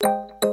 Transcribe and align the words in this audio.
Música 0.00 0.47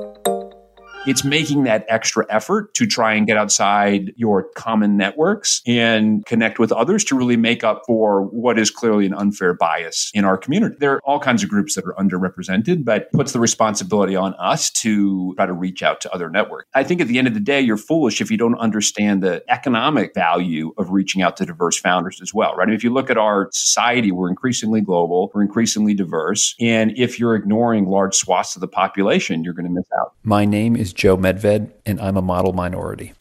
It's 1.05 1.23
making 1.23 1.65
that 1.65 1.85
extra 1.87 2.25
effort 2.29 2.73
to 2.73 2.87
try 2.87 3.13
and 3.13 3.27
get 3.27 3.37
outside 3.37 4.11
your 4.15 4.43
common 4.55 4.97
networks 4.97 5.61
and 5.67 6.25
connect 6.25 6.57
with 6.57 6.71
others 6.71 7.03
to 7.05 7.15
really 7.15 7.37
make 7.37 7.63
up 7.63 7.83
for 7.85 8.23
what 8.23 8.57
is 8.57 8.71
clearly 8.71 9.05
an 9.05 9.13
unfair 9.13 9.53
bias 9.53 10.09
in 10.15 10.25
our 10.25 10.35
community. 10.35 10.75
There 10.79 10.93
are 10.93 11.01
all 11.05 11.19
kinds 11.19 11.43
of 11.43 11.49
groups 11.49 11.75
that 11.75 11.85
are 11.85 11.93
underrepresented, 11.93 12.85
but 12.85 13.11
puts 13.11 13.33
the 13.33 13.39
responsibility 13.39 14.15
on 14.15 14.33
us 14.35 14.71
to 14.71 15.35
try 15.35 15.45
to 15.45 15.53
reach 15.53 15.83
out 15.83 16.01
to 16.01 16.13
other 16.13 16.27
networks. 16.29 16.65
I 16.73 16.83
think 16.83 17.01
at 17.01 17.07
the 17.07 17.19
end 17.19 17.27
of 17.27 17.35
the 17.35 17.39
day, 17.39 17.61
you're 17.61 17.77
foolish 17.77 18.19
if 18.19 18.31
you 18.31 18.37
don't 18.37 18.57
understand 18.57 19.21
the 19.21 19.43
economic 19.47 20.15
value 20.15 20.73
of 20.77 20.89
reaching 20.89 21.21
out 21.21 21.37
to 21.37 21.45
diverse 21.45 21.77
founders 21.77 22.19
as 22.19 22.33
well, 22.33 22.55
right? 22.55 22.63
I 22.63 22.65
mean, 22.65 22.75
if 22.75 22.83
you 22.83 22.91
look 22.91 23.11
at 23.11 23.17
our 23.17 23.49
society, 23.51 24.11
we're 24.11 24.29
increasingly 24.29 24.81
global, 24.81 25.29
we're 25.35 25.43
increasingly 25.43 25.93
diverse. 25.93 26.55
And 26.59 26.97
if 26.97 27.19
you're 27.19 27.35
ignoring 27.35 27.85
large 27.85 28.15
swaths 28.15 28.55
of 28.55 28.61
the 28.61 28.67
population, 28.67 29.43
you're 29.43 29.53
going 29.53 29.67
to 29.67 29.71
miss 29.71 29.85
out. 29.99 30.13
My 30.23 30.45
name 30.45 30.75
is 30.75 30.94
Joe 30.95 31.17
Medved, 31.17 31.71
and 31.85 31.99
I'm 31.99 32.15
a 32.15 32.21
model 32.21 32.53
minority. 32.53 33.13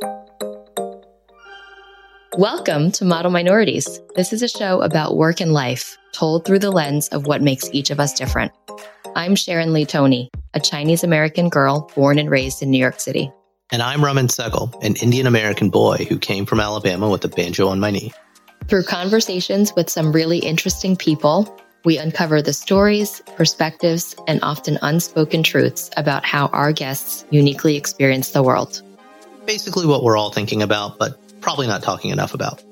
Welcome 2.39 2.93
to 2.93 3.05
Model 3.05 3.33
Minorities. 3.33 4.01
This 4.15 4.33
is 4.33 4.43
a 4.43 4.49
show 4.49 4.81
about 4.81 5.17
work 5.17 5.41
and 5.41 5.53
life, 5.53 5.99
told 6.13 6.45
through 6.45 6.61
the 6.61 6.71
lens 6.71 7.09
of 7.09 7.27
what 7.27 7.43
makes 7.43 7.69
each 7.73 7.91
of 7.91 7.99
us 7.99 8.13
different. 8.13 8.53
I'm 9.17 9.35
Sharon 9.35 9.73
Lee 9.73 9.85
Tony, 9.85 10.31
a 10.55 10.61
Chinese 10.61 11.03
American 11.03 11.49
girl 11.49 11.91
born 11.97 12.21
and 12.21 12.31
raised 12.31 12.63
in 12.63 12.71
New 12.71 12.79
York 12.79 13.01
City. 13.01 13.33
And 13.73 13.83
I'm 13.83 14.05
Raman 14.05 14.29
Sehgal, 14.29 14.73
an 14.85 14.95
Indian 14.97 15.27
American 15.27 15.69
boy 15.69 16.07
who 16.09 16.17
came 16.17 16.47
from 16.47 16.61
Alabama 16.61 17.09
with 17.09 17.25
a 17.25 17.29
banjo 17.29 17.67
on 17.67 17.81
my 17.81 17.91
knee. 17.91 18.13
Through 18.69 18.85
conversations 18.85 19.75
with 19.75 19.91
some 19.91 20.13
really 20.13 20.39
interesting 20.39 20.95
people, 20.95 21.53
we 21.85 21.99
uncover 21.99 22.41
the 22.41 22.53
stories, 22.53 23.23
perspectives, 23.37 24.17
and 24.27 24.41
often 24.43 24.79
unspoken 24.83 25.43
truths 25.43 25.91
about 25.97 26.25
how 26.25 26.47
our 26.47 26.73
guests 26.73 27.25
uniquely 27.31 27.77
experience 27.77 28.31
the 28.31 28.43
world. 28.43 28.83
Basically, 29.47 29.87
what 29.87 30.03
we're 30.03 30.17
all 30.17 30.31
thinking 30.31 30.63
about, 30.63 30.99
but 30.99 31.19
probably 31.41 31.67
not 31.67 31.83
talking 31.83 32.11
enough 32.11 32.33
about. 32.35 32.63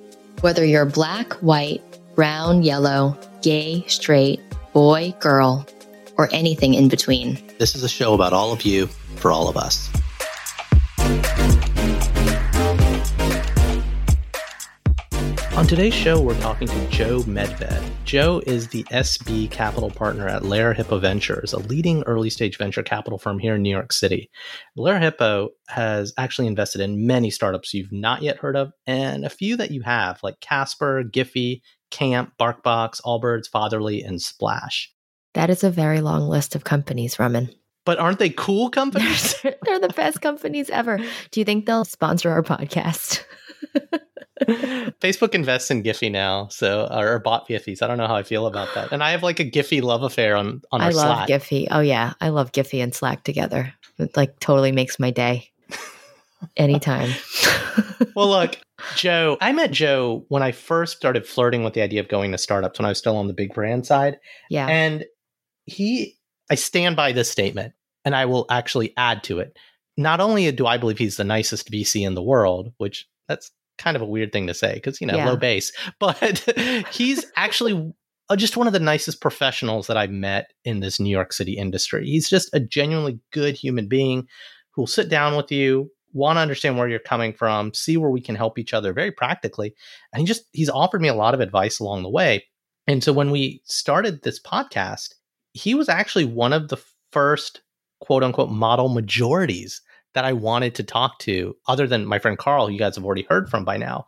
Whether 0.41 0.65
you're 0.65 0.87
black, 0.87 1.35
white, 1.35 1.83
brown, 2.15 2.63
yellow, 2.63 3.19
gay, 3.43 3.85
straight, 3.87 4.41
boy, 4.73 5.15
girl, 5.21 5.67
or 6.17 6.29
anything 6.33 6.75
in 6.75 6.89
between. 6.89 7.39
This 7.59 7.75
is 7.75 7.85
a 7.85 7.89
show 7.89 8.15
about 8.15 8.33
all 8.33 8.53
of 8.53 8.63
you 8.63 8.87
for 9.17 9.31
all 9.31 9.49
of 9.49 9.57
us. 9.57 9.91
On 15.63 15.69
today's 15.69 15.95
show, 15.95 16.21
we're 16.21 16.41
talking 16.41 16.67
to 16.67 16.89
Joe 16.89 17.21
Medved. 17.21 17.89
Joe 18.05 18.43
is 18.49 18.67
the 18.67 18.83
SB 18.91 19.49
capital 19.53 19.91
partner 19.91 20.27
at 20.27 20.43
Lerer 20.43 20.75
Hippeau 20.75 21.01
Ventures, 21.01 21.53
a 21.53 21.61
leading 21.61 22.03
early 22.03 22.31
stage 22.31 22.59
venture 22.59 22.83
capital 22.83 23.17
firm 23.17 23.39
here 23.39 23.55
in 23.55 23.63
New 23.63 23.71
York 23.71 23.93
City. 23.93 24.29
Lerer 24.77 25.01
Hippeau 25.01 25.51
has 25.69 26.13
actually 26.19 26.49
invested 26.49 26.81
in 26.81 27.07
many 27.07 27.31
startups 27.31 27.73
you've 27.73 27.93
not 27.93 28.23
yet 28.23 28.39
heard 28.39 28.57
of, 28.57 28.73
and 28.89 29.25
a 29.25 29.31
few 29.31 29.57
that 29.57 29.71
you 29.71 29.83
have, 29.83 30.19
like 30.25 30.41
Casper, 30.41 31.05
Giphy, 31.05 31.61
Camp, 31.93 32.33
Barkbox, 32.41 33.01
Allbirds, 33.03 33.47
Fatherly, 33.49 34.03
and 34.03 34.21
Splash. 34.21 34.93
That 35.35 35.49
is 35.49 35.63
a 35.63 35.71
very 35.71 36.01
long 36.01 36.29
list 36.29 36.57
of 36.57 36.65
companies, 36.65 37.21
Raman. 37.21 37.51
But 37.85 38.01
aren't 38.01 38.19
they 38.19 38.31
cool 38.31 38.69
companies? 38.81 39.41
They're 39.43 39.79
the 39.79 39.95
best 39.95 40.21
companies 40.21 40.71
ever. 40.71 40.99
Do 41.31 41.41
you 41.41 41.45
think 41.45 41.67
they'll 41.67 41.85
sponsor 41.85 42.31
our 42.31 42.43
podcast? 42.43 43.23
Facebook 45.01 45.35
invests 45.35 45.71
in 45.71 45.83
Giphy 45.83 46.11
now, 46.11 46.49
so 46.49 46.89
or 46.91 47.19
bought 47.19 47.49
Giphies. 47.49 47.83
I 47.83 47.87
don't 47.87 47.99
know 47.99 48.07
how 48.07 48.17
I 48.17 48.23
feel 48.23 48.47
about 48.47 48.75
that. 48.75 48.93
And 48.93 49.03
I 49.03 49.11
have 49.11 49.23
like 49.23 49.41
a 49.41 49.45
Giphy 49.45 49.83
love 49.83 50.03
affair 50.03 50.37
on 50.37 50.63
on 50.71 50.81
Slack. 50.81 50.83
I 50.83 50.87
our 50.87 50.93
love 50.93 51.27
Slack. 51.27 51.29
Giphy. 51.29 51.69
Oh 51.71 51.81
yeah, 51.81 52.15
I 52.21 52.29
love 52.31 52.53
Giphy 52.53 52.83
and 52.83 52.95
Slack 52.95 53.25
together. 53.25 53.73
It 53.99 54.17
like 54.17 54.39
totally 54.41 54.73
makes 54.73 54.99
my 54.99 55.11
day. 55.11 55.51
Anytime. 56.57 57.11
well, 58.17 58.29
look, 58.29 58.59
Joe, 58.97 59.37
I 59.41 59.53
met 59.53 59.71
Joe 59.71 60.25
when 60.29 60.43
I 60.43 60.53
first 60.53 60.97
started 60.97 61.27
flirting 61.27 61.65
with 61.65 61.75
the 61.75 61.83
idea 61.83 62.01
of 62.01 62.09
going 62.09 62.33
to 62.33 62.39
startups 62.39 62.79
when 62.79 62.87
I 62.87 62.91
was 62.91 62.99
still 62.99 63.17
on 63.17 63.29
the 63.29 63.33
big 63.33 63.55
brand 63.55 63.87
side. 63.87 64.19
Yeah. 64.51 64.67
And 64.67 65.05
he, 65.67 66.19
I 66.51 66.57
stand 66.57 66.97
by 66.97 67.13
this 67.13 67.31
statement 67.31 67.75
and 68.05 68.15
I 68.15 68.27
will 68.27 68.47
actually 68.51 68.93
add 68.97 69.23
to 69.25 69.39
it. 69.39 69.57
Not 69.97 70.21
only 70.21 70.51
do 70.53 70.67
I 70.67 70.79
believe 70.79 70.99
he's 70.99 71.17
the 71.17 71.25
nicest 71.25 71.71
VC 71.71 72.07
in 72.07 72.15
the 72.15 72.23
world, 72.23 72.73
which 72.79 73.07
that's 73.29 73.51
kind 73.83 73.97
of 73.97 74.03
a 74.03 74.07
weird 74.07 74.33
thing 74.33 74.47
to 74.47 74.55
say 74.55 74.75
because, 74.75 75.01
you 75.01 75.07
know, 75.07 75.17
Yeah. 75.17 75.29
low 75.29 75.37
base, 75.37 75.73
but 75.99 76.45
he's 76.93 77.25
actually 77.37 77.93
uh, 78.29 78.37
just 78.37 78.57
one 78.57 78.67
of 78.67 78.73
the 78.73 78.81
nicest 78.81 79.21
professionals 79.21 79.87
that 79.89 79.97
I've 79.97 80.11
met 80.11 80.51
in 80.65 80.81
this 80.81 81.01
New 81.01 81.11
York 81.11 81.33
City 81.33 81.55
industry. 81.55 82.07
He's 82.07 82.29
just 82.29 82.49
a 82.55 82.61
genuinely 82.61 83.19
good 83.33 83.57
human 83.57 83.89
being 83.89 84.27
who 84.71 84.83
will 84.83 84.87
sit 84.87 85.09
down 85.09 85.37
with 85.37 85.51
you, 85.51 85.91
want 86.13 86.37
to 86.37 86.41
understand 86.41 86.79
where 86.79 86.89
you're 86.89 86.99
coming 86.99 87.33
from, 87.33 87.75
see 87.75 87.97
where 87.97 88.11
we 88.11 88.21
can 88.21 88.35
help 88.37 88.59
each 88.59 88.73
other 88.73 88.93
very 88.93 89.11
practically. 89.11 89.75
And 90.13 90.21
he 90.21 90.27
just, 90.27 90.45
he's 90.53 90.71
offered 90.71 91.03
me 91.03 91.09
a 91.09 91.15
lot 91.15 91.35
of 91.35 91.41
advice 91.41 91.79
along 91.81 92.03
the 92.03 92.11
way. 92.11 92.45
And 92.87 93.03
so 93.03 93.13
when 93.13 93.31
we 93.31 93.61
started 93.65 94.23
this 94.23 94.41
podcast, 94.41 95.15
he 95.53 95.75
was 95.75 95.89
actually 95.89 96.25
one 96.25 96.53
of 96.53 96.69
the 96.69 96.79
first 97.13 97.63
quote 98.01 98.23
unquote 98.23 98.51
model 98.51 98.89
majorities 98.89 99.81
that 100.15 100.25
I 100.25 100.33
wanted 100.33 100.75
to 100.77 100.83
talk 100.83 101.19
to, 101.21 101.57
other 101.67 101.87
than 101.87 102.07
my 102.07 102.19
friend 102.19 102.39
Carl, 102.39 102.71
you 102.71 102.79
guys 102.79 102.97
have 102.97 103.05
already 103.05 103.27
heard 103.29 103.49
from 103.49 103.65
by 103.65 103.77
now, 103.77 104.07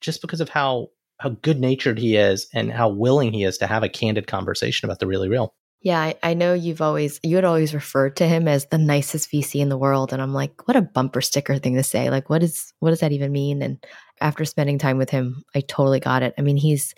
just 0.00 0.20
because 0.20 0.40
of 0.40 0.48
how 0.48 0.88
how 1.18 1.30
good 1.42 1.60
natured 1.60 1.98
he 1.98 2.16
is 2.16 2.48
and 2.54 2.72
how 2.72 2.88
willing 2.88 3.32
he 3.32 3.44
is 3.44 3.58
to 3.58 3.66
have 3.66 3.82
a 3.82 3.88
candid 3.88 4.26
conversation 4.26 4.86
about 4.86 5.00
the 5.00 5.06
really 5.06 5.28
real. 5.28 5.54
Yeah, 5.82 6.00
I, 6.00 6.14
I 6.22 6.34
know 6.34 6.52
you've 6.52 6.82
always 6.82 7.20
you 7.22 7.36
had 7.36 7.44
always 7.44 7.74
referred 7.74 8.16
to 8.16 8.26
him 8.26 8.48
as 8.48 8.66
the 8.66 8.78
nicest 8.78 9.30
VC 9.30 9.60
in 9.60 9.70
the 9.70 9.78
world, 9.78 10.12
and 10.12 10.20
I'm 10.20 10.34
like, 10.34 10.66
what 10.68 10.76
a 10.76 10.82
bumper 10.82 11.22
sticker 11.22 11.56
thing 11.58 11.76
to 11.76 11.82
say. 11.82 12.10
Like, 12.10 12.28
what 12.28 12.42
is 12.42 12.72
what 12.80 12.90
does 12.90 13.00
that 13.00 13.12
even 13.12 13.32
mean? 13.32 13.62
And 13.62 13.84
after 14.20 14.44
spending 14.44 14.78
time 14.78 14.98
with 14.98 15.08
him, 15.08 15.42
I 15.54 15.60
totally 15.60 16.00
got 16.00 16.22
it. 16.22 16.34
I 16.36 16.42
mean, 16.42 16.58
he's 16.58 16.94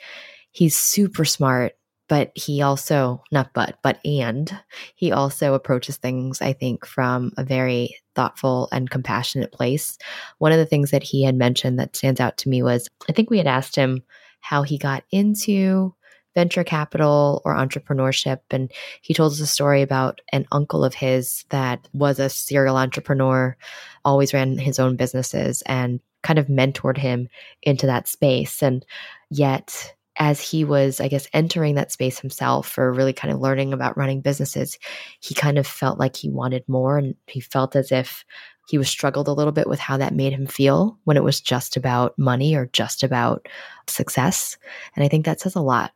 he's 0.50 0.76
super 0.76 1.24
smart, 1.24 1.74
but 2.08 2.30
he 2.34 2.62
also 2.62 3.22
not 3.30 3.52
but 3.54 3.78
but 3.82 3.98
and 4.04 4.58
he 4.94 5.12
also 5.12 5.54
approaches 5.54 5.96
things 5.96 6.42
I 6.42 6.52
think 6.52 6.86
from 6.86 7.32
a 7.36 7.44
very 7.44 7.96
thoughtful 8.14 8.68
and 8.72 8.90
compassionate 8.90 9.52
place. 9.52 9.96
One 10.38 10.52
of 10.52 10.58
the 10.58 10.66
things 10.66 10.90
that 10.90 11.02
he 11.02 11.22
had 11.22 11.34
mentioned 11.34 11.78
that 11.78 11.96
stands 11.96 12.20
out 12.20 12.36
to 12.38 12.48
me 12.48 12.62
was 12.62 12.88
I 13.08 13.12
think 13.12 13.30
we 13.30 13.38
had 13.38 13.46
asked 13.46 13.76
him 13.76 14.02
how 14.40 14.62
he 14.62 14.76
got 14.76 15.04
into 15.10 15.94
venture 16.34 16.64
capital 16.64 17.42
or 17.44 17.54
entrepreneurship. 17.54 18.40
And 18.50 18.70
he 19.02 19.14
told 19.14 19.32
us 19.32 19.40
a 19.40 19.46
story 19.46 19.82
about 19.82 20.20
an 20.32 20.46
uncle 20.52 20.84
of 20.84 20.94
his 20.94 21.44
that 21.50 21.88
was 21.92 22.18
a 22.18 22.28
serial 22.28 22.76
entrepreneur, 22.76 23.56
always 24.04 24.32
ran 24.32 24.58
his 24.58 24.78
own 24.78 24.96
businesses, 24.96 25.62
and 25.66 26.00
kind 26.22 26.38
of 26.38 26.46
mentored 26.46 26.96
him 26.96 27.28
into 27.62 27.86
that 27.86 28.08
space. 28.08 28.62
And 28.62 28.84
yet, 29.30 29.94
as 30.16 30.40
he 30.40 30.64
was, 30.64 31.00
I 31.00 31.08
guess, 31.08 31.26
entering 31.32 31.74
that 31.76 31.92
space 31.92 32.18
himself 32.18 32.76
or 32.76 32.92
really 32.92 33.12
kind 33.12 33.32
of 33.32 33.40
learning 33.40 33.72
about 33.72 33.96
running 33.96 34.20
businesses, 34.20 34.78
he 35.20 35.34
kind 35.34 35.58
of 35.58 35.66
felt 35.66 35.98
like 35.98 36.16
he 36.16 36.28
wanted 36.28 36.68
more. 36.68 36.98
And 36.98 37.14
he 37.26 37.40
felt 37.40 37.74
as 37.76 37.90
if 37.90 38.24
he 38.68 38.78
was 38.78 38.88
struggled 38.88 39.28
a 39.28 39.32
little 39.32 39.52
bit 39.52 39.68
with 39.68 39.78
how 39.78 39.96
that 39.96 40.14
made 40.14 40.32
him 40.32 40.46
feel 40.46 40.98
when 41.04 41.16
it 41.16 41.24
was 41.24 41.40
just 41.40 41.76
about 41.76 42.18
money 42.18 42.54
or 42.54 42.66
just 42.72 43.02
about 43.02 43.48
success. 43.88 44.56
And 44.94 45.04
I 45.04 45.08
think 45.08 45.24
that 45.24 45.40
says 45.40 45.54
a 45.54 45.60
lot 45.60 45.92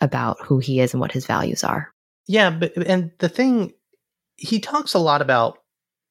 about 0.00 0.38
who 0.42 0.58
he 0.58 0.80
is 0.80 0.92
and 0.92 1.00
what 1.00 1.12
his 1.12 1.26
values 1.26 1.64
are. 1.64 1.92
Yeah, 2.26 2.50
but 2.50 2.76
and 2.86 3.10
the 3.18 3.28
thing 3.28 3.72
he 4.36 4.60
talks 4.60 4.94
a 4.94 4.98
lot 4.98 5.22
about 5.22 5.58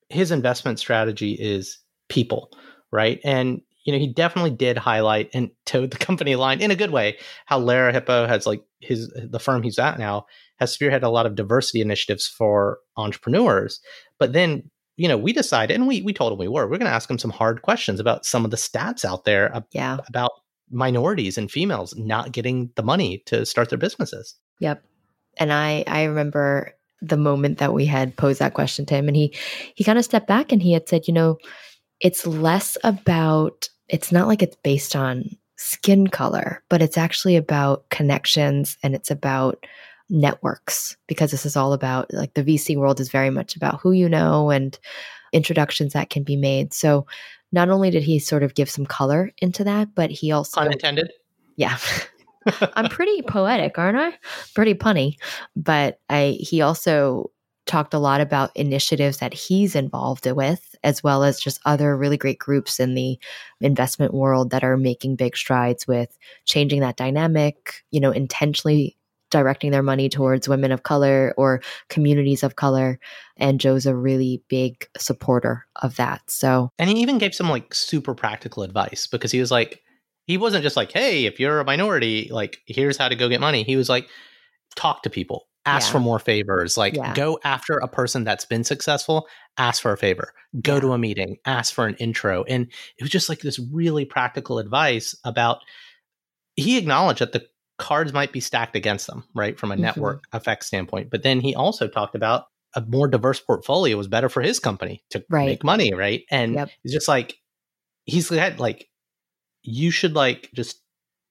his 0.10 0.32
investment 0.32 0.80
strategy 0.80 1.34
is 1.34 1.80
people, 2.08 2.52
right? 2.92 3.20
And 3.24 3.62
you 3.90 3.96
know, 3.96 4.00
he 4.06 4.14
definitely 4.14 4.52
did 4.52 4.78
highlight 4.78 5.32
and 5.34 5.50
toed 5.66 5.90
the 5.90 5.98
company 5.98 6.36
line 6.36 6.62
in 6.62 6.70
a 6.70 6.76
good 6.76 6.92
way 6.92 7.18
how 7.48 7.60
Lerer 7.60 7.92
Hippeau 7.92 8.28
has 8.28 8.46
like 8.46 8.62
his 8.80 9.12
the 9.16 9.40
firm 9.40 9.64
he's 9.64 9.80
at 9.80 9.98
now 9.98 10.28
has 10.60 10.78
spearheaded 10.78 11.02
a 11.02 11.10
lot 11.10 11.26
of 11.26 11.34
diversity 11.34 11.82
initiatives 11.82 12.28
for 12.28 12.78
entrepreneurs. 12.98 13.82
But 14.20 14.34
then, 14.34 14.70
you 14.96 15.08
know, 15.08 15.18
we 15.18 15.34
decided 15.34 15.74
and 15.74 15.88
we 15.88 16.04
we 16.04 16.14
told 16.14 16.32
him 16.32 16.38
we 16.38 16.48
were, 16.48 16.68
we're 16.68 16.78
gonna 16.78 16.92
ask 16.92 17.10
him 17.10 17.18
some 17.18 17.32
hard 17.32 17.64
questions 17.64 18.00
about 18.00 18.28
some 18.28 18.46
of 18.46 18.52
the 18.52 18.58
stats 18.58 19.04
out 19.04 19.26
there 19.26 19.56
ab- 19.56 19.66
Yeah. 19.72 19.98
about 20.08 20.32
minorities 20.70 21.36
and 21.36 21.50
females 21.50 21.96
not 21.98 22.32
getting 22.32 22.70
the 22.76 22.84
money 22.84 23.24
to 23.26 23.44
start 23.44 23.70
their 23.70 23.80
businesses. 23.80 24.36
Yep. 24.60 24.84
And 25.40 25.52
I 25.52 25.84
I 25.88 26.04
remember 26.04 26.74
the 27.02 27.18
moment 27.18 27.58
that 27.58 27.74
we 27.74 27.86
had 27.88 28.16
posed 28.18 28.40
that 28.40 28.54
question 28.54 28.86
to 28.86 28.94
him 28.94 29.08
and 29.08 29.16
he 29.18 29.34
he 29.74 29.84
kind 29.84 29.98
of 29.98 30.06
stepped 30.06 30.28
back 30.28 30.52
and 30.52 30.62
he 30.62 30.74
had 30.74 30.88
said, 30.88 31.08
you 31.08 31.14
know, 31.16 31.38
it's 32.00 32.26
less 32.26 32.78
about 32.84 33.70
it's 33.88 34.12
not 34.12 34.28
like 34.28 34.42
it's 34.42 34.56
based 34.58 34.96
on 34.96 35.26
skin 35.58 36.08
color, 36.08 36.64
but 36.70 36.82
it's 36.82 36.98
actually 36.98 37.36
about 37.36 37.90
connections 37.90 38.78
and 38.84 38.96
it's 38.96 39.12
about 39.12 39.66
networks 40.10 40.96
because 41.08 41.32
this 41.32 41.46
is 41.46 41.56
all 41.56 41.74
about 41.74 42.12
like 42.14 42.34
the 42.34 42.44
VC 42.44 42.76
world 42.78 43.00
is 43.00 43.12
very 43.12 43.30
much 43.30 43.56
about 43.56 43.80
who 43.82 43.92
you 43.92 44.10
know 44.10 44.50
and 44.50 44.80
introductions 45.34 45.94
that 45.94 46.10
can 46.10 46.24
be 46.24 46.36
made. 46.36 46.74
So 46.74 47.06
not 47.52 47.70
only 47.70 47.90
did 47.90 48.04
he 48.04 48.20
sort 48.20 48.44
of 48.44 48.56
give 48.56 48.70
some 48.70 48.86
color 48.86 49.32
into 49.40 49.64
that, 49.64 49.94
but 49.96 50.10
he 50.12 50.32
also 50.32 50.62
unintended. 50.62 51.12
Yeah. 51.56 51.78
I'm 52.74 52.90
pretty 52.90 53.22
poetic, 53.24 53.78
aren't 53.78 53.98
I? 53.98 54.18
Pretty 54.54 54.74
punny. 54.74 55.18
But 55.56 56.00
I 56.10 56.38
he 56.40 56.62
also 56.62 57.32
talked 57.70 57.94
a 57.94 58.00
lot 58.00 58.20
about 58.20 58.52
initiatives 58.56 59.18
that 59.18 59.34
he's 59.34 59.76
involved 59.76 60.30
with, 60.30 60.76
as 60.84 61.04
well 61.04 61.24
as 61.24 61.40
just 61.40 61.62
other 61.66 61.96
really 61.96 62.18
great 62.18 62.40
groups 62.40 62.80
in 62.80 62.96
the 62.96 63.18
investment 63.62 64.14
world 64.14 64.50
that 64.50 64.64
are 64.64 64.76
making 64.76 65.16
big 65.16 65.38
strides 65.38 65.88
with 65.88 66.18
changing 66.46 66.82
that 66.82 66.98
dynamic, 66.98 67.84
you 67.92 68.00
know, 68.00 68.12
intentionally 68.12 68.98
directing 69.30 69.70
their 69.70 69.84
money 69.84 70.10
towards 70.10 70.50
women 70.50 70.72
of 70.72 70.82
color 70.82 71.36
or 71.38 71.62
communities 71.90 72.42
of 72.42 72.56
color. 72.56 73.00
And 73.38 73.60
Joe's 73.60 73.86
a 73.86 73.96
really 73.96 74.42
big 74.48 74.88
supporter 74.98 75.68
of 75.76 75.96
that. 75.98 76.22
So, 76.28 76.72
and 76.80 76.90
he 76.90 77.00
even 77.02 77.20
gave 77.20 77.36
some 77.36 77.50
like 77.50 77.74
super 77.76 78.16
practical 78.16 78.64
advice 78.64 79.06
because 79.06 79.32
he 79.32 79.40
was 79.40 79.52
like, 79.52 79.82
he 80.26 80.38
wasn't 80.38 80.64
just 80.64 80.76
like, 80.76 80.92
hey, 80.92 81.26
if 81.26 81.40
you're 81.40 81.60
a 81.60 81.66
minority, 81.66 82.30
like, 82.32 82.60
here's 82.66 82.98
how 82.98 83.10
to 83.10 83.16
go 83.16 83.30
get 83.30 83.40
money. 83.40 83.64
He 83.64 83.76
was 83.76 83.90
like, 83.90 84.08
talk 84.76 85.04
to 85.04 85.10
people, 85.10 85.48
ask 85.66 85.88
yeah. 85.88 85.92
for 85.94 86.00
more 86.00 86.20
favors, 86.20 86.78
like, 86.78 86.96
yeah. 86.96 87.14
go 87.14 87.40
after 87.44 87.78
a 87.78 87.88
person 87.88 88.24
that's 88.24 88.46
been 88.46 88.64
successful, 88.64 89.28
ask 89.58 89.82
for 89.82 89.92
a 89.92 89.98
favor, 89.98 90.34
go 90.62 90.76
yeah. 90.76 90.80
to 90.80 90.94
a 90.94 90.98
meeting, 90.98 91.38
ask 91.46 91.74
for 91.74 91.86
an 91.86 91.96
intro. 91.96 92.44
And 92.44 92.68
it 92.98 93.04
was 93.04 93.12
just 93.12 93.30
like 93.30 93.40
this 93.40 93.60
really 93.72 94.06
practical 94.06 94.60
advice 94.60 95.16
about, 95.24 95.60
he 96.56 96.78
acknowledged 96.78 97.20
that 97.20 97.34
the 97.34 97.46
cards 97.78 98.14
might 98.14 98.32
be 98.32 98.40
stacked 98.40 98.76
against 98.76 99.08
them, 99.08 99.24
right, 99.34 99.58
from 99.58 99.72
a 99.72 99.76
mm-hmm. 99.76 99.84
network 99.84 100.24
effect 100.34 100.66
standpoint. 100.66 101.10
But 101.10 101.24
then 101.24 101.40
he 101.40 101.56
also 101.56 101.88
talked 101.88 102.16
about 102.16 102.46
a 102.76 102.82
more 102.82 103.08
diverse 103.08 103.40
portfolio 103.40 103.98
was 103.98 104.08
better 104.08 104.30
for 104.30 104.42
his 104.42 104.60
company 104.60 105.04
to 105.10 105.24
right. 105.30 105.46
make 105.46 105.64
money, 105.64 105.94
right? 105.94 106.24
And 106.30 106.54
yep. 106.54 106.70
it's 106.84 106.94
just 106.94 107.08
like 107.08 107.36
he's 108.06 108.30
had 108.30 108.60
like 108.60 108.88
you 109.64 109.92
should 109.92 110.14
like 110.14 110.50
just 110.54 110.82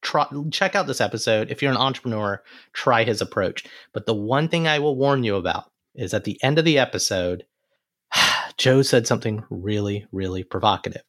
try 0.03 0.27
check 0.51 0.75
out 0.75 0.87
this 0.87 1.01
episode. 1.01 1.51
If 1.51 1.63
you're 1.63 1.73
an 1.73 1.79
entrepreneur, 1.79 2.43
try 2.73 3.05
his 3.05 3.21
approach. 3.21 3.65
But 3.93 4.07
the 4.07 4.15
one 4.15 4.49
thing 4.49 4.67
I 4.67 4.79
will 4.79 4.97
warn 4.97 5.25
you 5.25 5.37
about 5.37 5.71
is 5.95 6.15
at 6.15 6.25
the 6.25 6.39
end 6.43 6.59
of 6.59 6.65
the 6.65 6.79
episode, 6.79 7.45
Joe 8.57 8.83
said 8.83 9.07
something 9.07 9.45
really, 9.51 10.07
really 10.13 10.45
provocative. 10.45 11.03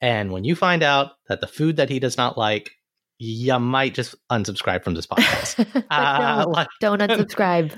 And 0.00 0.32
when 0.32 0.44
you 0.44 0.54
find 0.54 0.82
out 0.82 1.12
that 1.28 1.40
the 1.40 1.46
food 1.46 1.76
that 1.76 1.90
he 1.90 1.98
does 1.98 2.16
not 2.16 2.36
like 2.36 2.70
you 3.18 3.58
might 3.58 3.94
just 3.94 4.14
unsubscribe 4.30 4.82
from 4.82 4.94
this 4.94 5.06
podcast. 5.06 5.84
uh, 5.90 6.44
don't, 6.80 6.98
don't 6.98 7.10
unsubscribe. 7.10 7.72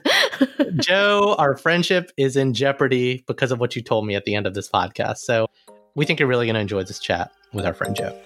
Joe, 0.82 1.34
our 1.38 1.56
friendship 1.56 2.10
is 2.16 2.36
in 2.36 2.54
jeopardy 2.54 3.24
because 3.26 3.52
of 3.52 3.60
what 3.60 3.76
you 3.76 3.82
told 3.82 4.06
me 4.06 4.14
at 4.14 4.24
the 4.24 4.34
end 4.34 4.46
of 4.46 4.54
this 4.54 4.68
podcast. 4.68 5.18
So 5.18 5.46
we 5.94 6.04
think 6.04 6.20
you're 6.20 6.28
really 6.28 6.46
going 6.46 6.54
to 6.54 6.60
enjoy 6.60 6.82
this 6.84 6.98
chat 6.98 7.30
with 7.52 7.66
our 7.66 7.74
friend 7.74 7.94
Joe. 7.94 8.18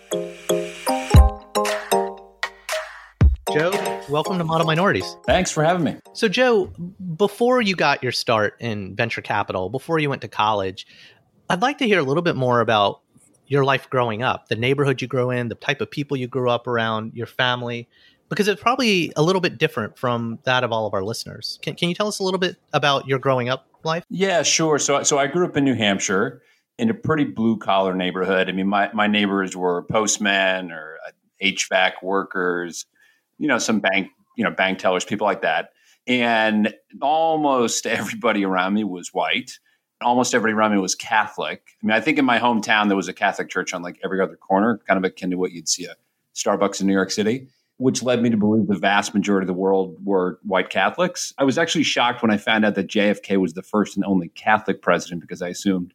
Joe, 3.53 4.03
welcome 4.09 4.39
to 4.39 4.45
Model 4.45 4.67
Minorities. 4.67 5.17
Thanks 5.27 5.51
for 5.51 5.65
having 5.65 5.83
me. 5.83 5.97
So, 6.13 6.29
Joe, 6.29 6.67
before 7.17 7.61
you 7.61 7.75
got 7.75 8.03
your 8.03 8.13
start 8.13 8.55
in 8.61 8.95
venture 8.95 9.23
capital, 9.23 9.69
before 9.69 9.99
you 9.99 10.09
went 10.09 10.23
to 10.23 10.29
college, 10.29 10.87
I'd 11.49 11.61
like 11.61 11.79
to 11.79 11.85
hear 11.85 11.99
a 11.99 12.03
little 12.05 12.23
bit 12.23 12.37
more 12.37 12.61
about 12.61 13.01
your 13.49 13.65
life 13.65 13.91
growing 13.91 14.23
up, 14.23 14.47
the 14.49 14.55
neighborhood 14.55 15.03
you 15.03 15.09
grew 15.09 15.31
in, 15.31 15.49
the 15.49 15.57
type 15.57 15.81
of 15.81 15.91
people 15.91 16.17
you 16.17 16.29
grew 16.29 16.49
up 16.49 16.69
around, 16.69 17.13
your 17.15 17.27
family, 17.27 17.89
because 18.29 18.47
it's 18.47 18.63
probably 18.63 19.13
a 19.17 19.23
little 19.23 19.41
bit 19.41 19.59
different 19.59 19.99
from 19.99 20.39
that 20.45 20.63
of 20.63 20.71
all 20.71 20.87
of 20.87 20.95
our 20.95 21.03
listeners. 21.03 21.59
Can, 21.61 21.75
can 21.75 21.89
you 21.89 21.95
tell 21.97 22.07
us 22.07 22.21
a 22.21 22.23
little 22.23 22.39
bit 22.39 22.57
about 22.73 23.09
your 23.09 23.19
growing 23.19 23.49
up 23.49 23.67
life? 23.83 24.05
Yeah, 24.09 24.45
sure. 24.45 24.79
So, 24.79 25.03
so 25.03 25.19
I 25.19 25.27
grew 25.27 25.45
up 25.45 25.57
in 25.57 25.65
New 25.65 25.75
Hampshire 25.75 26.41
in 26.79 26.89
a 26.89 26.95
pretty 26.95 27.25
blue 27.25 27.57
collar 27.57 27.97
neighborhood. 27.97 28.49
I 28.49 28.53
mean, 28.53 28.69
my, 28.69 28.91
my 28.93 29.09
neighbors 29.09 29.57
were 29.57 29.83
postmen 29.83 30.71
or 30.71 30.99
uh, 31.05 31.11
HVAC 31.43 31.95
workers, 32.03 32.87
you 33.41 33.49
know, 33.49 33.59
some 33.59 33.81
bank, 33.81 34.11
you 34.37 34.45
know, 34.45 34.51
bank 34.53 34.79
tellers, 34.79 35.05
people 35.05 35.27
like 35.27 35.43
that. 35.43 35.71
And 36.07 36.73
almost 37.03 37.87
everybody 37.87 38.45
around 38.45 38.75
me 38.75 38.85
was 38.85 39.13
white 39.13 39.59
almost 40.03 40.35
everybody 40.35 40.55
around 40.55 40.73
me 40.73 40.79
was 40.79 40.95
Catholic. 40.95 41.63
I 41.83 41.87
mean, 41.87 41.97
I 41.97 42.01
think 42.01 42.19
in 42.19 42.25
my 42.25 42.39
hometown 42.39 42.89
there 42.89 42.97
was 42.97 43.09
a 43.09 43.13
Catholic 43.13 43.49
church 43.49 43.75
on 43.75 43.83
like 43.83 43.99
every 44.05 44.21
other 44.21 44.37
corner, 44.37 44.81
kind 44.87 44.99
of 44.99 45.05
akin 45.05 45.31
to 45.31 45.37
what 45.37 45.53
you'd 45.53 45.69
see 45.69 45.85
a 45.85 45.95
Starbucks 46.35 46.81
in 46.81 46.87
New 46.87 46.93
York 46.93 47.11
City, 47.11 47.49
which 47.77 48.03
led 48.03 48.23
me 48.23 48.31
to 48.31 48.37
believe 48.37 48.67
the 48.67 48.79
vast 48.79 49.15
majority 49.15 49.45
of 49.45 49.49
the 49.49 49.61
world 49.61 49.97
were 50.05 50.39
white 50.43 50.71
Catholics. 50.71 51.35
I 51.39 51.45
was 51.45 51.59
actually 51.59 51.85
shocked 51.85 52.23
when 52.23 52.31
I 52.31 52.37
found 52.37 52.65
out 52.65 52.75
that 52.77 52.89
JFK 52.89 53.37
was 53.37 53.55
the 53.55 53.63
first 53.63 53.97
and 53.97 54.05
only 54.05 54.29
Catholic 54.29 54.81
president 54.81 55.21
because 55.21 55.43
I 55.43 55.49
assumed 55.49 55.93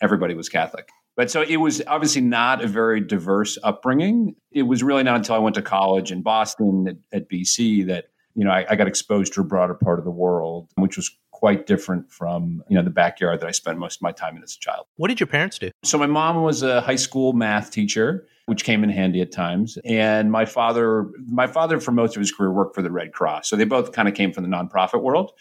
everybody 0.00 0.34
was 0.34 0.48
Catholic. 0.48 0.88
But 1.16 1.30
so 1.30 1.42
it 1.42 1.58
was 1.58 1.82
obviously 1.86 2.22
not 2.22 2.62
a 2.62 2.66
very 2.66 3.00
diverse 3.00 3.56
upbringing. 3.62 4.34
It 4.50 4.62
was 4.62 4.82
really 4.82 5.02
not 5.02 5.16
until 5.16 5.36
I 5.36 5.38
went 5.38 5.54
to 5.56 5.62
college 5.62 6.10
in 6.10 6.22
Boston 6.22 6.88
at, 6.88 6.96
at 7.12 7.28
BC 7.28 7.86
that 7.86 8.06
you 8.34 8.44
know 8.44 8.50
I, 8.50 8.66
I 8.70 8.76
got 8.76 8.88
exposed 8.88 9.32
to 9.34 9.40
a 9.40 9.44
broader 9.44 9.74
part 9.74 9.98
of 9.98 10.04
the 10.04 10.10
world, 10.10 10.70
which 10.76 10.96
was 10.96 11.10
quite 11.30 11.66
different 11.66 12.10
from 12.10 12.64
you 12.68 12.76
know 12.76 12.82
the 12.82 12.90
backyard 12.90 13.40
that 13.40 13.46
I 13.46 13.52
spent 13.52 13.78
most 13.78 13.98
of 13.98 14.02
my 14.02 14.12
time 14.12 14.36
in 14.36 14.42
as 14.42 14.56
a 14.56 14.58
child. 14.58 14.86
What 14.96 15.08
did 15.08 15.20
your 15.20 15.26
parents 15.28 15.58
do? 15.58 15.70
So 15.82 15.98
my 15.98 16.06
mom 16.06 16.42
was 16.42 16.62
a 16.62 16.80
high 16.80 16.96
school 16.96 17.32
math 17.32 17.70
teacher, 17.70 18.26
which 18.46 18.64
came 18.64 18.82
in 18.82 18.90
handy 18.90 19.20
at 19.20 19.30
times, 19.30 19.78
and 19.84 20.32
my 20.32 20.46
father, 20.46 21.10
my 21.26 21.46
father 21.46 21.78
for 21.78 21.92
most 21.92 22.16
of 22.16 22.20
his 22.20 22.32
career 22.32 22.50
worked 22.50 22.74
for 22.74 22.82
the 22.82 22.90
Red 22.90 23.12
Cross. 23.12 23.48
So 23.48 23.56
they 23.56 23.64
both 23.64 23.92
kind 23.92 24.08
of 24.08 24.14
came 24.14 24.32
from 24.32 24.42
the 24.42 24.50
nonprofit 24.50 25.02
world. 25.02 25.32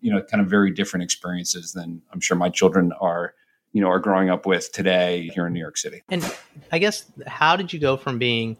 You 0.00 0.10
know, 0.10 0.22
kind 0.22 0.42
of 0.42 0.48
very 0.48 0.70
different 0.70 1.04
experiences 1.04 1.72
than 1.72 2.00
I'm 2.10 2.20
sure 2.20 2.34
my 2.34 2.48
children 2.48 2.92
are 3.00 3.34
you 3.72 3.80
know 3.80 3.88
are 3.88 4.00
growing 4.00 4.30
up 4.30 4.46
with 4.46 4.72
today 4.72 5.30
here 5.34 5.46
in 5.46 5.52
New 5.52 5.60
York 5.60 5.76
City. 5.76 6.02
And 6.08 6.24
I 6.72 6.78
guess 6.78 7.04
how 7.26 7.56
did 7.56 7.72
you 7.72 7.78
go 7.78 7.96
from 7.96 8.18
being, 8.18 8.56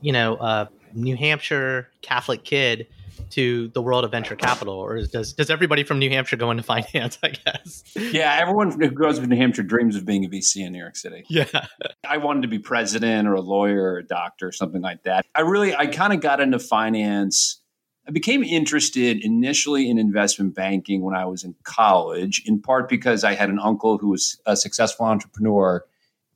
you 0.00 0.12
know, 0.12 0.36
a 0.36 0.68
New 0.94 1.16
Hampshire 1.16 1.90
Catholic 2.02 2.44
kid 2.44 2.86
to 3.30 3.68
the 3.68 3.82
world 3.82 4.04
of 4.04 4.10
venture 4.10 4.36
capital, 4.36 4.74
or 4.74 5.04
does 5.06 5.32
does 5.32 5.50
everybody 5.50 5.84
from 5.84 5.98
New 5.98 6.10
Hampshire 6.10 6.36
go 6.36 6.50
into 6.50 6.62
finance? 6.62 7.18
I 7.22 7.28
guess. 7.28 7.84
Yeah, 7.94 8.36
everyone 8.40 8.70
who 8.70 8.90
grows 8.90 9.18
up 9.18 9.24
in 9.24 9.30
New 9.30 9.36
Hampshire 9.36 9.62
dreams 9.62 9.96
of 9.96 10.04
being 10.04 10.24
a 10.24 10.28
VC 10.28 10.64
in 10.64 10.72
New 10.72 10.78
York 10.78 10.96
City. 10.96 11.24
Yeah, 11.28 11.46
I 12.08 12.18
wanted 12.18 12.42
to 12.42 12.48
be 12.48 12.58
president 12.58 13.28
or 13.28 13.34
a 13.34 13.40
lawyer 13.40 13.82
or 13.82 13.98
a 13.98 14.06
doctor 14.06 14.48
or 14.48 14.52
something 14.52 14.82
like 14.82 15.02
that. 15.04 15.26
I 15.34 15.42
really, 15.42 15.74
I 15.74 15.86
kind 15.86 16.12
of 16.12 16.20
got 16.20 16.40
into 16.40 16.58
finance. 16.58 17.60
I 18.08 18.12
became 18.12 18.44
interested 18.44 19.24
initially 19.24 19.90
in 19.90 19.98
investment 19.98 20.54
banking 20.54 21.02
when 21.02 21.16
I 21.16 21.24
was 21.24 21.42
in 21.42 21.56
college, 21.64 22.42
in 22.46 22.60
part 22.60 22.88
because 22.88 23.24
I 23.24 23.34
had 23.34 23.50
an 23.50 23.58
uncle 23.58 23.98
who 23.98 24.10
was 24.10 24.40
a 24.46 24.56
successful 24.56 25.06
entrepreneur. 25.06 25.84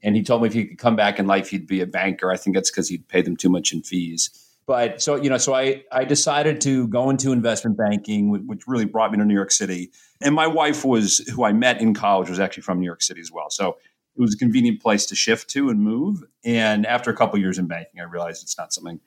And 0.02 0.16
he 0.16 0.22
told 0.22 0.42
me 0.42 0.48
if 0.48 0.54
he 0.54 0.64
could 0.64 0.78
come 0.78 0.96
back 0.96 1.18
in 1.18 1.26
life, 1.26 1.50
he'd 1.50 1.68
be 1.68 1.80
a 1.80 1.86
banker. 1.86 2.30
I 2.30 2.36
think 2.36 2.56
that's 2.56 2.70
because 2.70 2.88
he'd 2.88 3.06
pay 3.06 3.22
them 3.22 3.36
too 3.36 3.48
much 3.48 3.72
in 3.72 3.82
fees. 3.82 4.30
But 4.66 5.02
so, 5.02 5.16
you 5.16 5.30
know, 5.30 5.38
so 5.38 5.54
I, 5.54 5.84
I 5.92 6.04
decided 6.04 6.60
to 6.62 6.88
go 6.88 7.10
into 7.10 7.32
investment 7.32 7.76
banking, 7.76 8.46
which 8.46 8.66
really 8.66 8.84
brought 8.84 9.12
me 9.12 9.18
to 9.18 9.24
New 9.24 9.34
York 9.34 9.50
City. 9.50 9.90
And 10.20 10.34
my 10.34 10.46
wife 10.46 10.84
was, 10.84 11.18
who 11.34 11.44
I 11.44 11.52
met 11.52 11.80
in 11.80 11.94
college, 11.94 12.30
was 12.30 12.40
actually 12.40 12.62
from 12.62 12.80
New 12.80 12.86
York 12.86 13.02
City 13.02 13.20
as 13.20 13.30
well. 13.32 13.50
So 13.50 13.78
it 14.16 14.20
was 14.20 14.34
a 14.34 14.38
convenient 14.38 14.80
place 14.80 15.06
to 15.06 15.14
shift 15.14 15.50
to 15.50 15.70
and 15.70 15.80
move. 15.80 16.22
And 16.44 16.86
after 16.86 17.10
a 17.10 17.16
couple 17.16 17.38
years 17.38 17.58
in 17.58 17.66
banking, 17.66 18.00
I 18.00 18.04
realized 18.04 18.42
it's 18.42 18.58
not 18.58 18.72
something 18.72 19.00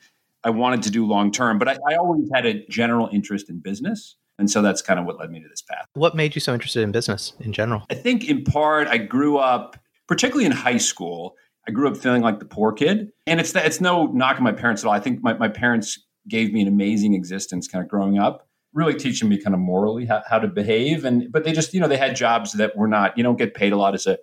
I 0.44 0.50
wanted 0.50 0.84
to 0.84 0.92
do 0.92 1.06
long 1.06 1.32
term. 1.32 1.60
But 1.60 1.68
I, 1.70 1.78
I 1.90 1.96
always 1.96 2.30
had 2.34 2.46
a 2.46 2.66
general 2.68 3.10
interest 3.12 3.50
in 3.50 3.60
business. 3.60 4.18
And 4.40 4.50
so 4.50 4.62
that's 4.62 4.82
kind 4.82 5.00
of 5.00 5.06
what 5.06 5.20
led 5.20 5.30
me 5.30 5.42
to 5.42 5.48
this 5.48 5.62
path. 5.62 5.86
What 5.94 6.16
made 6.16 6.36
you 6.36 6.42
so 6.42 6.54
interested 6.54 6.82
in 6.82 6.92
business 6.92 7.34
in 7.40 7.54
general? 7.54 7.86
I 7.92 7.94
think 7.94 8.28
in 8.28 8.44
part, 8.44 8.88
I 8.88 8.98
grew 8.98 9.38
up, 9.38 9.78
particularly 10.08 10.46
in 10.46 10.52
high 10.52 10.78
school, 10.78 11.36
I 11.68 11.72
grew 11.72 11.88
up 11.88 11.96
feeling 11.96 12.22
like 12.22 12.40
the 12.40 12.46
poor 12.46 12.74
kid. 12.74 13.12
And 13.28 13.40
it's 13.40 13.54
that 13.54 13.66
it's 13.66 13.80
no 13.80 14.08
knock 14.08 14.38
on 14.38 14.44
my 14.44 14.52
parents 14.52 14.84
at 14.84 14.88
all. 14.88 14.94
I 14.94 15.00
think 15.00 15.24
my, 15.24 15.34
my 15.34 15.50
parents 15.50 16.00
gave 16.28 16.52
me 16.52 16.62
an 16.62 16.68
amazing 16.68 17.14
existence 17.14 17.68
kind 17.68 17.84
of 17.84 17.90
growing 17.90 18.18
up, 18.18 18.48
really 18.74 18.96
teaching 18.96 19.30
me 19.30 19.38
kind 19.38 19.54
of 19.54 19.60
morally 19.60 20.06
how, 20.06 20.24
how 20.28 20.40
to 20.40 20.48
behave. 20.48 21.06
And 21.06 21.32
but 21.32 21.44
they 21.44 21.54
just, 21.54 21.74
you 21.74 21.80
know, 21.80 21.88
they 21.88 21.98
had 21.98 22.16
jobs 22.16 22.54
that 22.54 22.76
were 22.76 22.88
not, 22.88 23.18
you 23.18 23.24
don't 23.24 23.38
get 23.38 23.54
paid 23.54 23.72
a 23.72 23.78
lot 23.78 23.94
as 23.94 24.08
a 24.08 24.18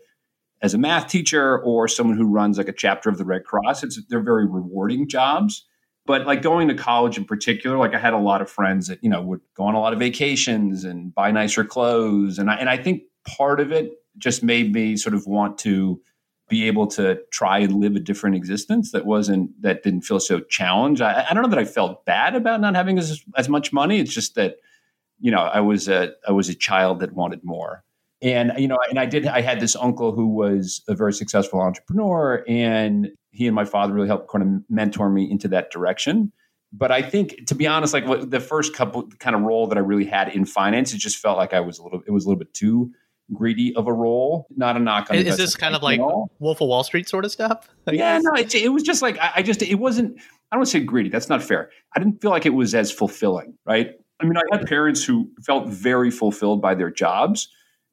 as 0.63 0.75
a 0.75 0.79
math 0.79 1.09
teacher 1.09 1.59
or 1.61 1.89
someone 1.89 2.19
who 2.19 2.27
runs 2.27 2.59
like 2.59 2.69
a 2.69 2.73
chapter 2.73 3.09
of 3.09 3.17
the 3.17 3.25
Red 3.25 3.45
Cross. 3.45 3.83
It's 3.85 3.99
they're 4.09 4.21
very 4.23 4.47
rewarding 4.47 5.09
jobs. 5.09 5.67
But 6.11 6.27
like 6.27 6.43
going 6.43 6.67
to 6.67 6.75
college 6.75 7.17
in 7.17 7.25
particular, 7.25 7.79
like 7.79 7.95
I 7.95 7.99
had 8.01 8.15
a 8.15 8.19
lot 8.19 8.43
of 8.43 8.51
friends 8.51 8.89
that, 8.89 8.99
you 9.01 9.09
know, 9.09 9.23
would 9.23 9.41
go 9.57 9.63
on 9.63 9.75
a 9.75 9.81
lot 9.81 9.93
of 9.93 10.01
vacations 10.01 10.83
and 10.83 11.15
buy 11.15 11.31
nicer 11.31 11.65
clothes. 11.65 12.37
And 12.37 12.51
I 12.51 12.57
and 12.57 12.69
I 12.69 12.77
think 12.77 13.03
part 13.25 13.61
of 13.61 13.71
it 13.71 13.93
just 14.19 14.43
made 14.43 14.73
me 14.73 14.97
sort 14.97 15.15
of 15.15 15.29
want 15.29 15.57
to 15.59 16.01
be 16.49 16.67
able 16.67 16.89
to 16.89 17.21
try 17.31 17.61
and 17.61 17.77
live 17.77 17.95
a 17.95 18.01
different 18.01 18.35
existence 18.35 18.91
that 18.91 19.07
wasn't 19.07 19.63
that 19.63 19.85
didn't 19.85 20.01
feel 20.01 20.19
so 20.19 20.41
challenged. 20.41 21.01
I, 21.01 21.27
I 21.31 21.33
don't 21.33 21.45
know 21.45 21.49
that 21.51 21.61
I 21.61 21.65
felt 21.65 22.05
bad 22.05 22.35
about 22.35 22.61
not 22.61 22.75
having 22.75 22.99
as 22.99 23.23
as 23.37 23.49
much 23.49 23.73
money. 23.73 24.01
It's 24.01 24.13
just 24.13 24.35
that 24.35 24.57
you 25.21 25.31
know, 25.31 25.39
I 25.39 25.61
was 25.61 25.87
a 25.87 26.15
I 26.27 26.33
was 26.33 26.49
a 26.49 26.57
child 26.57 26.99
that 27.01 27.13
wanted 27.13 27.45
more. 27.45 27.85
And 28.23 28.53
you 28.59 28.69
know, 28.69 28.79
and 28.89 28.99
I 28.99 29.07
did 29.07 29.27
I 29.27 29.41
had 29.41 29.61
this 29.61 29.77
uncle 29.77 30.13
who 30.13 30.29
was 30.29 30.83
a 30.89 30.95
very 30.95 31.13
successful 31.13 31.61
entrepreneur 31.61 32.45
and 32.47 33.11
he 33.31 33.47
and 33.47 33.55
my 33.55 33.65
father 33.65 33.95
really 33.95 34.09
helped 34.09 34.31
kind 34.31 34.43
of 34.43 34.63
mentor 34.69 35.09
me 35.09 35.31
into 35.31 35.49
that 35.49 35.71
direction. 35.71 36.33
But 36.73 36.93
I 36.93 37.03
think 37.03 37.47
to 37.47 37.55
be 37.55 37.67
honest, 37.67 37.95
like 37.95 38.07
what, 38.07 38.31
the 38.31 38.41
first 38.41 38.75
couple 38.75 39.09
kind 39.19 39.35
of 39.35 39.43
role 39.43 39.67
that 39.69 39.79
I 39.79 39.81
really 39.81 40.05
had 40.05 40.29
in 40.29 40.45
finance, 40.45 40.93
it 40.93 40.99
just 40.99 41.19
felt 41.19 41.39
like 41.39 41.53
I 41.53 41.61
was 41.61 41.79
a 41.79 41.83
little 41.83 42.03
it 42.07 42.11
was 42.11 42.25
a 42.25 42.29
little 42.29 42.39
bit 42.39 42.53
too 42.53 42.93
greedy 43.33 43.75
of 43.77 43.87
a 43.87 43.93
role. 43.93 44.47
Not 44.57 44.77
a 44.77 44.81
knock 44.81 45.11
on. 45.11 45.17
Is 45.17 45.37
this 45.37 45.57
kind 45.57 45.75
of 45.75 45.83
like 45.83 46.01
Wolf 46.01 46.61
of 46.61 46.69
Wall 46.69 46.85
Street 46.85 47.09
sort 47.09 47.25
of 47.25 47.33
stuff? 47.33 47.69
yeah, 47.91 48.19
no, 48.19 48.35
it, 48.35 48.55
it, 48.55 48.69
was 48.69 48.83
just 48.83 49.03
like 49.03 49.19
I, 49.19 49.33
I, 49.37 49.43
just 49.43 49.63
it 49.63 49.77
wasn't. 49.77 50.21
I 50.53 50.57
don't 50.57 50.67
say 50.67 50.81
greedy. 50.81 51.09
That's 51.09 51.29
not 51.29 51.43
fair. 51.43 51.71
I 51.95 52.01
didn't 52.01 52.21
feel 52.21 52.31
like 52.31 52.47
it 52.47 52.55
was 52.55 52.75
as 52.75 52.91
fulfilling, 52.91 53.55
right? 53.65 53.93
I 54.21 54.25
mean, 54.25 54.37
I 54.37 54.43
had 54.53 54.67
parents 54.67 55.03
who 55.03 55.31
felt 55.45 55.69
very 55.69 56.11
fulfilled 56.11 56.61
by 56.61 56.75
their 56.75 56.91
jobs, 56.91 57.49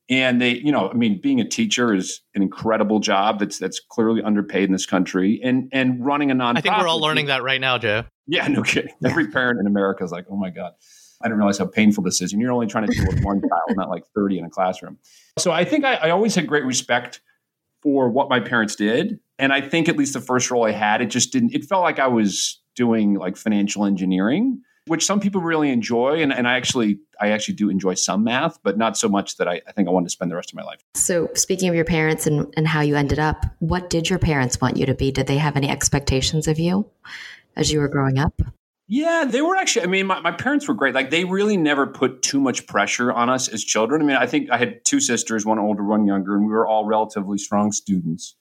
and 0.10 0.42
they, 0.42 0.52
you 0.52 0.72
know, 0.72 0.90
I 0.90 0.94
mean, 0.94 1.20
being 1.22 1.42
a 1.42 1.48
teacher 1.48 1.94
is 1.94 2.22
an 2.34 2.42
incredible 2.42 3.00
job. 3.00 3.40
That's 3.40 3.58
that's 3.58 3.80
clearly 3.80 4.22
underpaid 4.22 4.64
in 4.64 4.72
this 4.72 4.86
country, 4.86 5.42
and 5.44 5.70
and 5.72 6.06
running 6.06 6.32
a 6.32 6.36
nonprofit. 6.36 6.58
I 6.58 6.62
think 6.62 6.78
we're 6.78 6.88
all 6.88 7.02
learning 7.02 7.28
that 7.28 7.44
right 7.44 7.60
now, 7.60 7.78
Joe. 7.78 8.04
Yeah, 8.26 8.48
no 8.48 8.64
kidding. 8.64 8.94
Every 9.06 9.28
parent 9.28 9.60
in 9.60 9.68
America 9.68 10.04
is 10.04 10.12
like, 10.12 10.26
oh 10.30 10.36
my 10.36 10.50
god. 10.50 10.74
I 11.22 11.28
didn't 11.28 11.40
realize 11.40 11.58
how 11.58 11.66
painful 11.66 12.04
this 12.04 12.22
is. 12.22 12.32
And 12.32 12.40
you're 12.40 12.52
only 12.52 12.68
trying 12.68 12.86
to 12.86 12.94
deal 12.94 13.08
with 13.08 13.24
one 13.24 13.42
child, 13.50 13.76
not 13.76 13.90
like 13.90 14.04
30 14.14 14.38
in 14.38 14.46
a 14.46 14.50
classroom. 14.52 15.00
So 15.40 15.52
I 15.52 15.66
think 15.66 15.84
I, 15.84 15.96
I, 15.96 16.10
always 16.12 16.36
had 16.36 16.46
great 16.46 16.64
respect 16.64 17.22
for 17.82 18.10
what 18.10 18.30
my 18.30 18.40
parents 18.40 18.76
did. 18.76 19.20
And 19.40 19.52
I 19.52 19.62
think 19.62 19.90
at 19.90 19.98
least 19.98 20.14
the 20.14 20.22
first 20.22 20.52
role 20.52 20.66
I 20.66 20.72
had, 20.72 21.02
it 21.02 21.08
just 21.08 21.32
didn't, 21.32 21.56
it 21.56 21.66
felt 21.66 21.82
like 21.82 21.98
I 21.98 22.08
was 22.08 22.62
doing 22.76 23.16
like 23.16 23.38
financial 23.38 23.86
engineering, 23.86 24.62
which 24.88 25.06
some 25.06 25.20
people 25.20 25.42
really 25.42 25.70
enjoy. 25.70 26.22
And, 26.22 26.34
and 26.34 26.48
I 26.48 26.56
actually, 26.56 27.00
I 27.20 27.30
actually 27.30 27.56
do 27.56 27.70
enjoy 27.70 27.94
some 27.96 28.24
math, 28.24 28.60
but 28.64 28.78
not 28.78 28.98
so 28.98 29.08
much 29.10 29.38
that 29.38 29.48
I, 29.48 29.62
I 29.68 29.72
think 29.72 29.88
I 29.88 29.92
wanted 29.92 30.08
to 30.08 30.12
spend 30.12 30.32
the 30.32 30.36
rest 30.36 30.52
of 30.52 30.56
my 30.56 30.64
life. 30.64 30.80
So 30.96 31.30
speaking 31.36 31.70
of 31.70 31.76
your 31.76 31.86
parents 31.86 32.28
and, 32.28 32.54
and 32.58 32.68
how 32.68 32.82
you 32.82 32.96
ended 32.96 33.20
up, 33.20 33.46
what 33.60 33.90
did 33.90 34.10
your 34.10 34.20
parents 34.20 34.60
want 34.62 34.78
you 34.78 34.86
to 34.86 34.94
be? 34.94 35.12
Did 35.12 35.28
they 35.28 35.38
have 35.38 35.56
any 35.56 35.70
expectations 35.70 36.48
of 36.48 36.60
you 36.60 36.90
as 37.56 37.72
you 37.72 37.80
were 37.80 37.88
growing 37.88 38.18
up? 38.18 38.42
Yeah, 38.90 39.26
they 39.28 39.42
were 39.42 39.58
actually, 39.58 39.84
I 39.84 39.88
mean, 39.88 40.08
my, 40.08 40.22
my 40.22 40.32
parents 40.32 40.66
were 40.66 40.74
great. 40.74 40.96
Like, 40.96 41.10
they 41.10 41.26
really 41.26 41.58
never 41.58 41.86
put 41.86 42.22
too 42.22 42.40
much 42.40 42.66
pressure 42.68 43.12
on 43.12 43.30
us 43.30 43.50
as 43.50 43.62
children. 43.62 44.02
I 44.02 44.06
mean, 44.06 44.16
I 44.16 44.26
think 44.26 44.50
I 44.50 44.58
had 44.58 44.86
two 44.86 45.02
sisters, 45.02 45.46
one 45.46 45.60
older, 45.60 45.84
one 45.84 46.08
younger, 46.08 46.36
and 46.36 46.46
we 46.46 46.54
were 46.54 46.66
all 46.66 46.86
relatively 46.86 47.38
strong 47.38 47.74
students. 47.74 48.36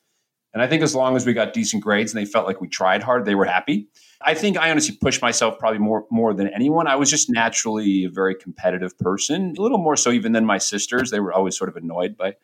And 0.56 0.62
I 0.62 0.68
think 0.68 0.82
as 0.82 0.94
long 0.94 1.16
as 1.16 1.26
we 1.26 1.34
got 1.34 1.52
decent 1.52 1.82
grades 1.82 2.14
and 2.14 2.18
they 2.18 2.24
felt 2.24 2.46
like 2.46 2.62
we 2.62 2.66
tried 2.66 3.02
hard, 3.02 3.26
they 3.26 3.34
were 3.34 3.44
happy. 3.44 3.88
I 4.22 4.32
think 4.32 4.56
I 4.56 4.70
honestly 4.70 4.96
pushed 4.98 5.20
myself 5.20 5.58
probably 5.58 5.80
more 5.80 6.06
more 6.10 6.32
than 6.32 6.48
anyone. 6.48 6.86
I 6.86 6.96
was 6.96 7.10
just 7.10 7.28
naturally 7.28 8.04
a 8.04 8.08
very 8.08 8.34
competitive 8.34 8.98
person, 8.98 9.52
a 9.58 9.60
little 9.60 9.76
more 9.76 9.96
so 9.96 10.10
even 10.10 10.32
than 10.32 10.46
my 10.46 10.56
sisters. 10.56 11.10
They 11.10 11.20
were 11.20 11.30
always 11.30 11.58
sort 11.58 11.68
of 11.68 11.76
annoyed 11.76 12.16
by 12.16 12.36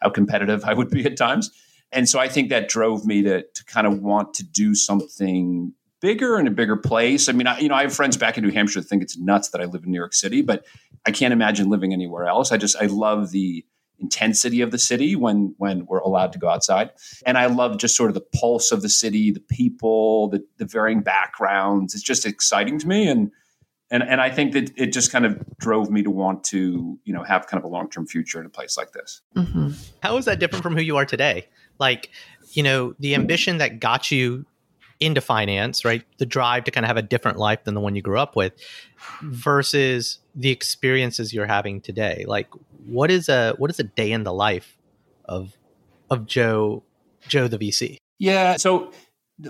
how 0.00 0.10
competitive 0.10 0.62
I 0.62 0.74
would 0.74 0.90
be 0.90 1.04
at 1.06 1.16
times. 1.16 1.50
And 1.90 2.08
so 2.08 2.20
I 2.20 2.28
think 2.28 2.50
that 2.50 2.68
drove 2.68 3.04
me 3.04 3.22
to 3.22 3.42
to 3.42 3.64
kind 3.64 3.88
of 3.88 3.98
want 3.98 4.34
to 4.34 4.44
do 4.44 4.76
something 4.76 5.72
bigger 6.00 6.36
and 6.36 6.46
a 6.46 6.52
bigger 6.52 6.76
place. 6.76 7.28
I 7.28 7.32
mean, 7.32 7.48
I, 7.48 7.58
you 7.58 7.68
know, 7.68 7.74
I 7.74 7.82
have 7.82 7.94
friends 7.96 8.16
back 8.16 8.38
in 8.38 8.44
New 8.44 8.52
Hampshire 8.52 8.80
that 8.80 8.86
think 8.86 9.02
it's 9.02 9.18
nuts 9.18 9.48
that 9.48 9.60
I 9.60 9.64
live 9.64 9.82
in 9.82 9.90
New 9.90 9.98
York 9.98 10.14
City, 10.14 10.40
but 10.40 10.64
I 11.04 11.10
can't 11.10 11.32
imagine 11.32 11.68
living 11.68 11.92
anywhere 11.92 12.28
else. 12.28 12.52
I 12.52 12.58
just 12.58 12.76
I 12.76 12.86
love 12.86 13.32
the 13.32 13.64
intensity 14.00 14.60
of 14.60 14.70
the 14.70 14.78
city 14.78 15.16
when 15.16 15.54
when 15.58 15.86
we're 15.86 15.98
allowed 15.98 16.32
to 16.32 16.38
go 16.38 16.48
outside, 16.48 16.90
and 17.24 17.38
I 17.38 17.46
love 17.46 17.78
just 17.78 17.96
sort 17.96 18.10
of 18.10 18.14
the 18.14 18.24
pulse 18.38 18.72
of 18.72 18.82
the 18.82 18.88
city, 18.88 19.30
the 19.30 19.40
people, 19.40 20.28
the 20.28 20.44
the 20.58 20.64
varying 20.64 21.00
backgrounds. 21.00 21.94
It's 21.94 22.02
just 22.02 22.26
exciting 22.26 22.78
to 22.80 22.88
me, 22.88 23.08
and 23.08 23.30
and 23.90 24.02
and 24.02 24.20
I 24.20 24.30
think 24.30 24.52
that 24.52 24.72
it 24.76 24.92
just 24.92 25.12
kind 25.12 25.24
of 25.24 25.42
drove 25.58 25.90
me 25.90 26.02
to 26.02 26.10
want 26.10 26.44
to 26.44 26.98
you 27.04 27.12
know 27.12 27.22
have 27.22 27.46
kind 27.46 27.58
of 27.58 27.64
a 27.64 27.72
long 27.72 27.88
term 27.88 28.06
future 28.06 28.40
in 28.40 28.46
a 28.46 28.50
place 28.50 28.76
like 28.76 28.92
this. 28.92 29.22
Mm-hmm. 29.34 29.70
How 30.02 30.16
is 30.16 30.24
that 30.26 30.38
different 30.38 30.62
from 30.62 30.76
who 30.76 30.82
you 30.82 30.96
are 30.96 31.06
today? 31.06 31.48
Like, 31.78 32.10
you 32.52 32.62
know, 32.62 32.94
the 32.98 33.14
ambition 33.14 33.58
that 33.58 33.80
got 33.80 34.10
you 34.10 34.46
into 35.00 35.20
finance, 35.20 35.84
right? 35.84 36.02
The 36.18 36.26
drive 36.26 36.64
to 36.64 36.70
kind 36.70 36.84
of 36.84 36.88
have 36.88 36.96
a 36.96 37.02
different 37.02 37.38
life 37.38 37.64
than 37.64 37.74
the 37.74 37.80
one 37.80 37.94
you 37.94 38.02
grew 38.02 38.18
up 38.18 38.36
with 38.36 38.52
versus 39.22 40.18
the 40.34 40.50
experiences 40.50 41.32
you're 41.32 41.46
having 41.46 41.80
today. 41.80 42.24
Like 42.26 42.48
what 42.86 43.10
is 43.10 43.28
a 43.28 43.54
what 43.58 43.70
is 43.70 43.78
a 43.78 43.84
day 43.84 44.12
in 44.12 44.24
the 44.24 44.32
life 44.32 44.76
of 45.24 45.56
of 46.10 46.26
Joe 46.26 46.82
Joe 47.28 47.48
the 47.48 47.58
VC? 47.58 47.98
Yeah, 48.18 48.56
so 48.56 48.92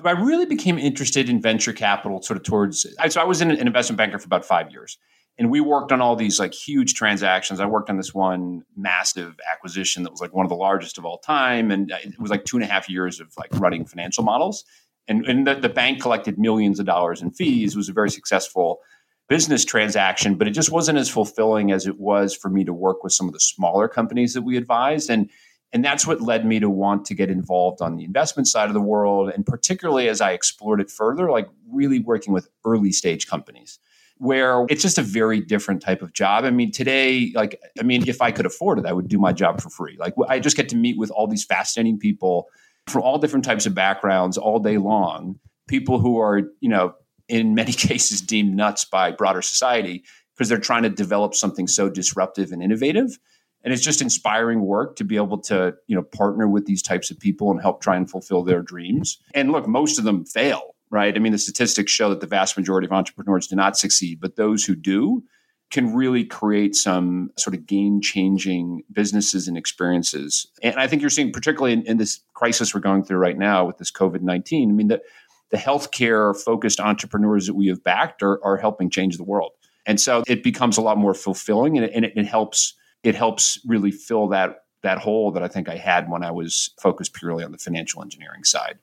I 0.05 0.11
really 0.13 0.47
became 0.47 0.79
interested 0.79 1.29
in 1.29 1.41
venture 1.41 1.73
capital 1.73 2.21
sort 2.23 2.37
of 2.37 2.43
towards 2.43 2.87
so 3.09 3.21
I 3.21 3.25
was 3.25 3.41
an 3.41 3.53
investment 3.53 3.99
banker 3.99 4.19
for 4.19 4.27
about 4.27 4.45
5 4.45 4.73
years. 4.73 4.99
And 5.39 5.51
we 5.51 5.61
worked 5.61 5.93
on 5.93 6.01
all 6.01 6.17
these 6.17 6.41
like 6.41 6.55
huge 6.55 6.95
transactions. 6.95 7.61
I 7.61 7.67
worked 7.67 7.91
on 7.91 7.99
this 7.99 8.15
one 8.15 8.63
massive 8.75 9.37
acquisition 9.53 10.03
that 10.05 10.11
was 10.11 10.21
like 10.21 10.33
one 10.33 10.47
of 10.47 10.51
the 10.51 10.57
largest 10.57 10.97
of 10.97 11.05
all 11.05 11.19
time. 11.19 11.71
And 11.71 11.93
uh, 11.93 11.99
it 12.03 12.19
was 12.19 12.31
like 12.31 12.47
two 12.47 12.57
and 12.57 12.65
a 12.65 12.67
half 12.67 12.89
years 12.89 13.21
of 13.21 13.29
like 13.37 13.51
running 13.61 13.85
financial 13.85 14.25
models 14.25 14.65
and, 15.09 15.25
and 15.27 15.47
the, 15.47 15.55
the 15.55 15.69
bank 15.69 16.01
collected 16.01 16.39
millions 16.39 16.79
of 16.79 16.87
dollars 16.87 17.23
in 17.23 17.31
fees. 17.31 17.75
It 17.75 17.77
was 17.77 17.89
a 17.89 17.93
very 17.93 18.11
successful 18.11 18.81
business 19.29 19.65
transaction, 19.65 20.37
but 20.37 20.47
it 20.47 20.53
just 20.53 20.71
wasn't 20.71 20.99
as 20.99 21.09
fulfilling 21.09 21.73
as 21.73 21.87
it 21.87 21.99
was 21.99 22.35
for 22.35 22.49
me 22.49 22.65
to 22.65 22.73
work 22.73 23.03
with 23.03 23.13
some 23.13 23.27
of 23.27 23.33
the 23.33 23.41
smaller 23.41 23.89
companies 23.89 24.35
that 24.35 24.43
we 24.43 24.57
advised. 24.57 25.11
And 25.11 25.31
and 25.73 25.85
that's 25.85 26.07
what 26.07 26.21
led 26.21 26.47
me 26.47 26.61
to 26.61 26.71
want 26.71 27.05
to 27.07 27.15
get 27.15 27.29
involved 27.29 27.83
on 27.83 27.97
the 27.97 28.05
investment 28.05 28.47
side 28.47 28.69
of 28.69 28.75
the 28.75 28.81
world. 28.81 29.31
And 29.31 29.45
particularly 29.45 30.09
as 30.09 30.21
I 30.21 30.31
explored 30.31 30.81
it 30.81 30.91
further, 30.91 31.29
like 31.31 31.49
really 31.69 31.99
working 31.99 32.33
with 32.33 32.49
early 32.65 32.93
stage 32.93 33.27
companies 33.27 33.79
where 34.19 34.65
it's 34.71 34.83
just 34.83 34.97
a 34.97 35.03
very 35.03 35.41
different 35.41 35.83
type 35.83 36.01
of 36.03 36.13
job. 36.13 36.45
I 36.45 36.51
mean, 36.51 36.71
today, 36.71 37.33
like, 37.35 37.61
I 37.79 37.83
mean, 37.83 38.09
if 38.09 38.23
I 38.23 38.31
could 38.31 38.47
afford 38.47 38.79
it, 38.79 38.87
I 38.87 38.93
would 38.93 39.09
do 39.09 39.19
my 39.19 39.33
job 39.33 39.61
for 39.61 39.69
free. 39.69 39.97
Like, 39.99 40.15
I 40.29 40.39
just 40.39 40.57
get 40.57 40.69
to 40.71 40.77
meet 40.77 40.97
with 40.97 41.11
all 41.11 41.27
these 41.27 41.45
fascinating 41.45 41.99
people 41.99 42.49
from 42.87 43.03
all 43.03 43.19
different 43.19 43.45
types 43.45 43.67
of 43.67 43.75
backgrounds 43.75 44.39
all 44.39 44.59
day 44.59 44.79
long, 44.79 45.39
people 45.69 45.99
who 45.99 46.19
are, 46.21 46.43
you 46.61 46.69
know, 46.69 46.95
in 47.29 47.55
many 47.55 47.73
cases 47.89 48.21
deemed 48.21 48.55
nuts 48.55 48.85
by 48.85 49.11
broader 49.11 49.43
society 49.43 50.05
because 50.35 50.49
they're 50.49 50.59
trying 50.59 50.83
to 50.83 50.91
develop 50.91 51.35
something 51.35 51.67
so 51.67 51.89
disruptive 51.89 52.53
and 52.53 52.63
innovative. 52.63 53.19
And 53.65 53.73
it's 53.73 53.83
just 53.83 54.01
inspiring 54.01 54.61
work 54.61 54.97
to 54.97 55.05
be 55.05 55.17
able 55.17 55.39
to, 55.39 55.75
you 55.89 55.97
know, 55.97 56.03
partner 56.03 56.47
with 56.47 56.67
these 56.67 56.83
types 56.83 57.11
of 57.11 57.19
people 57.19 57.51
and 57.51 57.61
help 57.61 57.81
try 57.81 57.97
and 57.97 58.09
fulfill 58.09 58.45
their 58.45 58.63
dreams. 58.63 59.19
And 59.35 59.51
look, 59.51 59.67
most 59.67 59.99
of 59.99 60.05
them 60.05 60.25
fail, 60.25 60.77
right? 60.91 61.15
I 61.15 61.19
mean, 61.19 61.33
the 61.33 61.39
statistics 61.39 61.91
show 61.91 62.11
that 62.11 62.21
the 62.21 62.27
vast 62.29 62.57
majority 62.57 62.87
of 62.87 62.93
entrepreneurs 62.93 63.49
do 63.49 63.57
not 63.57 63.77
succeed, 63.77 64.21
but 64.21 64.37
those 64.37 64.65
who 64.65 64.77
do, 64.77 65.25
can 65.71 65.95
really 65.95 66.25
create 66.25 66.77
some 66.77 67.31
sort 67.37 67.55
of 67.55 67.67
game 67.67 68.01
changing 68.01 68.83
businesses 68.93 69.49
and 69.49 69.57
experiences. 69.57 70.47
And 70.63 70.77
I 70.77 70.87
think 70.87 71.03
you're 71.03 71.11
seeing, 71.11 71.33
particularly 71.33 71.73
in, 71.73 71.83
in 71.87 71.97
this 71.97 72.21
crisis 72.35 72.75
we're 72.75 72.81
going 72.81 73.05
through 73.05 73.19
right 73.19 73.37
now 73.37 73.67
with 73.67 73.79
this 73.79 73.91
COVID 73.91 74.21
19, 74.21 74.71
I 74.71 74.73
mean, 74.73 74.89
the, 74.89 75.03
the 75.51 75.57
healthcare 75.57 76.37
focused 76.41 76.81
entrepreneurs 76.81 77.47
that 77.47 77.55
we 77.55 77.67
have 77.69 77.83
backed 77.83 78.23
are, 78.23 78.43
are 78.45 78.57
helping 78.57 78.91
change 78.91 79.17
the 79.17 79.25
world. 79.25 79.53
And 79.87 80.01
so 80.01 80.23
it 80.27 80.43
becomes 80.43 80.77
a 80.77 80.83
lot 80.83 80.99
more 80.99 81.15
fulfilling 81.15 81.77
and, 81.77 81.87
it, 81.87 81.93
and 81.95 82.05
it, 82.05 82.13
it 82.17 82.27
helps 82.27 82.75
it 83.03 83.15
helps 83.15 83.61
really 83.67 83.93
fill 83.93 84.29
that 84.29 84.65
that 84.83 84.99
hole 84.99 85.33
that 85.33 85.43
I 85.43 85.49
think 85.49 85.69
I 85.69 85.77
had 85.77 86.11
when 86.11 86.23
I 86.23 86.31
was 86.31 86.71
focused 86.81 87.15
purely 87.15 87.45
on 87.45 87.53
the 87.53 87.59
financial 87.59 88.03
engineering 88.03 88.45
side. 88.45 88.79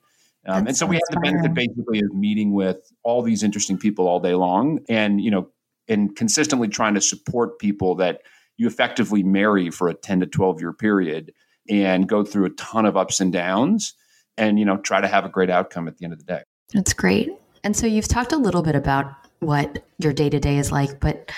Um, 0.46 0.66
and 0.66 0.76
so 0.76 0.84
we 0.84 0.96
had 0.96 1.02
the 1.10 1.20
benefit 1.20 1.54
basically 1.54 2.00
of 2.00 2.14
meeting 2.14 2.52
with 2.52 2.92
all 3.02 3.22
these 3.22 3.42
interesting 3.42 3.78
people 3.78 4.06
all 4.06 4.20
day 4.20 4.34
long 4.34 4.80
and 4.88 5.20
you 5.20 5.30
know 5.30 5.48
and 5.88 6.14
consistently 6.16 6.68
trying 6.68 6.94
to 6.94 7.00
support 7.00 7.58
people 7.58 7.94
that 7.96 8.22
you 8.56 8.66
effectively 8.66 9.22
marry 9.22 9.70
for 9.70 9.88
a 9.88 9.94
10 9.94 10.20
to 10.20 10.26
12 10.26 10.60
year 10.60 10.72
period 10.72 11.32
and 11.68 12.08
go 12.08 12.24
through 12.24 12.46
a 12.46 12.50
ton 12.50 12.86
of 12.86 12.96
ups 12.96 13.20
and 13.20 13.32
downs 13.32 13.94
and 14.36 14.58
you 14.58 14.64
know 14.64 14.76
try 14.76 15.00
to 15.00 15.08
have 15.08 15.24
a 15.24 15.28
great 15.28 15.50
outcome 15.50 15.88
at 15.88 15.96
the 15.96 16.04
end 16.04 16.12
of 16.12 16.18
the 16.18 16.24
day. 16.24 16.42
That's 16.72 16.92
great. 16.92 17.30
And 17.62 17.76
so 17.76 17.86
you've 17.86 18.08
talked 18.08 18.32
a 18.32 18.36
little 18.36 18.62
bit 18.62 18.74
about 18.74 19.12
what 19.40 19.84
your 19.98 20.12
day 20.12 20.30
to 20.30 20.40
day 20.40 20.58
is 20.58 20.72
like 20.72 21.00
but 21.00 21.30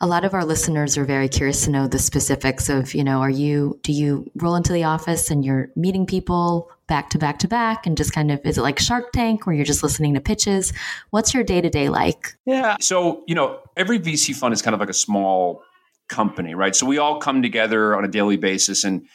a 0.00 0.06
lot 0.06 0.24
of 0.24 0.32
our 0.32 0.44
listeners 0.44 0.96
are 0.96 1.04
very 1.04 1.28
curious 1.28 1.64
to 1.64 1.70
know 1.70 1.86
the 1.86 1.98
specifics 1.98 2.68
of 2.68 2.94
you 2.94 3.04
know 3.04 3.20
are 3.20 3.30
you 3.30 3.78
do 3.82 3.92
you 3.92 4.30
roll 4.36 4.56
into 4.56 4.72
the 4.72 4.84
office 4.84 5.30
and 5.30 5.44
you're 5.44 5.70
meeting 5.76 6.06
people 6.06 6.70
back 6.86 7.10
to 7.10 7.18
back 7.18 7.38
to 7.38 7.48
back 7.48 7.86
and 7.86 7.96
just 7.96 8.12
kind 8.12 8.30
of 8.32 8.40
is 8.44 8.58
it 8.58 8.62
like 8.62 8.78
shark 8.78 9.12
tank 9.12 9.46
where 9.46 9.54
you're 9.54 9.64
just 9.64 9.82
listening 9.82 10.14
to 10.14 10.20
pitches? 10.20 10.72
What's 11.10 11.34
your 11.34 11.44
day 11.44 11.60
to 11.60 11.70
day 11.70 11.88
like? 11.88 12.34
Yeah. 12.46 12.76
So 12.80 13.24
you 13.26 13.34
know 13.34 13.60
every 13.76 13.98
vc 13.98 14.34
fund 14.34 14.54
is 14.54 14.62
kind 14.62 14.74
of 14.74 14.80
like 14.80 14.90
a 14.90 14.94
small 14.94 15.62
company 16.08 16.54
right? 16.54 16.74
So 16.74 16.86
we 16.86 16.98
all 16.98 17.20
come 17.20 17.42
together 17.42 17.94
on 17.94 18.04
a 18.04 18.08
daily 18.08 18.36
basis 18.36 18.84
and 18.84 19.06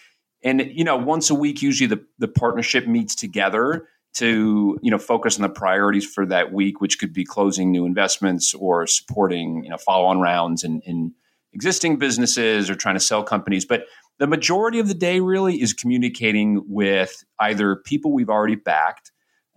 and 0.43 0.61
you 0.61 0.83
know 0.83 0.97
once 0.97 1.29
a 1.29 1.35
week 1.35 1.61
usually 1.61 1.87
the, 1.87 2.05
the 2.19 2.27
partnership 2.27 2.87
meets 2.87 3.15
together 3.15 3.87
to 4.15 4.77
you 4.81 4.91
know 4.91 4.97
focus 4.97 5.37
on 5.37 5.43
the 5.43 5.49
priorities 5.49 6.05
for 6.05 6.25
that 6.25 6.51
week, 6.51 6.81
which 6.81 6.99
could 6.99 7.13
be 7.13 7.25
closing 7.25 7.71
new 7.71 7.85
investments 7.85 8.53
or 8.53 8.87
supporting 8.87 9.63
you 9.63 9.69
know 9.69 9.77
follow-on 9.77 10.19
rounds 10.19 10.63
in, 10.63 10.81
in 10.81 11.13
existing 11.53 11.97
businesses 11.97 12.69
or 12.69 12.75
trying 12.75 12.95
to 12.95 12.99
sell 12.99 13.23
companies. 13.23 13.65
But 13.65 13.85
the 14.17 14.27
majority 14.27 14.79
of 14.79 14.87
the 14.87 14.93
day 14.93 15.19
really 15.19 15.61
is 15.61 15.73
communicating 15.73 16.63
with 16.67 17.23
either 17.39 17.75
people 17.75 18.13
we've 18.13 18.29
already 18.29 18.55
backed 18.55 19.11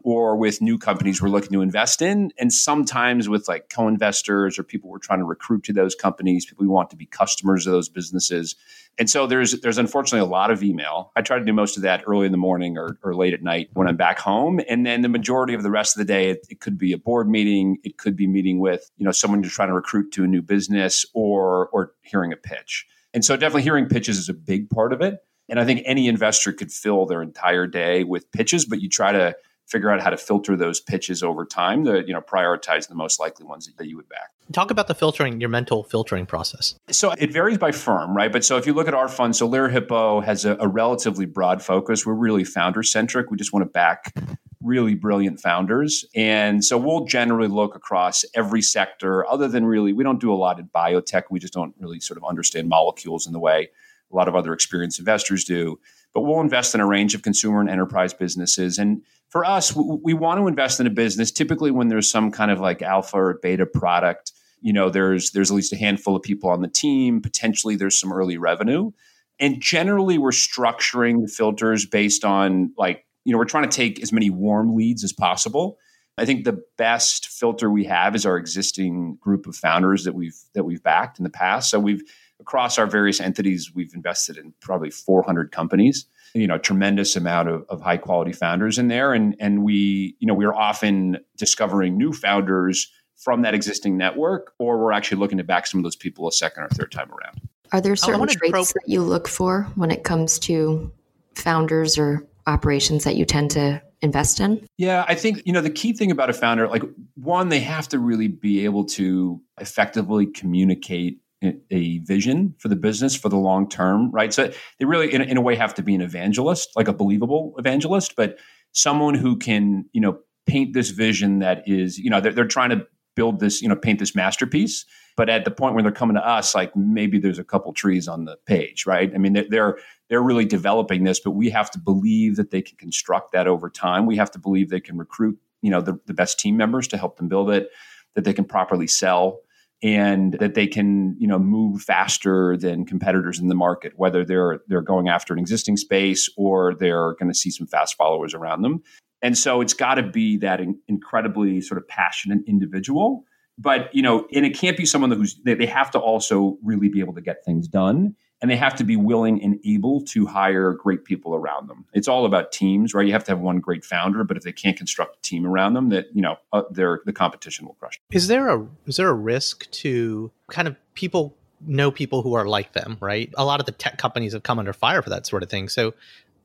or 0.08 0.36
with 0.36 0.62
new 0.62 0.78
companies 0.78 1.20
we're 1.20 1.28
looking 1.28 1.50
to 1.52 1.60
invest 1.60 2.00
in, 2.00 2.32
and 2.38 2.50
sometimes 2.50 3.28
with 3.28 3.46
like 3.46 3.68
co-investors 3.68 4.58
or 4.58 4.62
people 4.62 4.88
we're 4.88 4.98
trying 4.98 5.18
to 5.18 5.24
recruit 5.26 5.64
to 5.64 5.72
those 5.74 5.94
companies, 5.94 6.46
people 6.46 6.64
we 6.64 6.68
want 6.68 6.88
to 6.88 6.96
be 6.96 7.04
customers 7.04 7.66
of 7.66 7.74
those 7.74 7.90
businesses. 7.90 8.56
And 8.98 9.10
so 9.10 9.26
there's 9.26 9.60
there's 9.60 9.76
unfortunately 9.76 10.26
a 10.26 10.30
lot 10.30 10.50
of 10.50 10.62
email. 10.62 11.12
I 11.14 11.20
try 11.20 11.38
to 11.38 11.44
do 11.44 11.52
most 11.52 11.76
of 11.76 11.82
that 11.82 12.04
early 12.06 12.24
in 12.24 12.32
the 12.32 12.38
morning 12.38 12.78
or, 12.78 12.98
or 13.02 13.14
late 13.14 13.34
at 13.34 13.42
night 13.42 13.68
when 13.74 13.86
I'm 13.86 13.98
back 13.98 14.18
home, 14.18 14.62
and 14.66 14.86
then 14.86 15.02
the 15.02 15.10
majority 15.10 15.52
of 15.52 15.62
the 15.62 15.70
rest 15.70 15.94
of 15.94 15.98
the 15.98 16.10
day, 16.10 16.30
it, 16.30 16.46
it 16.48 16.60
could 16.60 16.78
be 16.78 16.94
a 16.94 16.98
board 16.98 17.28
meeting, 17.28 17.76
it 17.84 17.98
could 17.98 18.16
be 18.16 18.26
meeting 18.26 18.60
with 18.60 18.90
you 18.96 19.04
know 19.04 19.12
someone 19.12 19.42
you're 19.42 19.50
trying 19.50 19.68
to 19.68 19.74
recruit 19.74 20.10
to 20.12 20.24
a 20.24 20.26
new 20.26 20.40
business, 20.40 21.04
or 21.12 21.68
or 21.68 21.92
hearing 22.00 22.32
a 22.32 22.36
pitch. 22.36 22.86
And 23.12 23.22
so 23.22 23.36
definitely 23.36 23.62
hearing 23.62 23.88
pitches 23.88 24.16
is 24.16 24.30
a 24.30 24.34
big 24.34 24.70
part 24.70 24.94
of 24.94 25.02
it. 25.02 25.18
And 25.50 25.60
I 25.60 25.64
think 25.64 25.82
any 25.84 26.08
investor 26.08 26.52
could 26.52 26.72
fill 26.72 27.04
their 27.04 27.22
entire 27.22 27.66
day 27.66 28.04
with 28.04 28.30
pitches, 28.32 28.64
but 28.66 28.80
you 28.80 28.88
try 28.88 29.12
to 29.12 29.34
figure 29.68 29.90
out 29.90 30.00
how 30.00 30.10
to 30.10 30.16
filter 30.16 30.56
those 30.56 30.80
pitches 30.80 31.22
over 31.22 31.44
time 31.44 31.84
to 31.84 32.04
you 32.06 32.12
know 32.12 32.20
prioritize 32.20 32.88
the 32.88 32.94
most 32.94 33.20
likely 33.20 33.44
ones 33.44 33.70
that 33.76 33.86
you 33.86 33.96
would 33.96 34.08
back. 34.08 34.30
Talk 34.52 34.70
about 34.70 34.88
the 34.88 34.94
filtering, 34.94 35.40
your 35.40 35.50
mental 35.50 35.84
filtering 35.84 36.24
process. 36.24 36.74
So 36.90 37.12
it 37.12 37.32
varies 37.32 37.58
by 37.58 37.72
firm, 37.72 38.16
right? 38.16 38.32
But 38.32 38.44
so 38.44 38.56
if 38.56 38.66
you 38.66 38.72
look 38.72 38.88
at 38.88 38.94
our 38.94 39.08
fund, 39.08 39.36
so 39.36 39.48
Lerer 39.48 39.70
Hippeau 39.70 40.24
has 40.24 40.46
a, 40.46 40.56
a 40.58 40.66
relatively 40.66 41.26
broad 41.26 41.62
focus. 41.62 42.06
We're 42.06 42.14
really 42.14 42.44
founder 42.44 42.82
centric. 42.82 43.30
We 43.30 43.36
just 43.36 43.52
want 43.52 43.64
to 43.64 43.70
back 43.70 44.14
really 44.62 44.94
brilliant 44.94 45.40
founders. 45.40 46.04
And 46.14 46.64
so 46.64 46.76
we'll 46.76 47.04
generally 47.04 47.48
look 47.48 47.76
across 47.76 48.24
every 48.34 48.62
sector, 48.62 49.26
other 49.28 49.48
than 49.48 49.64
really, 49.64 49.92
we 49.92 50.02
don't 50.02 50.20
do 50.20 50.32
a 50.32 50.36
lot 50.36 50.58
in 50.58 50.68
biotech. 50.68 51.24
We 51.30 51.38
just 51.38 51.52
don't 51.52 51.74
really 51.78 52.00
sort 52.00 52.16
of 52.16 52.24
understand 52.24 52.68
molecules 52.68 53.26
in 53.26 53.32
the 53.32 53.38
way 53.38 53.70
a 54.10 54.16
lot 54.16 54.28
of 54.28 54.34
other 54.34 54.52
experienced 54.52 54.98
investors 54.98 55.44
do. 55.44 55.78
But 56.14 56.22
we'll 56.22 56.40
invest 56.40 56.74
in 56.74 56.80
a 56.80 56.86
range 56.86 57.14
of 57.14 57.22
consumer 57.22 57.60
and 57.60 57.68
enterprise 57.68 58.14
businesses. 58.14 58.78
And 58.78 59.02
for 59.28 59.44
us, 59.44 59.74
we, 59.74 59.84
we 60.02 60.14
want 60.14 60.40
to 60.40 60.46
invest 60.46 60.80
in 60.80 60.86
a 60.86 60.90
business 60.90 61.30
typically 61.30 61.70
when 61.70 61.88
there's 61.88 62.10
some 62.10 62.30
kind 62.30 62.50
of 62.50 62.60
like 62.60 62.82
alpha 62.82 63.16
or 63.16 63.38
beta 63.42 63.66
product. 63.66 64.32
You 64.60 64.72
know, 64.72 64.90
there's 64.90 65.30
there's 65.30 65.50
at 65.50 65.54
least 65.54 65.72
a 65.72 65.76
handful 65.76 66.16
of 66.16 66.22
people 66.22 66.50
on 66.50 66.62
the 66.62 66.68
team. 66.68 67.20
Potentially, 67.20 67.76
there's 67.76 67.98
some 67.98 68.12
early 68.12 68.38
revenue, 68.38 68.90
and 69.38 69.60
generally, 69.60 70.18
we're 70.18 70.30
structuring 70.30 71.22
the 71.22 71.28
filters 71.28 71.86
based 71.86 72.24
on 72.24 72.72
like 72.76 73.04
you 73.24 73.32
know 73.32 73.38
we're 73.38 73.44
trying 73.44 73.68
to 73.68 73.76
take 73.76 74.02
as 74.02 74.12
many 74.12 74.30
warm 74.30 74.74
leads 74.74 75.04
as 75.04 75.12
possible. 75.12 75.78
I 76.16 76.24
think 76.24 76.44
the 76.44 76.60
best 76.76 77.28
filter 77.28 77.70
we 77.70 77.84
have 77.84 78.16
is 78.16 78.26
our 78.26 78.36
existing 78.36 79.18
group 79.20 79.46
of 79.46 79.54
founders 79.54 80.02
that 80.02 80.14
we've 80.14 80.36
that 80.54 80.64
we've 80.64 80.82
backed 80.82 81.18
in 81.18 81.22
the 81.22 81.30
past. 81.30 81.70
So 81.70 81.78
we've 81.78 82.02
across 82.40 82.78
our 82.78 82.86
various 82.86 83.20
entities, 83.20 83.72
we've 83.74 83.94
invested 83.94 84.36
in 84.36 84.52
probably 84.60 84.90
400 84.90 85.52
companies. 85.52 86.06
You 86.34 86.46
know, 86.46 86.58
tremendous 86.58 87.16
amount 87.16 87.48
of, 87.48 87.64
of 87.68 87.80
high 87.80 87.96
quality 87.96 88.32
founders 88.32 88.78
in 88.78 88.88
there, 88.88 89.12
and 89.12 89.34
and 89.40 89.62
we, 89.62 90.16
you 90.18 90.26
know, 90.26 90.34
we're 90.34 90.54
often 90.54 91.18
discovering 91.36 91.96
new 91.96 92.12
founders 92.12 92.92
from 93.16 93.42
that 93.42 93.54
existing 93.54 93.96
network, 93.96 94.52
or 94.58 94.78
we're 94.78 94.92
actually 94.92 95.18
looking 95.18 95.38
to 95.38 95.44
back 95.44 95.66
some 95.66 95.80
of 95.80 95.84
those 95.84 95.96
people 95.96 96.28
a 96.28 96.32
second 96.32 96.62
or 96.64 96.68
third 96.68 96.92
time 96.92 97.10
around. 97.10 97.40
Are 97.72 97.80
there 97.80 97.96
certain 97.96 98.26
traits 98.28 98.50
pro- 98.50 98.62
that 98.62 98.84
you 98.86 99.02
look 99.02 99.28
for 99.28 99.64
when 99.74 99.90
it 99.90 100.04
comes 100.04 100.38
to 100.40 100.90
founders 101.34 101.98
or 101.98 102.26
operations 102.46 103.04
that 103.04 103.16
you 103.16 103.24
tend 103.24 103.50
to 103.52 103.82
invest 104.00 104.40
in? 104.40 104.66
Yeah, 104.76 105.04
I 105.08 105.14
think, 105.14 105.42
you 105.44 105.52
know, 105.52 105.60
the 105.60 105.70
key 105.70 105.92
thing 105.92 106.10
about 106.10 106.30
a 106.30 106.32
founder, 106.32 106.68
like 106.68 106.82
one, 107.16 107.48
they 107.48 107.60
have 107.60 107.88
to 107.88 107.98
really 107.98 108.28
be 108.28 108.64
able 108.64 108.84
to 108.84 109.40
effectively 109.60 110.26
communicate 110.26 111.20
a 111.42 111.98
vision 111.98 112.54
for 112.58 112.68
the 112.68 112.76
business 112.76 113.14
for 113.14 113.28
the 113.28 113.36
long 113.36 113.68
term, 113.68 114.10
right? 114.10 114.32
So 114.32 114.50
they 114.78 114.84
really, 114.84 115.12
in, 115.12 115.22
in 115.22 115.36
a 115.36 115.40
way, 115.40 115.54
have 115.54 115.74
to 115.74 115.82
be 115.82 115.94
an 115.94 116.00
evangelist, 116.00 116.70
like 116.76 116.88
a 116.88 116.92
believable 116.92 117.54
evangelist, 117.58 118.16
but 118.16 118.38
someone 118.72 119.14
who 119.14 119.36
can, 119.36 119.84
you 119.92 120.00
know, 120.00 120.18
paint 120.46 120.74
this 120.74 120.90
vision 120.90 121.38
that 121.40 121.62
is, 121.66 121.98
you 121.98 122.10
know, 122.10 122.20
they're, 122.20 122.32
they're 122.32 122.46
trying 122.46 122.70
to 122.70 122.86
build 123.14 123.40
this, 123.40 123.62
you 123.62 123.68
know, 123.68 123.76
paint 123.76 123.98
this 123.98 124.14
masterpiece. 124.14 124.84
But 125.16 125.28
at 125.28 125.44
the 125.44 125.50
point 125.50 125.74
where 125.74 125.82
they're 125.82 125.90
coming 125.90 126.14
to 126.14 126.26
us, 126.26 126.54
like 126.54 126.74
maybe 126.76 127.18
there's 127.18 127.40
a 127.40 127.44
couple 127.44 127.72
trees 127.72 128.06
on 128.06 128.24
the 128.24 128.36
page, 128.46 128.86
right? 128.86 129.12
I 129.12 129.18
mean, 129.18 129.46
they're 129.50 129.78
they're 130.08 130.22
really 130.22 130.44
developing 130.44 131.02
this, 131.04 131.18
but 131.18 131.32
we 131.32 131.50
have 131.50 131.70
to 131.72 131.78
believe 131.78 132.36
that 132.36 132.50
they 132.50 132.62
can 132.62 132.76
construct 132.76 133.32
that 133.32 133.48
over 133.48 133.68
time. 133.68 134.06
We 134.06 134.16
have 134.16 134.30
to 134.32 134.38
believe 134.38 134.70
they 134.70 134.80
can 134.80 134.96
recruit, 134.96 135.36
you 135.60 135.70
know, 135.70 135.80
the, 135.80 135.98
the 136.06 136.14
best 136.14 136.38
team 136.38 136.56
members 136.56 136.86
to 136.88 136.96
help 136.96 137.16
them 137.16 137.28
build 137.28 137.50
it, 137.50 137.68
that 138.14 138.24
they 138.24 138.32
can 138.32 138.44
properly 138.44 138.86
sell 138.86 139.40
and 139.82 140.34
that 140.34 140.54
they 140.54 140.66
can 140.66 141.16
you 141.18 141.26
know 141.26 141.38
move 141.38 141.82
faster 141.82 142.56
than 142.56 142.84
competitors 142.84 143.38
in 143.38 143.48
the 143.48 143.54
market 143.54 143.92
whether 143.96 144.24
they're 144.24 144.60
they're 144.66 144.82
going 144.82 145.08
after 145.08 145.32
an 145.32 145.38
existing 145.38 145.76
space 145.76 146.28
or 146.36 146.74
they're 146.74 147.14
going 147.14 147.28
to 147.28 147.34
see 147.34 147.50
some 147.50 147.66
fast 147.66 147.96
followers 147.96 148.34
around 148.34 148.62
them. 148.62 148.82
And 149.20 149.36
so 149.36 149.60
it's 149.60 149.74
got 149.74 149.96
to 149.96 150.04
be 150.04 150.36
that 150.38 150.60
in, 150.60 150.78
incredibly 150.86 151.60
sort 151.60 151.78
of 151.78 151.88
passionate 151.88 152.40
individual. 152.46 153.24
But 153.56 153.94
you 153.94 154.02
know 154.02 154.26
and 154.32 154.44
it 154.44 154.56
can't 154.56 154.76
be 154.76 154.86
someone 154.86 155.10
who's 155.10 155.40
they, 155.44 155.54
they 155.54 155.66
have 155.66 155.90
to 155.92 155.98
also 155.98 156.58
really 156.62 156.88
be 156.88 157.00
able 157.00 157.14
to 157.14 157.22
get 157.22 157.44
things 157.44 157.68
done 157.68 158.14
and 158.40 158.50
they 158.50 158.56
have 158.56 158.74
to 158.76 158.84
be 158.84 158.96
willing 158.96 159.42
and 159.42 159.58
able 159.64 160.00
to 160.02 160.26
hire 160.26 160.72
great 160.72 161.04
people 161.04 161.34
around 161.34 161.68
them. 161.68 161.84
It's 161.92 162.06
all 162.06 162.24
about 162.24 162.52
teams, 162.52 162.94
right? 162.94 163.06
You 163.06 163.12
have 163.12 163.24
to 163.24 163.32
have 163.32 163.40
one 163.40 163.58
great 163.58 163.84
founder, 163.84 164.22
but 164.24 164.36
if 164.36 164.44
they 164.44 164.52
can't 164.52 164.76
construct 164.76 165.16
a 165.16 165.20
team 165.22 165.46
around 165.46 165.74
them, 165.74 165.88
that 165.88 166.06
you 166.14 166.22
know, 166.22 166.36
uh, 166.52 166.62
the 166.70 167.12
competition 167.12 167.66
will 167.66 167.74
crush. 167.74 168.00
Is 168.12 168.28
there 168.28 168.48
a 168.48 168.66
is 168.86 168.96
there 168.96 169.08
a 169.08 169.14
risk 169.14 169.70
to 169.70 170.30
kind 170.50 170.68
of 170.68 170.76
people 170.94 171.36
know 171.66 171.90
people 171.90 172.22
who 172.22 172.34
are 172.34 172.46
like 172.46 172.72
them, 172.72 172.96
right? 173.00 173.32
A 173.36 173.44
lot 173.44 173.60
of 173.60 173.66
the 173.66 173.72
tech 173.72 173.98
companies 173.98 174.32
have 174.32 174.42
come 174.42 174.58
under 174.58 174.72
fire 174.72 175.02
for 175.02 175.10
that 175.10 175.26
sort 175.26 175.42
of 175.42 175.50
thing. 175.50 175.68
So, 175.68 175.94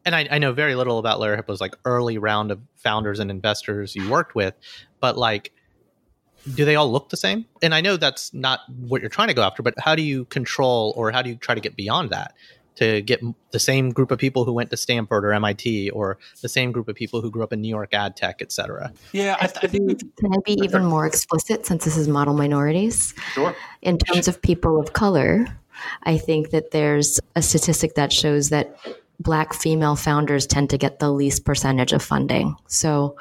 and 0.06 0.16
I, 0.16 0.28
I 0.32 0.40
know 0.40 0.54
very 0.54 0.76
little 0.76 0.98
about 0.98 1.20
Lerer 1.20 1.42
Hippeau's 1.42 1.62
like 1.62 1.76
early 1.86 2.18
round 2.18 2.52
of 2.52 2.60
founders 2.76 3.20
and 3.20 3.30
investors 3.30 3.96
you 3.96 4.10
worked 4.10 4.36
with, 4.36 4.56
but 5.00 5.18
like 5.18 5.52
do 6.56 6.66
they 6.66 6.76
all 6.76 6.92
look 6.92 7.10
the 7.10 7.18
same? 7.18 7.46
And 7.62 7.74
I 7.74 7.82
know 7.82 7.98
that's 7.98 8.34
not 8.34 8.62
what 8.70 9.02
you're 9.02 9.10
trying 9.10 9.30
to 9.30 9.34
go 9.34 9.44
after, 9.44 9.64
but 9.64 9.74
how 9.78 9.96
do 9.96 10.02
you 10.02 10.26
control 10.26 10.94
or 10.96 11.12
how 11.12 11.22
do 11.22 11.30
you 11.30 11.36
try 11.36 11.56
to 11.56 11.62
get 11.62 11.76
beyond 11.76 12.10
that 12.10 12.34
to 12.76 13.02
get 13.02 13.22
the 13.52 13.60
same 13.60 13.92
group 13.92 14.10
of 14.10 14.18
people 14.18 14.46
who 14.46 14.54
went 14.54 14.72
to 14.72 14.78
Stanford 14.78 15.24
or 15.24 15.34
MIT 15.34 15.92
or 15.92 16.18
the 16.42 16.50
same 16.50 16.72
group 16.72 16.88
of 16.88 16.96
people 16.96 17.22
who 17.22 17.30
grew 17.30 17.44
up 17.44 17.54
in 17.54 17.62
New 17.62 17.70
York 17.70 17.94
ad 17.94 18.16
tech, 18.16 18.42
et 18.42 18.52
cetera? 18.52 18.92
Yeah, 19.12 19.38
I, 19.40 19.48
th- 19.48 19.64
I 19.64 19.68
think. 19.68 20.00
Can 20.18 20.34
I 20.34 20.38
be 20.44 20.54
even 20.64 20.84
more 20.86 21.06
explicit 21.06 21.66
since 21.66 21.86
this 21.86 21.98
is 21.98 22.08
model 22.08 22.34
minorities? 22.34 23.14
Sure. 23.34 23.56
In 23.82 23.98
terms 23.98 24.28
of 24.28 24.42
people 24.42 24.80
of 24.80 24.94
color, 24.94 25.46
I 26.04 26.18
think 26.18 26.50
that 26.50 26.72
there's 26.72 27.20
a 27.36 27.42
statistic 27.42 27.96
that 27.96 28.12
shows 28.12 28.50
that 28.50 28.76
black 29.20 29.54
female 29.54 29.96
founders 29.96 30.48
tend 30.48 30.70
to 30.72 30.78
get 30.78 31.00
the 31.00 31.12
least 31.12 31.46
percentage 31.46 31.94
of 31.94 32.02
funding. 32.02 32.56
So 32.68 33.16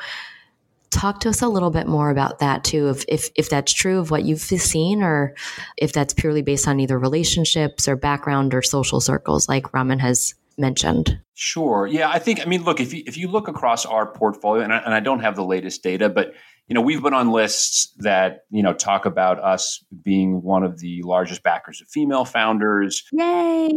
talk 0.93 1.21
to 1.21 1.29
us 1.31 1.43
a 1.43 1.49
little 1.49 1.71
bit 1.71 1.87
more 1.87 2.11
about 2.11 2.39
that 2.39 2.63
too 2.65 2.89
if, 2.91 3.05
if 3.09 3.31
if 3.35 3.49
that's 3.49 3.73
true 3.73 3.99
of 3.99 4.11
what 4.11 4.25
you've 4.25 4.41
seen 4.41 5.03
or 5.03 5.35
if 5.79 5.93
that's 5.93 6.13
purely 6.13 6.43
based 6.43 6.69
on 6.69 6.79
either 6.79 6.99
relationships 6.99 7.89
or 7.89 7.97
background 7.97 8.55
or 8.55 8.63
social 8.63 9.01
circles 9.01 9.49
like 9.49 9.73
raman 9.73 9.99
has 9.99 10.35
mentioned. 10.59 11.19
Sure. 11.35 11.87
Yeah 11.87 12.11
i 12.11 12.19
think 12.19 12.41
i 12.41 12.45
mean 12.45 12.63
look 12.63 12.79
if 12.79 12.93
you 12.93 13.03
if 13.07 13.17
you 13.17 13.27
look 13.27 13.49
across 13.49 13.87
our 13.87 14.13
portfolio 14.13 14.63
and 14.63 14.73
I, 14.73 14.79
and 14.79 14.95
I 14.95 15.01
don't 15.01 15.21
have 15.21 15.35
the 15.35 15.45
latest 15.45 15.83
data 15.83 16.09
but 16.09 16.35
you 16.73 16.75
know 16.75 16.81
we've 16.81 17.03
been 17.03 17.13
on 17.13 17.31
lists 17.31 17.93
that 17.99 18.47
you 18.51 18.63
know 18.63 18.73
talk 18.73 19.05
about 19.05 19.39
us 19.39 19.85
being 20.03 20.41
one 20.41 20.63
of 20.63 20.79
the 20.79 21.03
largest 21.03 21.43
backers 21.43 21.83
of 21.83 21.89
female 21.89 22.25
founders 22.25 23.05
yay 23.13 23.71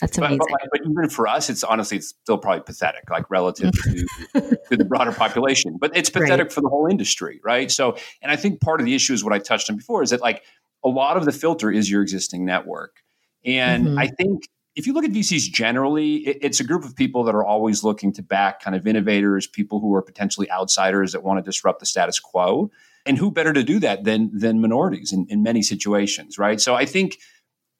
that's 0.00 0.18
amazing. 0.18 0.38
But, 0.38 0.48
but, 0.50 0.68
but, 0.72 0.80
even 0.90 1.08
for 1.08 1.28
us, 1.28 1.48
it's 1.48 1.62
honestly 1.62 1.98
it's 1.98 2.08
still 2.08 2.36
probably 2.36 2.62
pathetic, 2.62 3.08
like 3.08 3.30
relative 3.30 3.72
to, 3.72 4.06
to 4.68 4.76
the 4.76 4.84
broader 4.84 5.12
population. 5.12 5.78
But 5.80 5.96
it's 5.96 6.10
pathetic 6.10 6.46
right. 6.46 6.52
for 6.52 6.60
the 6.60 6.68
whole 6.68 6.86
industry, 6.86 7.40
right? 7.42 7.70
So, 7.70 7.96
and 8.20 8.30
I 8.30 8.36
think 8.36 8.60
part 8.60 8.80
of 8.80 8.86
the 8.86 8.94
issue 8.94 9.14
is 9.14 9.24
what 9.24 9.32
I 9.32 9.38
touched 9.38 9.70
on 9.70 9.76
before 9.76 10.02
is 10.02 10.10
that 10.10 10.20
like 10.20 10.42
a 10.84 10.88
lot 10.90 11.16
of 11.16 11.24
the 11.24 11.32
filter 11.32 11.70
is 11.70 11.90
your 11.90 12.02
existing 12.02 12.44
network, 12.44 12.96
and 13.44 13.86
mm-hmm. 13.86 13.98
I 13.98 14.08
think 14.08 14.48
if 14.76 14.86
you 14.86 14.92
look 14.92 15.04
at 15.04 15.10
VCs 15.10 15.50
generally, 15.50 16.16
it, 16.16 16.38
it's 16.42 16.60
a 16.60 16.64
group 16.64 16.84
of 16.84 16.94
people 16.96 17.24
that 17.24 17.34
are 17.34 17.44
always 17.44 17.82
looking 17.82 18.12
to 18.14 18.22
back 18.22 18.60
kind 18.60 18.76
of 18.76 18.86
innovators, 18.86 19.46
people 19.46 19.80
who 19.80 19.94
are 19.94 20.02
potentially 20.02 20.50
outsiders 20.50 21.12
that 21.12 21.22
want 21.22 21.38
to 21.38 21.42
disrupt 21.42 21.80
the 21.80 21.86
status 21.86 22.20
quo. 22.20 22.70
And 23.06 23.16
who 23.16 23.30
better 23.30 23.54
to 23.54 23.62
do 23.62 23.78
that 23.78 24.04
than 24.04 24.30
than 24.38 24.60
minorities 24.60 25.10
in, 25.10 25.26
in 25.30 25.42
many 25.42 25.62
situations, 25.62 26.38
right? 26.38 26.60
So 26.60 26.74
I 26.74 26.84
think 26.84 27.18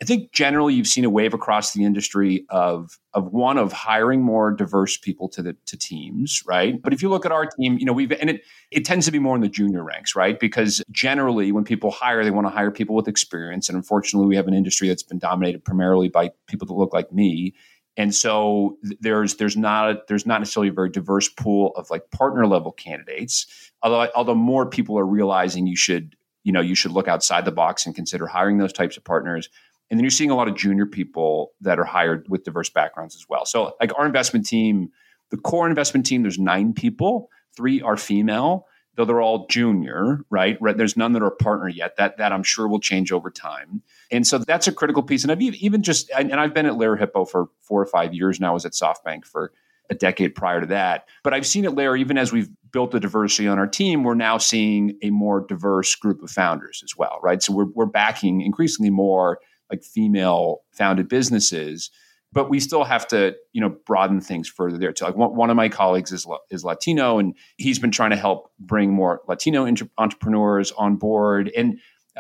I 0.03 0.07
think 0.07 0.33
generally 0.33 0.73
you've 0.73 0.87
seen 0.87 1.05
a 1.05 1.11
wave 1.11 1.35
across 1.35 1.75
the 1.75 1.85
industry 1.85 2.47
of 2.49 2.99
of 3.13 3.33
one 3.33 3.59
of 3.59 3.73
hiring 3.73 4.23
more 4.23 4.51
diverse 4.51 4.97
people 4.97 5.29
to 5.31 5.43
the 5.43 5.57
to 5.67 5.77
teams, 5.77 6.43
right? 6.47 6.81
But 6.81 6.95
if 6.95 7.03
you 7.03 7.11
look 7.11 7.27
at 7.27 7.33
our 7.33 7.47
team, 7.47 7.77
you 7.79 7.85
know, 7.85 7.93
we've 7.93 8.11
and 8.13 8.31
it 8.31 8.43
it 8.71 8.87
tends 8.87 9.05
to 9.07 9.13
be 9.13 9.19
more 9.19 9.37
in 9.37 9.43
the 9.43 9.49
junior 9.49 9.85
ranks, 9.85 10.17
right? 10.17 10.41
Because 10.41 10.83
generally 10.91 11.53
when 11.53 11.65
people 11.65 11.91
hire, 11.91 12.25
they 12.25 12.31
want 12.31 12.47
to 12.47 12.51
hire 12.51 12.71
people 12.71 12.97
with 12.97 13.09
experience. 13.09 13.69
And 13.69 13.77
unfortunately, 13.77 14.27
we 14.27 14.37
have 14.37 14.49
an 14.49 14.55
industry 14.55 14.89
that's 14.89 15.03
been 15.03 15.19
dominated 15.19 15.65
primarily 15.65 16.09
by 16.09 16.31
people 16.47 16.67
that 16.69 16.75
look 16.75 16.95
like 16.95 17.13
me. 17.13 17.55
And 17.99 18.15
so 18.15 18.79
there's 19.01 19.35
there's 19.35 19.57
not 19.57 19.91
a, 19.91 20.03
there's 20.09 20.25
not 20.25 20.41
necessarily 20.41 20.69
a 20.69 20.73
very 20.73 20.89
diverse 20.89 21.29
pool 21.29 21.73
of 21.77 21.91
like 21.91 22.11
partner 22.11 22.47
level 22.47 22.73
candidates. 22.73 23.47
Although 23.83 24.09
although 24.15 24.35
more 24.35 24.65
people 24.65 24.99
are 24.99 25.07
realizing 25.07 25.67
you 25.67 25.77
should 25.77 26.17
you 26.43 26.53
know 26.53 26.63
you 26.63 26.75
should 26.75 26.93
look 26.93 27.09
outside 27.09 27.45
the 27.45 27.53
box 27.53 27.85
and 27.85 27.95
consider 27.95 28.27
hiring 28.27 28.57
those 28.57 28.73
types 28.73 28.97
of 28.97 29.05
partners 29.05 29.51
and 29.91 29.99
then 29.99 30.05
you're 30.05 30.11
seeing 30.11 30.31
a 30.31 30.37
lot 30.37 30.49
of 30.49 30.55
junior 30.55 30.87
people 30.87 31.53
that 31.61 31.79
are 31.79 31.85
hired 31.85 32.27
with 32.29 32.45
diverse 32.45 32.71
backgrounds 32.71 33.17
as 33.17 33.27
well. 33.29 33.45
So, 33.45 33.75
like 33.81 33.97
our 33.99 34.07
investment 34.07 34.47
team, 34.47 34.91
the 35.31 35.37
core 35.37 35.69
investment 35.69 36.07
team, 36.07 36.23
there's 36.23 36.39
nine 36.39 36.73
people, 36.73 37.29
Three 37.57 37.83
are 37.83 37.97
female, 37.97 38.67
though 38.95 39.05
they're 39.05 39.21
all 39.21 39.47
junior, 39.49 40.25
right? 40.31 40.57
There's 40.77 40.97
none 40.97 41.13
that 41.13 41.23
are 41.23 41.29
a 41.29 41.37
partner 41.37 41.69
yet. 41.69 41.97
That 41.97 42.19
that 42.19 42.33
I'm 42.33 42.43
sure 42.43 42.69
will 42.69 42.81
change 42.81 43.13
over 43.13 43.31
time. 43.31 43.83
And 44.11 44.27
so 44.27 44.39
that's 44.39 44.69
a 44.69 44.73
critical 44.73 45.03
piece. 45.03 45.25
And 45.25 45.33
I've 45.33 45.43
even 45.43 45.83
just 45.83 46.11
and 46.17 46.33
I've 46.35 46.55
been 46.55 46.67
at 46.67 46.75
Lerer 46.75 46.99
Hippeau 46.99 47.29
for 47.29 47.49
four 47.61 47.83
or 47.83 47.87
five 47.87 48.15
years 48.15 48.41
now. 48.41 48.51
I 48.51 48.55
was 48.55 48.67
at 48.67 48.73
SoftBank 48.73 49.25
for 49.25 49.53
a 49.91 49.95
decade 49.95 50.37
prior 50.37 50.61
to 50.61 50.67
that. 50.69 51.09
But 51.25 51.35
I've 51.35 51.47
seen 51.47 51.65
it 51.65 51.73
Lerer 51.73 51.99
even 51.99 52.17
as 52.17 52.33
we've 52.33 52.49
built 52.71 52.93
the 52.93 53.01
diversity 53.01 53.49
on 53.49 53.59
our 53.59 53.67
team, 53.67 54.05
we're 54.05 54.15
now 54.15 54.39
seeing 54.39 54.97
a 55.03 55.11
more 55.11 55.41
diverse 55.41 55.97
group 55.97 56.23
of 56.23 56.31
founders 56.31 56.83
as 56.85 56.97
well, 56.97 57.19
right? 57.21 57.43
So 57.43 57.53
we're 57.53 57.71
we're 57.75 57.87
backing 57.87 58.43
increasingly 58.43 58.91
more 58.91 59.41
like 59.71 59.83
female 59.83 60.63
founded 60.73 61.09
businesses 61.09 61.91
but 62.33 62.49
we 62.49 62.61
still 62.61 62.85
have 62.85 63.09
to 63.09 63.35
you 63.53 63.61
know 63.61 63.71
broaden 63.87 64.21
things 64.21 64.49
further 64.49 64.79
there 64.79 64.93
too. 64.93 65.05
Like 65.05 65.17
one, 65.17 65.35
one 65.35 65.51
of 65.51 65.57
my 65.57 65.69
colleagues 65.69 66.13
is 66.13 66.27
is 66.51 66.65
latino 66.65 67.19
and 67.19 67.35
he's 67.57 67.79
been 67.79 67.91
trying 67.91 68.11
to 68.11 68.17
help 68.17 68.53
bring 68.59 68.93
more 68.93 69.21
latino 69.27 69.65
inter- 69.65 69.89
entrepreneurs 69.99 70.73
on 70.73 70.97
board. 70.97 71.51
And 71.57 71.79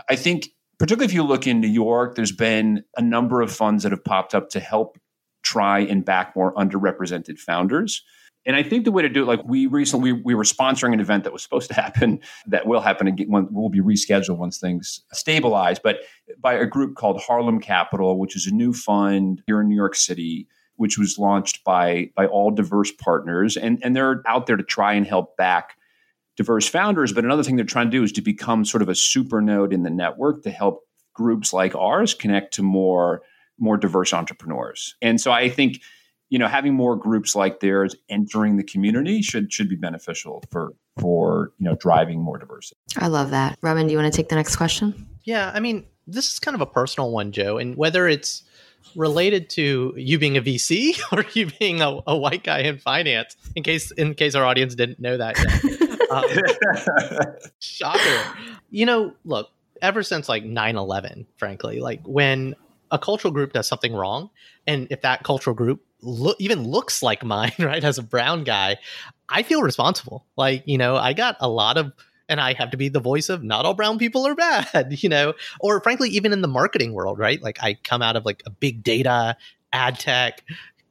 i 0.08 0.16
think 0.16 0.48
particularly 0.78 1.06
if 1.06 1.12
you 1.12 1.22
look 1.22 1.46
in 1.46 1.60
new 1.60 1.68
york 1.68 2.14
there's 2.14 2.32
been 2.32 2.84
a 2.96 3.02
number 3.02 3.42
of 3.42 3.52
funds 3.52 3.82
that 3.82 3.92
have 3.92 4.04
popped 4.04 4.34
up 4.34 4.48
to 4.50 4.60
help 4.60 4.98
try 5.42 5.80
and 5.80 6.04
back 6.04 6.34
more 6.36 6.54
underrepresented 6.54 7.38
founders 7.38 8.02
and 8.46 8.56
I 8.56 8.62
think 8.62 8.84
the 8.84 8.92
way 8.92 9.02
to 9.02 9.08
do 9.08 9.22
it, 9.22 9.26
like 9.26 9.44
we 9.44 9.66
recently 9.66 10.12
we, 10.12 10.22
we 10.22 10.34
were 10.34 10.44
sponsoring 10.44 10.94
an 10.94 11.00
event 11.00 11.24
that 11.24 11.32
was 11.32 11.42
supposed 11.42 11.68
to 11.68 11.74
happen 11.74 12.20
that 12.46 12.66
will 12.66 12.80
happen 12.80 13.06
again 13.06 13.28
when 13.28 13.52
will 13.52 13.68
be 13.68 13.80
rescheduled 13.80 14.38
once 14.38 14.58
things 14.58 15.02
stabilize, 15.12 15.78
but 15.78 16.00
by 16.38 16.54
a 16.54 16.66
group 16.66 16.96
called 16.96 17.20
Harlem 17.20 17.60
Capital, 17.60 18.18
which 18.18 18.36
is 18.36 18.46
a 18.46 18.54
new 18.54 18.72
fund 18.72 19.42
here 19.46 19.60
in 19.60 19.68
New 19.68 19.76
York 19.76 19.94
City, 19.94 20.48
which 20.76 20.98
was 20.98 21.18
launched 21.18 21.62
by 21.64 22.10
by 22.16 22.26
all 22.26 22.50
diverse 22.50 22.92
partners, 22.92 23.56
and 23.56 23.78
and 23.84 23.94
they're 23.94 24.22
out 24.26 24.46
there 24.46 24.56
to 24.56 24.64
try 24.64 24.94
and 24.94 25.06
help 25.06 25.36
back 25.36 25.76
diverse 26.36 26.66
founders. 26.66 27.12
But 27.12 27.24
another 27.24 27.42
thing 27.42 27.56
they're 27.56 27.64
trying 27.66 27.90
to 27.90 27.96
do 27.96 28.02
is 28.02 28.12
to 28.12 28.22
become 28.22 28.64
sort 28.64 28.82
of 28.82 28.88
a 28.88 28.94
super 28.94 29.42
node 29.42 29.72
in 29.72 29.82
the 29.82 29.90
network 29.90 30.42
to 30.44 30.50
help 30.50 30.86
groups 31.12 31.52
like 31.52 31.74
ours 31.74 32.14
connect 32.14 32.54
to 32.54 32.62
more 32.62 33.20
more 33.58 33.76
diverse 33.76 34.14
entrepreneurs. 34.14 34.96
And 35.02 35.20
so 35.20 35.30
I 35.30 35.50
think 35.50 35.82
you 36.30 36.38
know 36.38 36.48
having 36.48 36.74
more 36.74 36.96
groups 36.96 37.36
like 37.36 37.60
theirs 37.60 37.94
entering 38.08 38.56
the 38.56 38.64
community 38.64 39.20
should 39.20 39.52
should 39.52 39.68
be 39.68 39.76
beneficial 39.76 40.42
for 40.50 40.72
for 40.98 41.52
you 41.58 41.64
know 41.66 41.74
driving 41.76 42.20
more 42.20 42.38
diversity. 42.38 42.76
I 42.96 43.08
love 43.08 43.30
that. 43.30 43.58
Raman 43.60 43.86
do 43.86 43.92
you 43.92 43.98
want 43.98 44.12
to 44.12 44.16
take 44.16 44.28
the 44.28 44.36
next 44.36 44.56
question? 44.56 45.06
Yeah 45.24 45.50
i 45.54 45.60
mean 45.60 45.86
this 46.06 46.30
is 46.32 46.38
kind 46.38 46.54
of 46.54 46.60
a 46.60 46.66
personal 46.66 47.10
one 47.10 47.32
joe 47.32 47.58
and 47.58 47.76
whether 47.76 48.08
it's 48.08 48.42
related 48.96 49.50
to 49.50 49.94
you 49.96 50.18
being 50.18 50.36
a 50.36 50.42
vc 50.42 50.98
or 51.12 51.24
you 51.34 51.50
being 51.58 51.80
a, 51.80 52.00
a 52.06 52.16
white 52.16 52.42
guy 52.42 52.60
in 52.60 52.78
finance 52.78 53.36
in 53.54 53.62
case 53.62 53.90
in 53.92 54.14
case 54.14 54.34
our 54.34 54.44
audience 54.44 54.74
didn't 54.74 55.00
know 55.00 55.16
that 55.16 55.38
yet. 55.38 55.90
Um, 56.10 56.24
shocker. 57.60 58.36
You 58.70 58.84
know 58.84 59.14
look 59.24 59.48
ever 59.80 60.02
since 60.02 60.28
like 60.28 60.42
9-11 60.42 61.24
frankly 61.36 61.78
like 61.78 62.00
when 62.04 62.56
a 62.90 62.98
cultural 62.98 63.32
group 63.32 63.52
does 63.52 63.68
something 63.68 63.92
wrong 63.92 64.28
and 64.66 64.88
if 64.90 65.02
that 65.02 65.22
cultural 65.22 65.54
group 65.54 65.84
lo- 66.02 66.34
even 66.38 66.64
looks 66.64 67.02
like 67.02 67.24
mine, 67.24 67.52
right, 67.58 67.82
as 67.82 67.98
a 67.98 68.02
brown 68.02 68.44
guy, 68.44 68.78
I 69.28 69.42
feel 69.42 69.62
responsible. 69.62 70.26
Like, 70.36 70.64
you 70.66 70.78
know, 70.78 70.96
I 70.96 71.12
got 71.12 71.36
a 71.40 71.48
lot 71.48 71.76
of 71.76 71.92
and 72.28 72.40
I 72.40 72.52
have 72.54 72.70
to 72.70 72.76
be 72.76 72.88
the 72.88 73.00
voice 73.00 73.28
of 73.28 73.42
not 73.42 73.66
all 73.66 73.74
brown 73.74 73.98
people 73.98 74.26
are 74.26 74.34
bad, 74.36 75.02
you 75.02 75.08
know, 75.08 75.34
or 75.58 75.80
frankly, 75.80 76.10
even 76.10 76.32
in 76.32 76.42
the 76.42 76.48
marketing 76.48 76.92
world, 76.92 77.18
right? 77.18 77.42
Like 77.42 77.58
I 77.62 77.74
come 77.74 78.02
out 78.02 78.16
of 78.16 78.24
like 78.24 78.42
a 78.46 78.50
big 78.50 78.82
data, 78.82 79.36
ad 79.72 79.98
tech, 79.98 80.44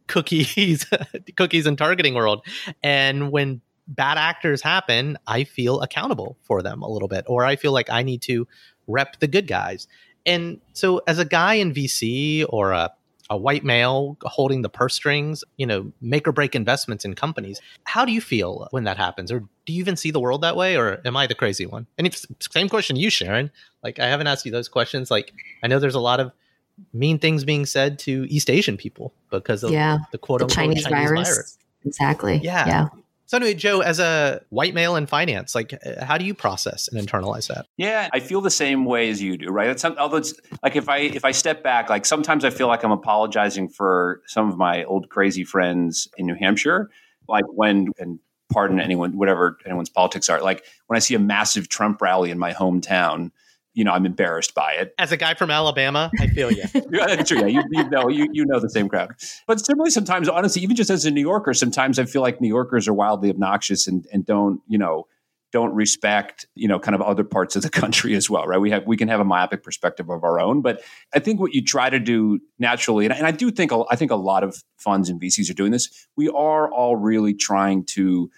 cookies, 0.08 0.86
cookies 1.38 1.66
and 1.66 1.78
targeting 1.78 2.14
world. 2.14 2.46
And 2.84 3.32
when 3.32 3.62
bad 3.88 4.18
actors 4.18 4.62
happen, 4.62 5.18
I 5.26 5.46
feel 5.46 5.80
accountable 5.82 6.38
for 6.44 6.62
them 6.62 6.82
a 6.82 6.90
little 6.90 7.08
bit, 7.08 7.24
or 7.28 7.46
I 7.46 7.56
feel 7.56 7.72
like 7.72 7.90
I 7.90 8.04
need 8.04 8.22
to 8.24 8.48
rep 8.88 9.20
the 9.20 9.28
good 9.28 9.48
guys. 9.48 9.88
And 10.26 10.60
so 10.74 11.02
as 11.08 11.20
a 11.20 11.26
guy 11.26 11.56
in 11.56 11.74
VC 11.74 12.46
or 12.50 12.74
a 12.74 12.92
a 13.30 13.38
white 13.38 13.64
male 13.64 14.18
holding 14.24 14.64
the 14.64 14.70
purse 14.70 14.96
strings, 14.96 15.44
you 15.58 15.66
know, 15.66 15.92
make 16.02 16.28
or 16.28 16.32
break 16.32 16.56
investments 16.56 17.06
in 17.06 17.14
companies. 17.14 17.62
How 17.84 18.04
do 18.06 18.12
you 18.12 18.22
feel 18.22 18.68
when 18.72 18.86
that 18.86 18.98
happens? 18.98 19.32
Or 19.32 19.42
do 19.66 19.74
you 19.74 19.80
even 19.80 19.96
see 19.96 20.12
the 20.12 20.20
world 20.20 20.42
that 20.42 20.56
way? 20.56 20.76
Or 20.76 21.00
am 21.06 21.16
I 21.16 21.28
the 21.28 21.36
crazy 21.36 21.66
one? 21.66 21.86
And 21.98 22.08
it's 22.08 22.26
same 22.52 22.70
question 22.70 22.96
to 22.96 23.02
you, 23.02 23.10
Sharon. 23.10 23.52
Like 23.84 24.00
I 24.00 24.08
haven't 24.08 24.28
asked 24.28 24.46
you 24.46 24.52
those 24.52 24.68
questions. 24.68 25.12
Like 25.12 25.34
I 25.62 25.68
know 25.68 25.80
there's 25.80 25.96
a 25.96 26.00
lot 26.00 26.20
of 26.20 26.32
mean 26.94 27.20
things 27.20 27.44
being 27.44 27.66
said 27.66 28.00
to 28.00 28.26
East 28.30 28.50
Asian 28.50 28.78
people 28.78 29.14
because 29.30 29.64
of 29.64 29.72
yeah, 29.72 30.00
the 30.12 30.18
quote 30.18 30.42
unquote 30.42 30.56
Chinese, 30.56 30.84
Chinese 30.84 31.10
virus. 31.10 31.30
virus. 31.30 31.58
Exactly. 31.86 32.38
Yeah. 32.44 32.68
Yeah. 32.68 32.88
So 33.30 33.38
anyway, 33.38 33.54
Joe, 33.54 33.82
as 33.82 34.00
a 34.00 34.42
white 34.50 34.74
male 34.74 34.96
in 34.96 35.06
finance, 35.06 35.54
like 35.54 35.72
uh, 35.86 36.04
how 36.04 36.18
do 36.18 36.26
you 36.26 36.34
process 36.34 36.88
and 36.88 37.00
internalize 37.00 37.46
that? 37.50 37.68
Yeah, 37.78 38.10
I 38.12 38.22
feel 38.22 38.42
the 38.42 38.50
same 38.50 38.86
way 38.86 39.12
as 39.12 39.22
you 39.22 39.38
do, 39.38 39.50
right? 39.50 39.70
It's 39.70 39.86
although 39.86 40.18
it's 40.18 40.34
like 40.64 40.76
if 40.76 40.90
I 40.90 40.98
if 40.98 41.24
I 41.24 41.30
step 41.30 41.62
back, 41.62 41.92
like 41.92 42.08
sometimes 42.08 42.44
I 42.44 42.50
feel 42.50 42.66
like 42.66 42.84
I'm 42.84 42.92
apologizing 42.92 43.70
for 43.70 44.24
some 44.26 44.50
of 44.50 44.58
my 44.58 44.84
old 44.86 45.10
crazy 45.10 45.44
friends 45.44 46.08
in 46.18 46.26
New 46.26 46.34
Hampshire, 46.34 46.90
like 47.28 47.46
when 47.50 47.90
and 48.00 48.18
pardon 48.52 48.80
anyone 48.80 49.16
whatever 49.16 49.60
anyone's 49.64 49.90
politics 49.90 50.28
are, 50.28 50.42
like 50.42 50.66
when 50.88 50.98
I 50.98 51.00
see 51.00 51.14
a 51.14 51.20
massive 51.20 51.70
Trump 51.70 52.02
rally 52.02 52.32
in 52.32 52.40
my 52.40 52.52
hometown 52.52 53.30
you 53.80 53.86
know, 53.86 53.94
I'm 53.94 54.06
embarrassed 54.06 54.54
by 54.54 54.74
it. 54.74 54.94
As 55.00 55.14
a 55.14 55.18
guy 55.18 55.36
from 55.36 55.50
Alabama, 55.50 56.12
I 56.20 56.28
feel 56.28 56.52
you. 56.52 56.66
yeah, 56.92 57.24
true. 57.24 57.40
Yeah, 57.40 57.46
you, 57.46 57.64
you, 57.72 57.90
know, 57.90 58.10
you, 58.10 58.28
you 58.34 58.46
know 58.46 58.60
the 58.60 58.70
same 58.70 58.90
crowd. 58.90 59.14
But 59.48 59.66
similarly, 59.66 59.90
sometimes, 59.90 60.28
honestly, 60.28 60.62
even 60.64 60.76
just 60.76 60.90
as 60.90 61.06
a 61.06 61.12
New 61.12 61.22
Yorker, 61.22 61.54
sometimes 61.54 61.98
I 61.98 62.04
feel 62.04 62.22
like 62.22 62.42
New 62.42 62.50
Yorkers 62.50 62.90
are 62.90 62.94
wildly 62.94 63.30
obnoxious 63.30 63.88
and, 63.88 64.06
and 64.12 64.26
don't, 64.26 64.60
you 64.68 64.78
know, 64.78 65.08
don't 65.54 65.74
respect, 65.74 66.46
you 66.56 66.68
know, 66.68 66.78
kind 66.78 66.94
of 66.94 67.02
other 67.02 67.24
parts 67.24 67.56
of 67.56 67.62
the 67.62 67.70
country 67.82 68.16
as 68.16 68.30
well, 68.30 68.46
right? 68.46 68.60
We 68.60 68.70
have 68.72 68.86
we 68.86 68.98
can 68.98 69.08
have 69.08 69.22
a 69.22 69.24
myopic 69.26 69.64
perspective 69.64 70.10
of 70.10 70.26
our 70.26 70.42
own, 70.42 70.62
but 70.62 70.82
I 71.14 71.20
think 71.20 71.40
what 71.40 71.54
you 71.54 71.64
try 71.64 71.90
to 71.90 72.00
do 72.00 72.42
naturally, 72.60 73.06
and, 73.06 73.14
and 73.14 73.26
I 73.26 73.32
do 73.32 73.50
think 73.50 73.72
I 73.90 73.96
think 73.96 74.12
a 74.12 74.18
lot 74.18 74.44
of 74.44 74.62
funds 74.78 75.08
and 75.08 75.22
VCs 75.22 75.50
are 75.50 75.54
doing 75.54 75.72
this. 75.72 76.08
We 76.18 76.28
are 76.28 76.70
all 76.70 76.98
really 76.98 77.34
trying 77.34 77.86
to 77.96 78.30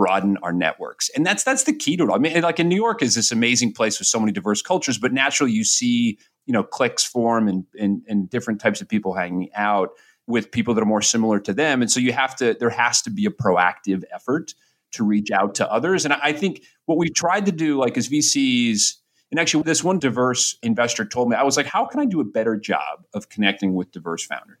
broaden 0.00 0.38
our 0.42 0.50
networks. 0.50 1.10
And 1.10 1.26
that's 1.26 1.44
that's 1.44 1.64
the 1.64 1.74
key 1.74 1.94
to 1.98 2.04
it. 2.04 2.10
I 2.10 2.16
mean, 2.16 2.40
like 2.40 2.58
in 2.58 2.70
New 2.70 2.76
York 2.76 3.02
is 3.02 3.14
this 3.14 3.30
amazing 3.30 3.74
place 3.74 3.98
with 3.98 4.08
so 4.08 4.18
many 4.18 4.32
diverse 4.32 4.62
cultures, 4.62 4.96
but 4.96 5.12
naturally 5.12 5.52
you 5.52 5.62
see, 5.62 6.18
you 6.46 6.54
know, 6.54 6.62
cliques 6.62 7.04
form 7.04 7.48
and, 7.48 7.66
and, 7.78 8.00
and 8.08 8.30
different 8.30 8.62
types 8.62 8.80
of 8.80 8.88
people 8.88 9.12
hanging 9.12 9.50
out 9.54 9.90
with 10.26 10.50
people 10.50 10.72
that 10.72 10.80
are 10.80 10.86
more 10.86 11.02
similar 11.02 11.38
to 11.40 11.52
them. 11.52 11.82
And 11.82 11.90
so 11.90 12.00
you 12.00 12.14
have 12.14 12.34
to, 12.36 12.54
there 12.54 12.70
has 12.70 13.02
to 13.02 13.10
be 13.10 13.26
a 13.26 13.30
proactive 13.30 14.04
effort 14.10 14.54
to 14.92 15.04
reach 15.04 15.30
out 15.30 15.54
to 15.56 15.70
others. 15.70 16.06
And 16.06 16.14
I 16.14 16.32
think 16.32 16.62
what 16.86 16.96
we've 16.96 17.14
tried 17.14 17.44
to 17.44 17.52
do, 17.52 17.78
like 17.78 17.98
as 17.98 18.08
VCs, 18.08 18.94
and 19.30 19.38
actually 19.38 19.64
this 19.64 19.84
one 19.84 19.98
diverse 19.98 20.56
investor 20.62 21.04
told 21.04 21.28
me, 21.28 21.36
I 21.36 21.42
was 21.42 21.58
like, 21.58 21.66
how 21.66 21.84
can 21.84 22.00
I 22.00 22.06
do 22.06 22.20
a 22.20 22.24
better 22.24 22.56
job 22.56 23.04
of 23.12 23.28
connecting 23.28 23.74
with 23.74 23.92
diverse 23.92 24.24
founders? 24.24 24.56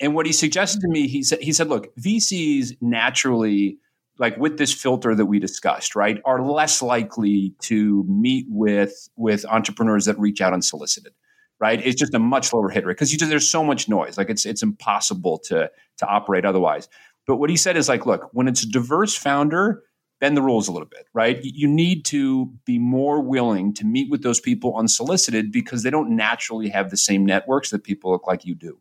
And 0.00 0.14
what 0.14 0.24
he 0.24 0.32
suggested 0.32 0.80
to 0.80 0.88
me, 0.88 1.08
he 1.08 1.22
said, 1.22 1.40
he 1.42 1.52
said, 1.52 1.68
look, 1.68 1.94
VCs 1.96 2.78
naturally 2.80 3.80
like 4.18 4.36
with 4.36 4.58
this 4.58 4.72
filter 4.72 5.14
that 5.14 5.26
we 5.26 5.38
discussed, 5.38 5.94
right, 5.94 6.20
are 6.24 6.42
less 6.42 6.82
likely 6.82 7.54
to 7.62 8.04
meet 8.08 8.46
with 8.48 9.08
with 9.16 9.44
entrepreneurs 9.46 10.04
that 10.06 10.18
reach 10.18 10.40
out 10.40 10.52
unsolicited, 10.52 11.12
right? 11.60 11.80
It's 11.84 11.98
just 11.98 12.14
a 12.14 12.18
much 12.18 12.52
lower 12.52 12.68
hit 12.68 12.84
rate 12.84 12.98
because 12.98 13.16
there's 13.16 13.48
so 13.48 13.64
much 13.64 13.88
noise, 13.88 14.18
like 14.18 14.30
it's 14.30 14.44
it's 14.44 14.62
impossible 14.62 15.38
to 15.46 15.70
to 15.98 16.06
operate 16.06 16.44
otherwise. 16.44 16.88
But 17.26 17.36
what 17.36 17.50
he 17.50 17.56
said 17.56 17.76
is 17.76 17.88
like, 17.88 18.06
look, 18.06 18.30
when 18.32 18.48
it's 18.48 18.62
a 18.62 18.68
diverse 18.68 19.14
founder, 19.14 19.82
bend 20.20 20.36
the 20.36 20.42
rules 20.42 20.66
a 20.66 20.72
little 20.72 20.88
bit, 20.88 21.06
right? 21.12 21.38
You 21.42 21.68
need 21.68 22.04
to 22.06 22.46
be 22.64 22.78
more 22.78 23.20
willing 23.20 23.74
to 23.74 23.84
meet 23.84 24.10
with 24.10 24.22
those 24.22 24.40
people 24.40 24.76
unsolicited 24.76 25.52
because 25.52 25.82
they 25.82 25.90
don't 25.90 26.16
naturally 26.16 26.68
have 26.70 26.90
the 26.90 26.96
same 26.96 27.24
networks 27.24 27.70
that 27.70 27.84
people 27.84 28.10
look 28.10 28.26
like 28.26 28.44
you 28.44 28.54
do. 28.54 28.80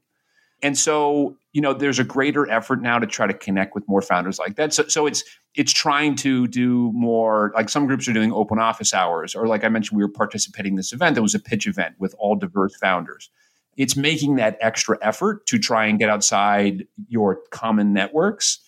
And 0.63 0.77
so, 0.77 1.37
you 1.57 1.61
know, 1.61 1.73
there's 1.73 1.97
a 1.97 2.03
greater 2.03 2.47
effort 2.51 2.83
now 2.83 2.99
to 2.99 3.07
try 3.07 3.25
to 3.25 3.33
connect 3.33 3.73
with 3.73 3.83
more 3.87 4.03
founders 4.03 4.37
like 4.37 4.57
that. 4.57 4.75
So, 4.75 4.87
so 4.87 5.07
it's 5.07 5.23
it's 5.55 5.73
trying 5.73 6.13
to 6.17 6.45
do 6.45 6.91
more. 6.93 7.51
Like 7.55 7.67
some 7.67 7.87
groups 7.87 8.07
are 8.07 8.13
doing 8.13 8.31
open 8.31 8.59
office 8.59 8.93
hours, 8.93 9.33
or 9.33 9.47
like 9.47 9.63
I 9.63 9.69
mentioned, 9.69 9.97
we 9.97 10.03
were 10.03 10.11
participating 10.11 10.73
in 10.73 10.75
this 10.75 10.93
event. 10.93 11.15
That 11.15 11.23
was 11.23 11.33
a 11.33 11.39
pitch 11.39 11.65
event 11.65 11.95
with 11.97 12.13
all 12.19 12.35
diverse 12.35 12.75
founders. 12.75 13.31
It's 13.75 13.95
making 13.95 14.35
that 14.35 14.59
extra 14.61 14.99
effort 15.01 15.47
to 15.47 15.57
try 15.57 15.87
and 15.87 15.97
get 15.97 16.11
outside 16.11 16.85
your 17.07 17.39
common 17.49 17.91
networks 17.91 18.59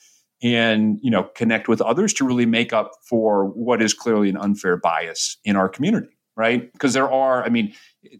and 0.41 0.97
you 1.03 1.11
know 1.11 1.25
connect 1.35 1.67
with 1.67 1.81
others 1.81 2.11
to 2.13 2.25
really 2.25 2.47
make 2.47 2.73
up 2.73 2.93
for 3.03 3.45
what 3.45 3.83
is 3.83 3.93
clearly 3.93 4.29
an 4.29 4.37
unfair 4.37 4.77
bias 4.77 5.37
in 5.45 5.55
our 5.55 5.69
community 5.69 6.17
right 6.35 6.71
because 6.71 6.93
there 6.93 7.11
are 7.11 7.43
i 7.43 7.49
mean 7.49 7.73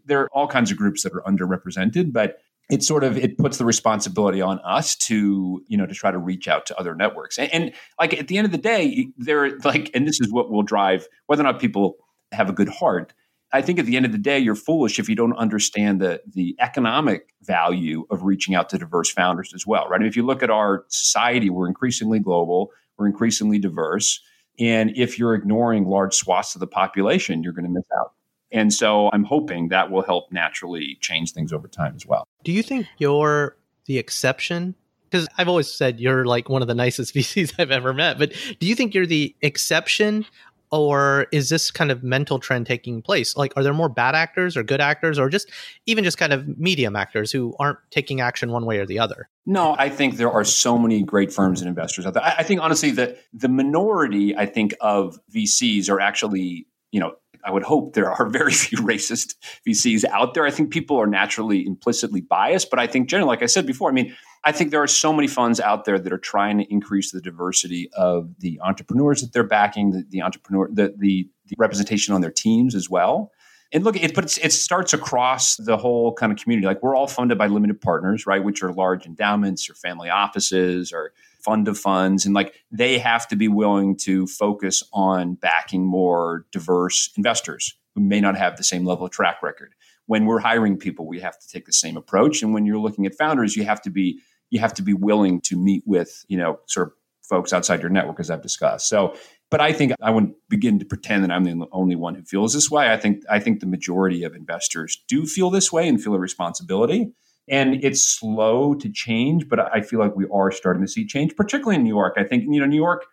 there 0.04 0.20
are 0.20 0.28
all 0.34 0.46
kinds 0.46 0.70
of 0.70 0.76
groups 0.76 1.02
that 1.02 1.14
are 1.14 1.22
underrepresented 1.22 2.12
but 2.12 2.36
it 2.70 2.82
sort 2.82 3.04
of 3.04 3.16
it 3.18 3.36
puts 3.38 3.58
the 3.58 3.64
responsibility 3.64 4.40
on 4.40 4.60
us 4.60 4.96
to 4.96 5.62
you 5.66 5.76
know 5.76 5.86
to 5.86 5.94
try 5.94 6.10
to 6.10 6.18
reach 6.18 6.48
out 6.48 6.66
to 6.66 6.78
other 6.78 6.94
networks. 6.94 7.38
And, 7.38 7.52
and, 7.52 7.72
like 7.98 8.14
at 8.14 8.28
the 8.28 8.38
end 8.38 8.46
of 8.46 8.52
the 8.52 8.58
day 8.58 9.08
they're 9.18 9.58
like 9.60 9.90
and 9.94 10.06
this 10.06 10.20
is 10.20 10.32
what 10.32 10.50
will 10.50 10.62
drive 10.62 11.08
whether 11.26 11.42
or 11.42 11.44
not 11.44 11.60
people 11.60 11.96
have 12.32 12.48
a 12.48 12.52
good 12.52 12.68
heart. 12.68 13.12
I 13.52 13.62
think 13.62 13.80
at 13.80 13.86
the 13.86 13.96
end 13.96 14.06
of 14.06 14.12
the 14.12 14.18
day 14.18 14.38
you're 14.38 14.54
foolish 14.54 14.98
if 14.98 15.08
you 15.08 15.16
don't 15.16 15.36
understand 15.36 16.00
the 16.00 16.22
the 16.32 16.56
economic 16.60 17.34
value 17.42 18.06
of 18.10 18.22
reaching 18.22 18.54
out 18.54 18.68
to 18.70 18.78
diverse 18.78 19.10
founders 19.10 19.52
as 19.54 19.66
well 19.66 19.88
right? 19.88 19.96
I 19.96 19.98
mean, 20.00 20.08
if 20.08 20.16
you 20.16 20.24
look 20.24 20.42
at 20.42 20.50
our 20.50 20.84
society 20.88 21.50
we're 21.50 21.68
increasingly 21.68 22.20
global 22.20 22.70
we're 22.98 23.06
increasingly 23.06 23.58
diverse 23.58 24.20
And 24.58 24.92
if 24.96 25.18
you're 25.18 25.34
ignoring 25.34 25.86
large 25.86 26.14
swaths 26.14 26.54
of 26.54 26.60
the 26.60 26.66
population, 26.66 27.42
you're 27.42 27.52
going 27.54 27.64
to 27.64 27.70
miss 27.70 27.84
out. 27.98 28.12
And 28.52 28.72
so 28.72 29.10
I'm 29.12 29.24
hoping 29.24 29.68
that 29.68 29.90
will 29.90 30.02
help 30.02 30.32
naturally 30.32 30.98
change 31.00 31.32
things 31.32 31.52
over 31.52 31.68
time 31.68 31.94
as 31.94 32.06
well. 32.06 32.24
Do 32.44 32.52
you 32.52 32.62
think 32.62 32.86
you're 32.98 33.56
the 33.86 33.98
exception? 33.98 34.74
Because 35.08 35.28
I've 35.38 35.48
always 35.48 35.72
said 35.72 36.00
you're 36.00 36.24
like 36.24 36.48
one 36.48 36.62
of 36.62 36.68
the 36.68 36.74
nicest 36.74 37.14
VCs 37.14 37.54
I've 37.58 37.70
ever 37.70 37.92
met, 37.92 38.18
but 38.18 38.32
do 38.58 38.66
you 38.66 38.74
think 38.74 38.94
you're 38.94 39.06
the 39.06 39.34
exception 39.42 40.26
or 40.72 41.26
is 41.32 41.48
this 41.48 41.70
kind 41.70 41.90
of 41.90 42.02
mental 42.02 42.38
trend 42.38 42.66
taking 42.66 43.02
place 43.02 43.36
like 43.36 43.52
are 43.56 43.62
there 43.62 43.74
more 43.74 43.88
bad 43.88 44.14
actors 44.14 44.56
or 44.56 44.62
good 44.62 44.80
actors 44.80 45.18
or 45.18 45.28
just 45.28 45.50
even 45.86 46.04
just 46.04 46.18
kind 46.18 46.32
of 46.32 46.46
medium 46.58 46.96
actors 46.96 47.32
who 47.32 47.54
aren't 47.58 47.78
taking 47.90 48.20
action 48.20 48.50
one 48.50 48.64
way 48.64 48.78
or 48.78 48.86
the 48.86 48.98
other 48.98 49.28
no 49.46 49.74
i 49.78 49.88
think 49.88 50.16
there 50.16 50.30
are 50.30 50.44
so 50.44 50.78
many 50.78 51.02
great 51.02 51.32
firms 51.32 51.60
and 51.60 51.68
investors 51.68 52.06
out 52.06 52.14
there 52.14 52.22
i, 52.22 52.36
I 52.38 52.42
think 52.42 52.60
honestly 52.60 52.90
that 52.92 53.18
the 53.32 53.48
minority 53.48 54.36
i 54.36 54.46
think 54.46 54.74
of 54.80 55.18
vcs 55.34 55.90
are 55.90 56.00
actually 56.00 56.66
you 56.92 57.00
know 57.00 57.14
I 57.44 57.50
would 57.50 57.62
hope 57.62 57.94
there 57.94 58.10
are 58.10 58.26
very 58.30 58.52
few 58.52 58.78
racist 58.78 59.34
VCs 59.66 60.04
out 60.06 60.34
there. 60.34 60.46
I 60.46 60.50
think 60.50 60.70
people 60.70 60.96
are 60.98 61.06
naturally 61.06 61.66
implicitly 61.66 62.20
biased, 62.20 62.70
but 62.70 62.78
I 62.78 62.86
think 62.86 63.08
generally, 63.08 63.28
like 63.28 63.42
I 63.42 63.46
said 63.46 63.66
before, 63.66 63.90
I 63.90 63.92
mean, 63.92 64.14
I 64.44 64.52
think 64.52 64.70
there 64.70 64.82
are 64.82 64.86
so 64.86 65.12
many 65.12 65.28
funds 65.28 65.60
out 65.60 65.84
there 65.84 65.98
that 65.98 66.12
are 66.12 66.18
trying 66.18 66.58
to 66.58 66.72
increase 66.72 67.10
the 67.12 67.20
diversity 67.20 67.90
of 67.92 68.30
the 68.38 68.60
entrepreneurs 68.62 69.20
that 69.20 69.32
they're 69.32 69.44
backing, 69.44 69.90
the, 69.90 70.04
the 70.08 70.22
entrepreneur, 70.22 70.68
the, 70.72 70.94
the, 70.98 71.28
the 71.46 71.56
representation 71.58 72.14
on 72.14 72.20
their 72.20 72.30
teams 72.30 72.74
as 72.74 72.88
well. 72.88 73.32
And 73.72 73.84
look, 73.84 73.96
it 73.96 74.14
but 74.14 74.36
it 74.38 74.52
starts 74.52 74.92
across 74.92 75.56
the 75.56 75.76
whole 75.76 76.12
kind 76.14 76.32
of 76.32 76.38
community. 76.38 76.66
Like 76.66 76.82
we're 76.82 76.96
all 76.96 77.06
funded 77.06 77.38
by 77.38 77.46
limited 77.46 77.80
partners, 77.80 78.26
right? 78.26 78.42
Which 78.42 78.62
are 78.62 78.72
large 78.72 79.06
endowments 79.06 79.70
or 79.70 79.74
family 79.74 80.10
offices 80.10 80.92
or 80.92 81.12
fund 81.42 81.68
of 81.68 81.78
funds, 81.78 82.24
and 82.24 82.34
like 82.34 82.54
they 82.70 82.98
have 82.98 83.26
to 83.28 83.36
be 83.36 83.48
willing 83.48 83.96
to 83.98 84.26
focus 84.26 84.82
on 84.92 85.34
backing 85.34 85.84
more 85.84 86.46
diverse 86.52 87.10
investors 87.16 87.74
who 87.94 88.00
may 88.00 88.20
not 88.20 88.36
have 88.36 88.56
the 88.56 88.64
same 88.64 88.84
level 88.84 89.06
of 89.06 89.12
track 89.12 89.42
record. 89.42 89.74
When 90.06 90.26
we're 90.26 90.40
hiring 90.40 90.76
people, 90.76 91.06
we 91.06 91.20
have 91.20 91.38
to 91.38 91.48
take 91.48 91.66
the 91.66 91.72
same 91.72 91.96
approach, 91.96 92.42
and 92.42 92.52
when 92.52 92.66
you're 92.66 92.78
looking 92.78 93.06
at 93.06 93.14
founders, 93.14 93.56
you 93.56 93.64
have 93.64 93.82
to 93.82 93.90
be 93.90 94.20
you 94.50 94.58
have 94.60 94.74
to 94.74 94.82
be 94.82 94.94
willing 94.94 95.40
to 95.42 95.56
meet 95.56 95.82
with 95.86 96.24
you 96.28 96.36
know 96.36 96.60
sort 96.66 96.88
of 96.88 96.94
folks 97.22 97.52
outside 97.52 97.80
your 97.80 97.90
network, 97.90 98.18
as 98.18 98.30
I've 98.30 98.42
discussed. 98.42 98.88
So 98.88 99.14
but 99.50 99.60
I 99.60 99.72
think 99.72 99.92
I 100.00 100.10
wouldn't 100.10 100.36
begin 100.48 100.78
to 100.78 100.84
pretend 100.84 101.24
that 101.24 101.32
I'm 101.32 101.44
the 101.44 101.66
only 101.72 101.96
one 101.96 102.14
who 102.14 102.22
feels 102.22 102.54
this 102.54 102.70
way. 102.70 102.92
I 102.92 102.96
think 102.96 103.24
I 103.28 103.40
think 103.40 103.60
the 103.60 103.66
majority 103.66 104.22
of 104.22 104.34
investors 104.34 105.02
do 105.08 105.26
feel 105.26 105.50
this 105.50 105.72
way 105.72 105.88
and 105.88 106.02
feel 106.02 106.14
a 106.14 106.18
responsibility. 106.18 107.12
And 107.50 107.82
it's 107.84 108.02
slow 108.02 108.74
to 108.74 108.88
change, 108.88 109.48
but 109.48 109.58
I 109.60 109.82
feel 109.82 109.98
like 109.98 110.14
we 110.16 110.26
are 110.32 110.50
starting 110.52 110.82
to 110.82 110.88
see 110.88 111.04
change, 111.04 111.34
particularly 111.36 111.76
in 111.76 111.82
New 111.82 111.94
York. 111.94 112.14
I 112.16 112.24
think 112.24 112.44
you 112.44 112.60
know 112.60 112.66
New 112.66 112.76
York 112.76 113.04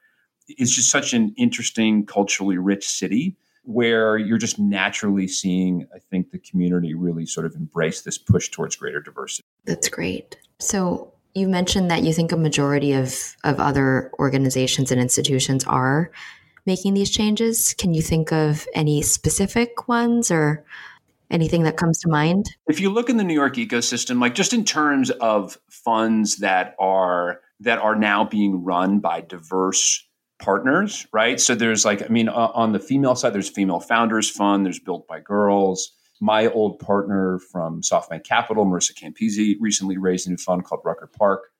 is 0.57 0.73
just 0.73 0.89
such 0.89 1.13
an 1.13 1.33
interesting, 1.37 2.05
culturally 2.05 2.57
rich 2.57 2.87
city 2.87 3.35
where 3.63 4.17
you're 4.17 4.37
just 4.37 4.57
naturally 4.57 5.27
seeing, 5.27 5.85
I 5.93 5.99
think, 5.99 6.31
the 6.31 6.39
community 6.39 6.93
really 6.93 7.25
sort 7.25 7.45
of 7.45 7.53
embrace 7.55 8.01
this 8.01 8.17
push 8.17 8.49
towards 8.49 8.77
greater 8.77 9.01
diversity. 9.01 9.45
That's 9.65 9.89
great. 9.89 10.37
So 10.59 11.11
you 11.33 11.49
mentioned 11.49 11.91
that 11.91 12.03
you 12.03 12.13
think 12.13 12.31
a 12.31 12.37
majority 12.37 12.93
of, 12.93 13.35
of 13.43 13.59
other 13.59 14.09
organizations 14.19 14.89
and 14.89 15.01
institutions 15.01 15.65
are 15.65 16.11
making 16.65 16.93
these 16.93 17.09
changes. 17.09 17.73
Can 17.73 17.93
you 17.93 18.01
think 18.01 18.31
of 18.31 18.65
any 18.73 19.01
specific 19.01 19.89
ones 19.89 20.31
or 20.31 20.63
anything 21.29 21.63
that 21.63 21.77
comes 21.77 21.99
to 21.99 22.09
mind? 22.09 22.45
If 22.67 22.79
you 22.79 22.89
look 22.89 23.09
in 23.09 23.17
the 23.17 23.23
New 23.23 23.33
York 23.33 23.55
ecosystem, 23.55 24.21
like 24.21 24.35
just 24.35 24.53
in 24.53 24.63
terms 24.63 25.09
of 25.11 25.57
funds 25.69 26.37
that 26.37 26.75
are 26.79 27.41
that 27.59 27.79
are 27.79 27.95
now 27.95 28.23
being 28.23 28.63
run 28.63 28.99
by 28.99 29.21
diverse 29.21 30.05
partners, 30.39 31.07
right? 31.11 31.39
So 31.39 31.55
there's 31.55 31.83
like, 31.83 32.03
I 32.03 32.07
mean, 32.09 32.29
uh, 32.29 32.51
on 32.53 32.71
the 32.71 32.79
female 32.79 33.15
side, 33.15 33.33
there's 33.33 33.49
Female 33.49 33.79
Founders 33.79 34.29
Fund, 34.29 34.63
there's 34.63 34.79
Built 34.79 35.07
by 35.07 35.19
Girls 35.19 35.97
my 36.19 36.47
old 36.47 36.79
partner 36.79 37.39
from 37.39 37.81
SoftBank 37.81 38.23
Capital, 38.23 38.65
Marissa 38.65 38.93
Campise, 38.93 39.55
recently 39.59 39.97
raised 39.97 40.27
a 40.27 40.31
new 40.31 40.37
fund 40.37 40.63
called 40.63 40.81
Rucker 40.83 41.07
Park. 41.07 41.51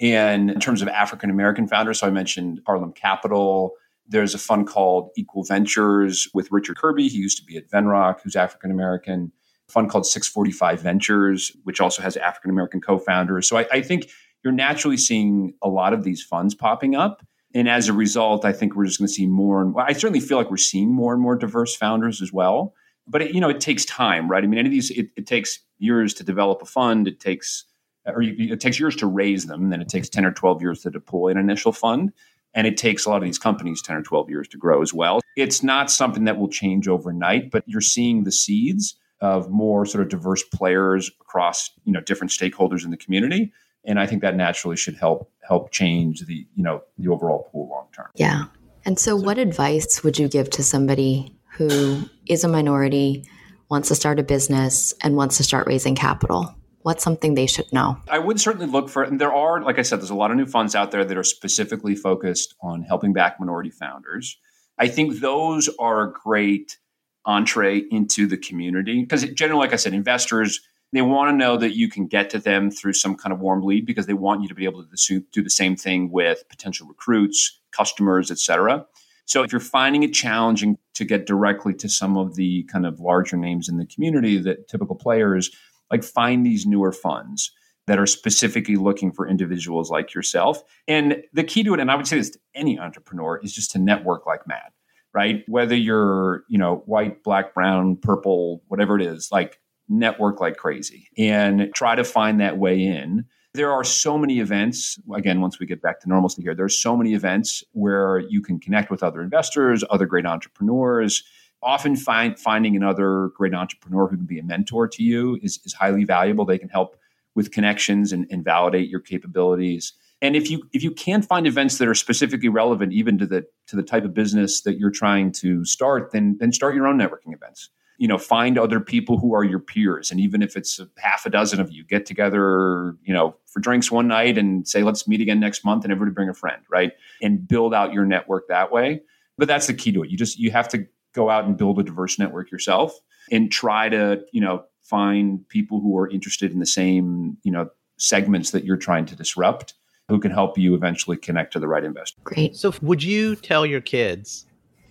And 0.00 0.50
in 0.50 0.60
terms 0.60 0.82
of 0.82 0.88
African 0.88 1.30
American 1.30 1.68
founders, 1.68 2.00
so 2.00 2.06
I 2.06 2.10
mentioned 2.10 2.60
Harlem 2.66 2.92
Capital. 2.92 3.72
There's 4.10 4.34
a 4.34 4.38
fund 4.38 4.66
called 4.66 5.10
Equal 5.16 5.44
Ventures 5.44 6.28
with 6.34 6.50
Richard 6.52 6.76
Kerby. 6.76 7.08
He 7.08 7.18
used 7.18 7.38
to 7.38 7.44
be 7.44 7.56
at 7.56 7.68
Venrock, 7.70 8.20
who's 8.22 8.36
African 8.36 8.70
American. 8.70 9.32
Fund 9.68 9.88
called 9.88 10.04
645 10.04 10.82
Ventures, 10.82 11.52
which 11.62 11.80
also 11.80 12.02
has 12.02 12.16
African 12.16 12.50
American 12.50 12.80
co 12.80 12.98
founders. 12.98 13.48
So 13.48 13.56
I, 13.56 13.66
I 13.70 13.80
think 13.80 14.10
you're 14.42 14.52
naturally 14.52 14.96
seeing 14.96 15.54
a 15.62 15.68
lot 15.68 15.92
of 15.92 16.02
these 16.02 16.22
funds 16.22 16.54
popping 16.54 16.94
up. 16.94 17.24
And 17.54 17.68
as 17.68 17.88
a 17.88 17.92
result, 17.92 18.44
I 18.44 18.52
think 18.52 18.74
we're 18.74 18.86
just 18.86 18.98
going 18.98 19.08
to 19.08 19.14
see 19.14 19.26
more. 19.26 19.62
And 19.62 19.74
I 19.78 19.92
certainly 19.92 20.20
feel 20.20 20.38
like 20.38 20.50
we're 20.50 20.56
seeing 20.56 20.92
more 20.92 21.12
and 21.12 21.22
more 21.22 21.36
diverse 21.36 21.74
founders 21.76 22.20
as 22.20 22.32
well 22.32 22.74
but 23.10 23.22
it, 23.22 23.34
you 23.34 23.40
know 23.40 23.48
it 23.48 23.60
takes 23.60 23.84
time 23.84 24.30
right 24.30 24.44
i 24.44 24.46
mean 24.46 24.58
any 24.58 24.68
of 24.68 24.72
these 24.72 24.90
it, 24.90 25.10
it 25.16 25.26
takes 25.26 25.60
years 25.78 26.14
to 26.14 26.24
develop 26.24 26.62
a 26.62 26.64
fund 26.64 27.08
it 27.08 27.20
takes 27.20 27.64
or 28.06 28.22
it 28.22 28.60
takes 28.60 28.80
years 28.80 28.96
to 28.96 29.06
raise 29.06 29.46
them 29.46 29.64
and 29.64 29.72
then 29.72 29.82
it 29.82 29.88
takes 29.88 30.08
10 30.08 30.24
or 30.24 30.32
12 30.32 30.62
years 30.62 30.80
to 30.82 30.90
deploy 30.90 31.28
an 31.28 31.36
initial 31.36 31.72
fund 31.72 32.12
and 32.54 32.66
it 32.66 32.76
takes 32.76 33.04
a 33.04 33.10
lot 33.10 33.16
of 33.16 33.24
these 33.24 33.38
companies 33.38 33.82
10 33.82 33.96
or 33.96 34.02
12 34.02 34.30
years 34.30 34.48
to 34.48 34.58
grow 34.58 34.82
as 34.82 34.92
well. 34.92 35.20
It's 35.36 35.62
not 35.62 35.90
something 35.90 36.24
that 36.24 36.38
will 36.38 36.48
change 36.48 36.88
overnight 36.88 37.50
but 37.50 37.64
you're 37.66 37.80
seeing 37.80 38.24
the 38.24 38.32
seeds 38.32 38.96
of 39.20 39.50
more 39.50 39.84
sort 39.84 40.02
of 40.02 40.08
diverse 40.08 40.42
players 40.42 41.10
across 41.20 41.70
you 41.84 41.92
know 41.92 42.00
different 42.00 42.32
stakeholders 42.32 42.84
in 42.84 42.90
the 42.90 42.96
community. 42.96 43.52
And 43.84 43.98
i 43.98 44.06
think 44.06 44.20
that 44.22 44.36
naturally 44.36 44.76
should 44.76 44.96
help 44.96 45.30
help 45.46 45.70
change 45.70 46.20
the 46.26 46.46
you 46.54 46.62
know 46.62 46.82
the 46.98 47.08
overall 47.08 47.48
pool 47.50 47.68
long 47.68 47.86
term. 47.94 48.06
Yeah. 48.14 48.44
And 48.84 48.98
so, 48.98 49.18
so 49.18 49.24
what 49.24 49.38
advice 49.38 50.02
would 50.02 50.18
you 50.18 50.28
give 50.28 50.50
to 50.50 50.62
somebody 50.62 51.36
who 51.52 52.08
is 52.26 52.44
a 52.44 52.48
minority, 52.48 53.26
wants 53.68 53.88
to 53.88 53.94
start 53.94 54.18
a 54.18 54.22
business, 54.22 54.94
and 55.02 55.16
wants 55.16 55.36
to 55.36 55.44
start 55.44 55.66
raising 55.66 55.94
capital? 55.94 56.54
What's 56.82 57.04
something 57.04 57.34
they 57.34 57.46
should 57.46 57.72
know? 57.72 57.98
I 58.08 58.18
would 58.18 58.40
certainly 58.40 58.66
look 58.66 58.88
for, 58.88 59.02
and 59.02 59.20
there 59.20 59.32
are, 59.32 59.62
like 59.62 59.78
I 59.78 59.82
said, 59.82 60.00
there's 60.00 60.10
a 60.10 60.14
lot 60.14 60.30
of 60.30 60.36
new 60.36 60.46
funds 60.46 60.74
out 60.74 60.90
there 60.90 61.04
that 61.04 61.16
are 61.16 61.24
specifically 61.24 61.94
focused 61.94 62.54
on 62.62 62.82
helping 62.82 63.12
back 63.12 63.38
minority 63.38 63.70
founders. 63.70 64.38
I 64.78 64.88
think 64.88 65.20
those 65.20 65.68
are 65.78 66.04
a 66.04 66.12
great 66.12 66.78
entree 67.26 67.82
into 67.90 68.26
the 68.26 68.38
community 68.38 69.02
because 69.02 69.24
generally, 69.30 69.60
like 69.60 69.74
I 69.74 69.76
said, 69.76 69.92
investors 69.92 70.60
they 70.92 71.02
want 71.02 71.30
to 71.30 71.36
know 71.36 71.56
that 71.56 71.76
you 71.76 71.88
can 71.88 72.06
get 72.06 72.30
to 72.30 72.38
them 72.38 72.70
through 72.70 72.94
some 72.94 73.16
kind 73.16 73.32
of 73.32 73.40
warm 73.40 73.62
lead 73.62 73.86
because 73.86 74.06
they 74.06 74.14
want 74.14 74.42
you 74.42 74.48
to 74.48 74.54
be 74.54 74.64
able 74.64 74.84
to 74.84 75.20
do 75.32 75.42
the 75.42 75.50
same 75.50 75.76
thing 75.76 76.10
with 76.10 76.48
potential 76.48 76.86
recruits, 76.86 77.60
customers, 77.70 78.30
et 78.30 78.38
cetera. 78.38 78.84
So 79.24 79.44
if 79.44 79.52
you're 79.52 79.60
finding 79.60 80.02
it 80.02 80.12
challenging 80.12 80.78
to 80.94 81.04
get 81.04 81.26
directly 81.26 81.74
to 81.74 81.88
some 81.88 82.16
of 82.16 82.34
the 82.34 82.64
kind 82.64 82.84
of 82.84 82.98
larger 82.98 83.36
names 83.36 83.68
in 83.68 83.76
the 83.76 83.86
community 83.86 84.38
that 84.38 84.66
typical 84.66 84.96
players 84.96 85.50
like 85.90 86.04
find 86.04 86.44
these 86.44 86.66
newer 86.66 86.92
funds 86.92 87.52
that 87.86 87.98
are 87.98 88.06
specifically 88.06 88.76
looking 88.76 89.10
for 89.10 89.26
individuals 89.26 89.90
like 89.90 90.14
yourself. 90.14 90.62
And 90.86 91.22
the 91.32 91.42
key 91.42 91.64
to 91.64 91.74
it, 91.74 91.80
and 91.80 91.90
I 91.90 91.96
would 91.96 92.06
say 92.06 92.16
this 92.16 92.30
to 92.30 92.38
any 92.54 92.78
entrepreneur, 92.78 93.40
is 93.42 93.52
just 93.52 93.72
to 93.72 93.78
network 93.78 94.26
like 94.26 94.46
mad, 94.46 94.70
right? 95.12 95.42
Whether 95.48 95.74
you're, 95.74 96.44
you 96.48 96.58
know, 96.58 96.82
white, 96.86 97.24
black, 97.24 97.54
brown, 97.54 97.96
purple, 97.96 98.62
whatever 98.68 98.98
it 98.98 99.04
is, 99.04 99.30
like 99.32 99.58
network 99.88 100.40
like 100.40 100.56
crazy 100.56 101.08
and 101.18 101.68
try 101.74 101.96
to 101.96 102.04
find 102.04 102.40
that 102.40 102.58
way 102.58 102.80
in 102.80 103.24
there 103.54 103.72
are 103.72 103.82
so 103.82 104.16
many 104.16 104.38
events. 104.38 104.98
Again, 105.12 105.40
once 105.40 105.58
we 105.58 105.66
get 105.66 105.82
back 105.82 106.00
to 106.00 106.08
normalcy 106.08 106.42
here, 106.42 106.54
there's 106.54 106.78
so 106.78 106.96
many 106.96 107.14
events 107.14 107.64
where 107.72 108.18
you 108.18 108.40
can 108.40 108.60
connect 108.60 108.90
with 108.90 109.02
other 109.02 109.20
investors, 109.22 109.82
other 109.90 110.06
great 110.06 110.26
entrepreneurs. 110.26 111.24
Often 111.62 111.96
find, 111.96 112.38
finding 112.38 112.74
another 112.74 113.30
great 113.36 113.54
entrepreneur 113.54 114.08
who 114.08 114.16
can 114.16 114.26
be 114.26 114.38
a 114.38 114.42
mentor 114.42 114.88
to 114.88 115.02
you 115.02 115.38
is, 115.42 115.60
is 115.64 115.74
highly 115.74 116.04
valuable. 116.04 116.44
They 116.44 116.58
can 116.58 116.70
help 116.70 116.96
with 117.34 117.50
connections 117.50 118.12
and, 118.12 118.26
and 118.30 118.44
validate 118.44 118.88
your 118.88 119.00
capabilities. 119.00 119.92
And 120.22 120.36
if 120.36 120.50
you 120.50 120.68
if 120.72 120.82
you 120.82 120.90
can 120.90 121.22
find 121.22 121.46
events 121.46 121.78
that 121.78 121.88
are 121.88 121.94
specifically 121.94 122.48
relevant 122.48 122.92
even 122.92 123.18
to 123.18 123.26
the 123.26 123.46
to 123.68 123.76
the 123.76 123.82
type 123.82 124.04
of 124.04 124.14
business 124.14 124.62
that 124.62 124.78
you're 124.78 124.90
trying 124.90 125.32
to 125.32 125.64
start, 125.64 126.12
then 126.12 126.36
then 126.38 126.52
start 126.52 126.74
your 126.74 126.86
own 126.86 126.98
networking 126.98 127.32
events. 127.32 127.70
You 127.98 128.08
know 128.08 128.18
find 128.18 128.58
other 128.58 128.80
people 128.80 129.18
who 129.18 129.34
are 129.34 129.44
your 129.44 129.60
peers. 129.60 130.10
And 130.10 130.20
even 130.20 130.42
if 130.42 130.56
it's 130.56 130.80
half 130.98 131.24
a 131.24 131.30
dozen 131.30 131.60
of 131.60 131.70
you 131.72 131.84
get 131.84 132.04
together 132.04 132.96
you 133.02 133.14
know 133.14 133.36
for 133.46 133.60
drinks 133.60 133.90
one 133.90 134.08
night 134.08 134.36
and 134.36 134.68
say 134.68 134.82
let's 134.82 135.08
meet 135.08 135.20
again 135.20 135.40
next 135.40 135.64
month 135.64 135.84
and 135.84 135.92
everybody 135.92 136.14
bring 136.14 136.28
a 136.28 136.34
friend 136.34 136.62
right? 136.70 136.92
And 137.22 137.46
build 137.46 137.72
out 137.72 137.92
your 137.92 138.04
network 138.04 138.48
that 138.48 138.70
way. 138.70 139.02
But 139.38 139.48
that's 139.48 139.68
the 139.68 139.74
key 139.74 139.92
to 139.92 140.02
it. 140.02 140.10
You 140.10 140.18
just 140.18 140.38
you 140.38 140.50
have 140.50 140.68
to 140.68 140.86
go 141.12 141.30
out 141.30 141.44
and 141.44 141.56
build 141.56 141.78
a 141.78 141.82
diverse 141.82 142.18
network 142.18 142.50
yourself 142.50 142.98
and 143.30 143.50
try 143.50 143.88
to 143.88 144.24
you 144.32 144.40
know 144.40 144.64
find 144.82 145.46
people 145.48 145.80
who 145.80 145.96
are 145.98 146.08
interested 146.08 146.52
in 146.52 146.58
the 146.58 146.66
same 146.66 147.36
you 147.42 147.52
know 147.52 147.68
segments 147.98 148.50
that 148.50 148.64
you're 148.64 148.76
trying 148.76 149.06
to 149.06 149.16
disrupt 149.16 149.74
who 150.08 150.18
can 150.18 150.30
help 150.30 150.58
you 150.58 150.74
eventually 150.74 151.16
connect 151.16 151.52
to 151.52 151.60
the 151.60 151.68
right 151.68 151.84
investor 151.84 152.20
great 152.24 152.56
so 152.56 152.72
would 152.82 153.02
you 153.02 153.36
tell 153.36 153.64
your 153.64 153.80
kids 153.80 154.46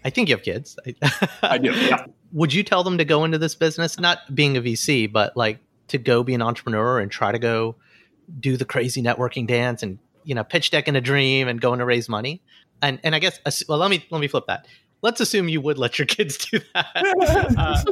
I 0.05 0.09
think 0.09 0.29
you 0.29 0.35
have 0.35 0.43
kids. 0.45 0.77
I 1.43 1.57
do. 1.57 1.71
Yeah. 1.73 2.05
Would 2.31 2.53
you 2.53 2.63
tell 2.63 2.85
them 2.85 2.97
to 2.99 3.03
go 3.03 3.25
into 3.25 3.37
this 3.37 3.53
business, 3.53 3.99
not 3.99 4.33
being 4.33 4.55
a 4.55 4.61
VC, 4.61 5.11
but 5.11 5.35
like 5.35 5.59
to 5.89 5.97
go 5.97 6.23
be 6.23 6.33
an 6.33 6.41
entrepreneur 6.41 6.99
and 6.99 7.11
try 7.11 7.33
to 7.33 7.37
go 7.37 7.75
do 8.39 8.55
the 8.55 8.63
crazy 8.63 9.03
networking 9.03 9.45
dance 9.45 9.83
and 9.83 9.99
you 10.23 10.35
know 10.35 10.45
pitch 10.45 10.71
deck 10.71 10.87
in 10.87 10.95
a 10.95 11.01
dream 11.01 11.49
and 11.49 11.59
going 11.59 11.79
to 11.79 11.85
raise 11.85 12.07
money? 12.07 12.41
and 12.81 12.99
and 13.03 13.15
I 13.15 13.19
guess 13.19 13.39
uh, 13.45 13.51
well, 13.67 13.77
let 13.77 13.89
me 13.89 14.05
let 14.09 14.19
me 14.19 14.27
flip 14.27 14.45
that. 14.47 14.67
Let's 15.01 15.21
assume 15.21 15.49
you 15.49 15.61
would 15.61 15.77
let 15.77 15.97
your 15.97 16.05
kids 16.17 16.37
do 16.37 16.59
that. 16.73 16.85
Uh, 17.57 17.83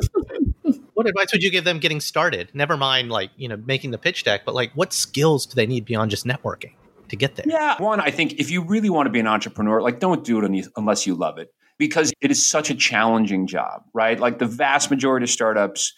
what 0.93 1.07
advice 1.07 1.31
would 1.31 1.43
you 1.43 1.51
give 1.51 1.63
them 1.63 1.79
getting 1.79 2.01
started? 2.01 2.49
Never 2.53 2.75
mind, 2.75 3.11
like 3.11 3.29
you 3.37 3.47
know, 3.47 3.57
making 3.57 3.91
the 3.91 3.97
pitch 3.97 4.23
deck, 4.23 4.41
but 4.45 4.55
like, 4.55 4.71
what 4.73 4.91
skills 4.91 5.45
do 5.45 5.55
they 5.55 5.67
need 5.67 5.85
beyond 5.85 6.11
just 6.11 6.25
networking 6.25 6.73
to 7.09 7.15
get 7.15 7.35
there? 7.35 7.45
Yeah, 7.47 7.81
one, 7.81 7.99
I 7.99 8.09
think 8.09 8.33
if 8.33 8.49
you 8.49 8.63
really 8.63 8.89
want 8.89 9.05
to 9.05 9.11
be 9.11 9.19
an 9.19 9.27
entrepreneur, 9.27 9.81
like, 9.81 9.99
don't 9.99 10.23
do 10.23 10.43
it 10.43 10.67
unless 10.75 11.05
you 11.05 11.15
love 11.15 11.37
it, 11.37 11.53
because 11.77 12.11
it 12.21 12.31
is 12.31 12.43
such 12.43 12.69
a 12.69 12.75
challenging 12.75 13.47
job, 13.47 13.83
right? 13.93 14.19
Like 14.19 14.39
the 14.39 14.45
vast 14.45 14.89
majority 14.89 15.25
of 15.25 15.29
startups 15.29 15.93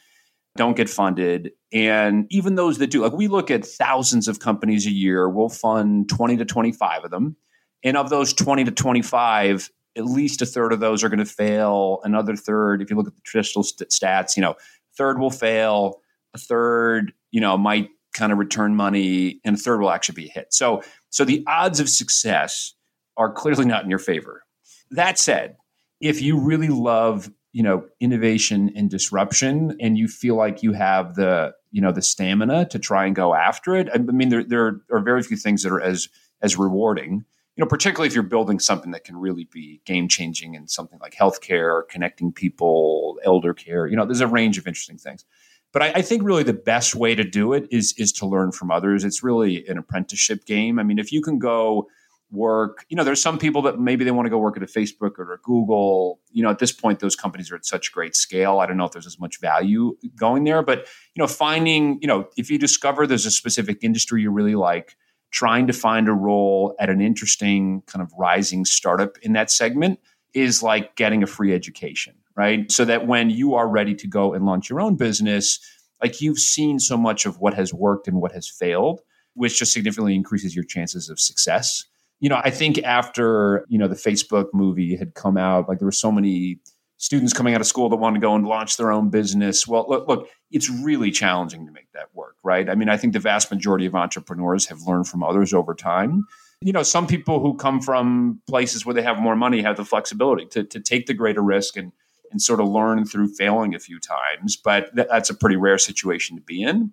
don't 0.58 0.76
get 0.76 0.90
funded. 0.90 1.52
And 1.72 2.26
even 2.30 2.56
those 2.56 2.80
that 2.80 2.88
do, 2.88 3.02
like 3.02 3.14
we 3.14 3.28
look 3.28 3.50
at 3.52 3.66
thousands 3.66 4.28
of 4.28 4.40
companies 4.40 4.86
a 4.86 4.92
year, 4.92 5.30
we'll 5.30 5.50
fund 5.50 6.10
20 6.10 6.38
to 6.38 6.46
25 6.46 7.06
of 7.06 7.12
them. 7.12 7.38
And 7.84 7.96
of 7.96 8.10
those 8.10 8.34
20 8.34 8.66
to 8.66 8.72
25, 8.72 9.70
at 10.00 10.06
least 10.06 10.42
a 10.42 10.46
third 10.46 10.74
of 10.74 10.80
those 10.80 11.04
are 11.04 11.10
going 11.10 11.20
to 11.20 11.26
fail. 11.26 12.00
Another 12.04 12.36
third, 12.36 12.82
if 12.82 12.90
you 12.90 12.96
look 12.96 13.08
at 13.08 13.16
the 13.16 13.22
traditional 13.22 13.64
st- 13.64 13.90
stats, 13.90 14.36
you 14.36 14.42
know, 14.42 14.56
third 14.98 15.20
will 15.20 15.30
fail, 15.30 16.02
a 16.34 16.38
third, 16.38 17.14
you 17.32 17.42
know, 17.42 17.58
might 17.58 17.90
kind 18.14 18.32
of 18.32 18.38
return 18.38 18.76
money, 18.76 19.40
and 19.44 19.56
a 19.56 19.60
third 19.60 19.82
will 19.82 19.92
actually 19.92 20.16
be 20.16 20.30
a 20.30 20.32
hit. 20.32 20.54
So, 20.54 20.82
so 21.10 21.26
the 21.26 21.44
odds 21.48 21.80
of 21.80 21.90
success 21.90 22.74
are 23.18 23.32
clearly 23.32 23.66
not 23.66 23.84
in 23.84 23.90
your 23.90 24.00
favor. 24.00 24.44
That 24.92 25.20
said, 25.20 25.58
if 26.00 26.22
you 26.22 26.40
really 26.40 26.70
love 26.70 27.30
you 27.52 27.64
know 27.64 27.84
innovation 28.00 28.72
and 28.76 28.90
disruption 28.90 29.76
and 29.80 29.98
you 29.98 30.08
feel 30.08 30.36
like 30.36 30.62
you 30.62 30.72
have 30.74 31.16
the 31.16 31.52
you 31.72 31.82
know 31.82 31.92
the 31.92 32.02
stamina 32.02 32.66
to 32.68 32.78
try 32.78 33.06
and 33.06 33.16
go 33.16 33.34
after 33.34 33.76
it 33.76 33.90
i 33.94 33.98
mean 33.98 34.30
there, 34.30 34.44
there 34.44 34.82
are 34.92 35.00
very 35.00 35.24
few 35.24 35.36
things 35.36 35.64
that 35.64 35.72
are 35.72 35.82
as 35.82 36.08
as 36.42 36.58
rewarding 36.58 37.26
you 37.60 37.66
know 37.66 37.68
particularly 37.68 38.08
if 38.08 38.14
you're 38.14 38.24
building 38.24 38.58
something 38.58 38.92
that 38.92 39.04
can 39.04 39.18
really 39.18 39.44
be 39.52 39.82
game 39.84 40.08
changing 40.08 40.54
in 40.54 40.66
something 40.70 40.98
like 41.00 41.14
healthcare 41.14 41.82
connecting 41.90 42.32
people 42.32 43.20
elder 43.26 43.54
care 43.54 43.86
you 43.86 43.98
know 43.98 44.06
there's 44.06 44.22
a 44.22 44.28
range 44.28 44.58
of 44.58 44.66
interesting 44.66 44.98
things 44.98 45.26
but 45.74 45.82
I, 45.82 45.92
I, 45.96 46.02
think 46.02 46.24
really 46.24 46.44
the 46.44 46.54
best 46.54 46.96
way 46.96 47.16
to 47.16 47.24
do 47.24 47.52
it 47.52 47.68
is 47.70 47.94
is 47.98 48.14
to 48.14 48.26
learn 48.26 48.54
from 48.54 48.72
others 48.72 49.04
it's 49.04 49.22
really 49.22 49.68
an 49.68 49.78
apprenticeship 49.78 50.46
game 50.46 50.80
i 50.80 50.84
mean 50.84 51.00
if 51.00 51.12
you 51.12 51.22
can 51.22 51.38
go 51.38 51.90
work. 52.32 52.86
You 52.90 52.96
know, 52.96 53.04
there's 53.04 53.22
some 53.22 53.40
people 53.40 53.64
that 53.64 53.80
maybe 53.80 54.06
they 54.06 54.12
want 54.12 54.28
to 54.28 54.30
go 54.30 54.38
work 54.38 54.56
at 54.56 54.62
a 54.62 54.68
Facebook 54.68 55.18
or 55.18 55.34
a 55.34 55.40
Google. 55.40 56.20
You 56.32 56.44
know, 56.44 56.52
at 56.52 56.60
this 56.60 56.72
point, 56.72 57.00
those 57.00 57.16
companies 57.16 57.52
are 57.52 57.56
at 57.56 57.66
such 57.66 57.92
great 57.92 58.16
scale. 58.16 58.60
I 58.60 58.68
don't 58.68 58.78
know 58.78 58.86
if 58.86 58.92
there's 58.92 59.08
as 59.08 59.20
much 59.20 59.40
value 59.40 59.98
going 60.16 60.44
there, 60.44 60.62
but 60.62 60.88
you 61.16 61.22
know, 61.22 61.28
finding, 61.28 61.98
you 62.02 62.08
know, 62.08 62.30
if 62.38 62.50
you 62.50 62.60
discover 62.60 63.08
there's 63.08 63.26
a 63.26 63.32
specific 63.32 63.80
industry 63.82 64.22
you 64.22 64.32
really 64.32 64.56
like, 64.56 64.96
trying 65.32 65.68
to 65.68 65.74
find 65.74 66.08
a 66.08 66.14
role 66.14 66.76
at 66.80 66.90
an 66.90 67.02
interesting 67.02 67.84
kind 67.88 68.02
of 68.02 68.12
rising 68.18 68.66
startup 68.66 69.18
in 69.20 69.34
that 69.34 69.52
segment 69.52 70.00
is 70.34 70.64
like 70.64 70.96
getting 70.96 71.24
a 71.24 71.28
free 71.28 71.54
education, 71.54 72.16
right? 72.36 72.72
So 72.72 72.86
that 72.86 73.08
when 73.08 73.30
you 73.30 73.56
are 73.56 73.68
ready 73.68 73.96
to 73.96 74.08
go 74.08 74.34
and 74.34 74.46
launch 74.46 74.70
your 74.70 74.82
own 74.82 74.96
business, 74.96 75.60
like 76.02 76.22
you've 76.22 76.40
seen 76.40 76.80
so 76.80 76.98
much 76.98 77.26
of 77.26 77.40
what 77.40 77.54
has 77.54 77.74
worked 77.74 78.08
and 78.08 78.22
what 78.22 78.32
has 78.32 78.48
failed, 78.48 79.02
which 79.34 79.60
just 79.60 79.74
significantly 79.74 80.16
increases 80.16 80.56
your 80.56 80.66
chances 80.66 81.10
of 81.10 81.20
success 81.20 81.86
you 82.20 82.28
know, 82.28 82.42
I 82.44 82.50
think 82.50 82.80
after, 82.84 83.66
you 83.70 83.78
know, 83.78 83.88
the 83.88 83.96
Facebook 83.96 84.48
movie 84.54 84.96
had 84.96 85.14
come 85.14 85.38
out, 85.38 85.70
like 85.70 85.80
there 85.80 85.86
were 85.86 85.92
so 85.92 86.12
many 86.12 86.60
students 87.00 87.34
coming 87.34 87.56
out 87.56 87.62
of 87.62 87.68
school 87.68 87.90
that 87.90 87.96
want 87.96 88.16
to 88.16 88.20
go 88.20 88.36
and 88.36 88.46
launch 88.46 88.78
their 88.78 88.92
own 88.92 89.10
business. 89.10 89.68
Well, 89.68 89.86
look, 89.88 90.08
look, 90.08 90.30
it's 90.52 90.70
really 90.70 91.12
challenging 91.12 91.66
to 91.66 91.72
make 91.72 91.92
that 91.94 92.14
work, 92.14 92.36
right? 92.44 92.70
I 92.70 92.76
mean, 92.76 92.90
I 92.90 92.98
think 92.98 93.14
the 93.14 93.20
vast 93.20 93.50
majority 93.50 93.86
of 93.86 93.96
entrepreneurs 93.96 94.68
have 94.68 94.82
learned 94.86 95.08
from 95.08 95.24
others 95.24 95.54
over 95.54 95.74
time. 95.74 96.26
You 96.62 96.74
know, 96.74 96.84
some 96.84 97.08
people 97.08 97.40
who 97.40 97.56
come 97.56 97.82
from 97.82 98.42
places 98.48 98.86
where 98.86 98.94
they 98.94 99.02
have 99.02 99.18
more 99.18 99.36
money 99.36 99.62
have 99.62 99.78
the 99.78 99.86
flexibility 99.86 100.46
to, 100.48 100.64
to 100.66 100.80
take 100.80 101.08
the 101.08 101.14
greater 101.14 101.42
risk 101.42 101.78
and 101.78 101.92
and 102.32 102.40
sort 102.42 102.60
of 102.60 102.68
learn 102.68 103.06
through 103.06 103.28
failing 103.28 103.74
a 103.74 103.80
few 103.80 104.00
times, 104.00 104.56
but 104.56 104.92
that's 104.94 105.32
a 105.32 105.34
pretty 105.34 105.56
rare 105.56 105.80
situation 105.80 106.36
to 106.38 106.44
be 106.44 106.62
in. 106.62 106.92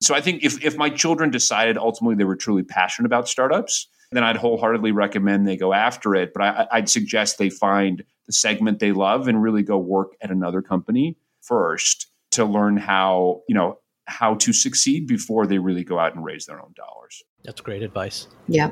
So 0.00 0.14
I 0.14 0.20
think 0.20 0.44
if 0.44 0.64
if 0.64 0.76
my 0.76 0.88
children 0.88 1.30
decided 1.30 1.76
ultimately 1.76 2.14
they 2.14 2.24
were 2.24 2.36
truly 2.36 2.62
passionate 2.62 3.06
about 3.06 3.28
startups, 3.28 3.88
then 4.12 4.22
I'd 4.22 4.36
wholeheartedly 4.36 4.92
recommend 4.92 5.46
they 5.46 5.56
go 5.56 5.72
after 5.72 6.14
it. 6.14 6.32
But 6.32 6.42
I, 6.42 6.68
I'd 6.72 6.88
suggest 6.88 7.38
they 7.38 7.50
find 7.50 8.04
the 8.28 8.32
segment 8.32 8.78
they 8.78 8.92
love 8.92 9.26
and 9.26 9.42
really 9.42 9.64
go 9.64 9.76
work 9.76 10.12
at 10.20 10.30
another 10.30 10.62
company 10.62 11.16
first 11.40 12.06
to 12.30 12.44
learn 12.44 12.76
how, 12.76 13.42
you 13.48 13.54
know, 13.56 13.78
how 14.06 14.34
to 14.36 14.52
succeed 14.52 15.08
before 15.08 15.46
they 15.46 15.58
really 15.58 15.82
go 15.82 15.98
out 15.98 16.14
and 16.14 16.24
raise 16.24 16.46
their 16.46 16.60
own 16.60 16.72
dollars. 16.76 17.24
That's 17.42 17.60
great 17.60 17.82
advice. 17.82 18.28
Yeah. 18.46 18.70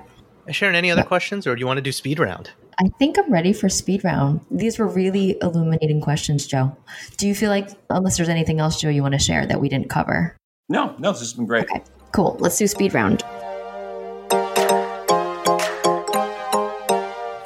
Sharon, 0.51 0.77
any 0.77 0.93
other 0.93 1.03
questions 1.03 1.47
or 1.47 1.57
do 1.57 1.61
you 1.61 1.67
want 1.67 1.79
to 1.79 1.83
do 1.83 1.91
speed 1.91 2.21
round? 2.21 2.51
I 2.79 2.89
think 2.99 3.19
I'm 3.19 3.33
ready 3.33 3.53
for 3.53 3.69
speed 3.69 4.05
round. 4.05 4.41
These 4.51 4.79
were 4.79 4.87
really 4.87 5.37
illuminating 5.41 6.01
questions, 6.01 6.47
Joe. 6.47 6.77
Do 7.17 7.27
you 7.27 7.35
feel 7.35 7.51
like, 7.51 7.71
unless 7.89 8.19
there's 8.19 8.29
anything 8.29 8.61
else, 8.61 8.81
Joe, 8.81 8.91
you 8.91 9.03
want 9.03 9.15
to 9.15 9.19
share 9.19 9.47
that 9.47 9.61
we 9.61 9.69
didn't 9.69 9.89
cover? 9.89 10.37
No, 10.69 10.95
no, 10.99 11.13
this 11.13 11.21
has 11.21 11.33
been 11.33 11.47
great. 11.47 11.65
Okay, 11.65 11.83
cool. 12.13 12.37
Let's 12.39 12.59
do 12.59 12.67
speed 12.67 12.93
round. 12.93 13.25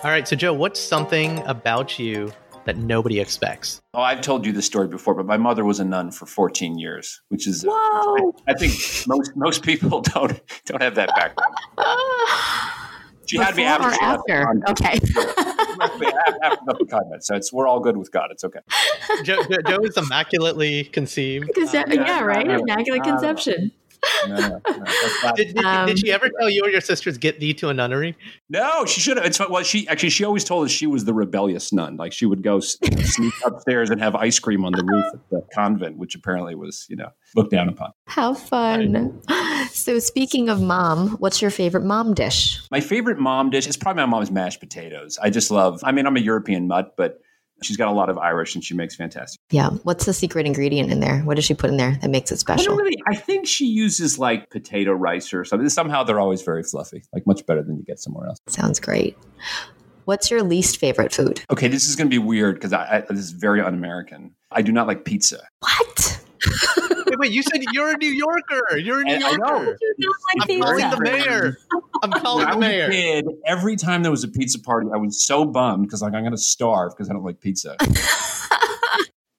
All 0.03 0.11
right, 0.11 0.27
so 0.27 0.35
Joe, 0.35 0.55
what's 0.55 0.81
something 0.81 1.41
about 1.47 1.99
you 1.99 2.33
that 2.65 2.79
nobody 2.79 3.21
expects? 3.21 3.83
Oh, 3.93 4.01
I've 4.01 4.23
told 4.23 4.47
you 4.47 4.53
this 4.53 4.65
story 4.65 4.89
before, 4.89 5.13
but 5.13 5.27
my 5.27 5.37
mother 5.37 5.63
was 5.63 5.79
a 5.79 5.85
nun 5.85 6.11
for 6.11 6.25
14 6.25 6.79
years, 6.79 7.21
which 7.29 7.47
is 7.47 7.65
Whoa. 7.69 8.35
I, 8.49 8.53
I 8.53 8.55
think 8.55 8.73
most 9.07 9.37
most 9.37 9.63
people 9.63 10.01
don't 10.15 10.41
don't 10.65 10.81
have 10.81 10.95
that 10.95 11.11
background. 11.15 11.55
She 13.27 13.37
Before 13.37 13.47
had 13.47 13.57
me 13.57 13.63
after. 13.63 13.87
Or 13.87 14.03
after? 14.03 14.71
Okay. 14.71 14.99
after 16.43 16.65
the 16.67 16.87
convent, 16.91 17.25
so 17.25 17.37
it's 17.37 17.53
we're 17.53 17.69
all 17.69 17.79
good 17.79 17.97
with 17.97 18.11
God. 18.11 18.31
It's 18.33 18.43
okay. 18.43 18.59
Joe, 19.23 19.41
Joe 19.69 19.79
is 19.85 19.97
immaculately 19.97 20.83
conceived. 20.85 21.49
Conce- 21.57 21.75
uh, 21.77 21.85
yeah, 21.95 22.07
yeah, 22.07 22.21
right. 22.23 22.51
Immaculate 22.51 23.05
conception 23.05 23.71
no, 24.29 24.37
no, 24.37 24.61
no, 24.67 25.33
did, 25.37 25.55
did, 25.55 25.65
um, 25.65 25.87
did, 25.87 25.99
she 25.99 26.13
ever 26.13 26.29
tell 26.39 26.49
you 26.49 26.63
or 26.65 26.71
your 26.71 26.81
sisters 26.81 27.19
get 27.19 27.41
thee 27.41 27.55
to 27.55 27.69
a 27.69 27.75
nunnery? 27.75 28.17
No, 28.49 28.85
she 28.85 29.01
should 29.01 29.17
have. 29.17 29.27
It's 29.27 29.39
well, 29.39 29.63
she 29.63 29.87
actually 29.89 30.11
she 30.11 30.25
always 30.25 30.45
told 30.45 30.67
us 30.67 30.71
she 30.71 30.87
was 30.87 31.05
the 31.05 31.15
rebellious 31.15 31.73
nun. 31.73 31.97
Like 31.97 32.13
she 32.13 32.27
would 32.27 32.43
go 32.43 32.61
sneak 32.61 33.35
upstairs 33.45 33.91
and 33.91 34.01
have 34.01 34.15
ice 34.15 34.39
cream 34.39 34.65
on 34.65 34.73
the 34.73 34.85
roof 34.85 35.05
at 35.13 35.21
the 35.31 35.43
convent, 35.55 35.97
which 35.97 36.15
apparently 36.15 36.55
was 36.55 36.87
you 36.89 36.97
know 36.97 37.11
looked 37.35 37.51
down 37.51 37.69
upon. 37.69 37.93
How 38.07 38.35
fun! 38.35 39.21
So 39.73 40.01
speaking 40.01 40.49
of 40.49 40.61
mom, 40.61 41.11
what's 41.19 41.41
your 41.41 41.51
favorite 41.51 41.85
mom 41.85 42.13
dish? 42.13 42.61
My 42.73 42.81
favorite 42.81 43.19
mom 43.19 43.51
dish 43.51 43.69
is 43.69 43.77
probably 43.77 44.03
my 44.03 44.07
mom's 44.07 44.31
mashed 44.31 44.59
potatoes. 44.59 45.17
I 45.23 45.31
just 45.31 45.51
love. 45.51 45.81
I 45.85 45.93
mean, 45.93 46.07
I'm 46.07 46.17
a 46.17 46.21
European 46.21 46.67
mutt, 46.67 46.95
but 46.97 47.21
She's 47.63 47.77
got 47.77 47.89
a 47.89 47.93
lot 47.93 48.09
of 48.09 48.19
Irish 48.19 48.55
and 48.55 48.65
she 48.65 48.75
makes 48.75 48.97
fantastic. 48.97 49.41
Yeah. 49.51 49.71
What's 49.83 50.07
the 50.07 50.13
secret 50.13 50.47
ingredient 50.47 50.91
in 50.91 51.01
there? 51.01 51.21
What 51.21 51.37
does 51.37 51.45
she 51.45 51.55
put 51.55 51.71
in 51.71 51.77
there 51.77 51.99
that 52.01 52.11
makes 52.11 52.33
it 52.33 52.39
special? 52.39 52.73
I, 52.73 52.77
really, 52.77 52.97
I 53.09 53.15
think 53.15 53.47
she 53.47 53.67
uses 53.67 54.19
like 54.19 54.51
potato 54.51 54.93
rice 54.93 55.33
or 55.33 55.45
something. 55.45 55.69
Somehow 55.69 56.05
they're 56.05 56.21
always 56.21 56.43
very 56.43 56.63
fluffy, 56.63 57.03
like 57.13 57.27
much 57.27 57.45
better 57.47 57.63
than 57.63 57.77
you 57.77 57.85
get 57.85 57.99
somewhere 57.99 58.29
else. 58.29 58.39
Sounds 58.49 58.81
great. 58.81 59.17
What's 60.07 60.31
your 60.31 60.43
least 60.43 60.79
favorite 60.79 61.13
food? 61.13 61.43
Okay, 61.51 61.69
this 61.69 61.87
is 61.87 61.95
going 61.95 62.09
to 62.09 62.11
be 62.11 62.19
weird 62.19 62.57
because 62.57 62.73
I, 62.73 62.99
I, 62.99 63.01
this 63.13 63.21
is 63.21 63.31
very 63.31 63.61
un-American. 63.61 64.35
I 64.51 64.63
do 64.63 64.73
not 64.73 64.87
like 64.87 65.05
pizza. 65.05 65.41
What? 65.61 66.25
Wait, 67.07 67.19
wait, 67.19 67.33
you 67.33 67.43
said 67.43 67.63
you're 67.73 67.91
a 67.91 67.97
New 67.97 68.11
Yorker. 68.11 68.79
You're 68.79 69.01
a 69.01 69.05
New 69.05 69.19
Yorker. 69.19 69.77
I'm 70.41 70.61
calling 70.61 70.91
the 70.91 71.01
mayor. 71.01 71.57
I'm 72.03 72.11
calling 72.13 72.51
the 72.51 72.59
mayor. 72.59 72.91
Kid, 72.91 73.27
every 73.47 73.77
time 73.77 74.03
there 74.03 74.11
was 74.11 74.25
a 74.25 74.29
pizza 74.29 74.59
party, 74.59 74.89
I 74.93 74.97
was 74.97 75.23
so 75.23 75.45
bummed 75.45 75.87
because 75.87 76.03
like 76.03 76.15
I'm 76.15 76.23
going 76.23 76.33
to 76.33 76.39
starve 76.39 76.93
because 76.97 77.11
I 77.11 77.13
don't 77.13 77.25
like 77.25 77.41
pizza. 77.41 77.77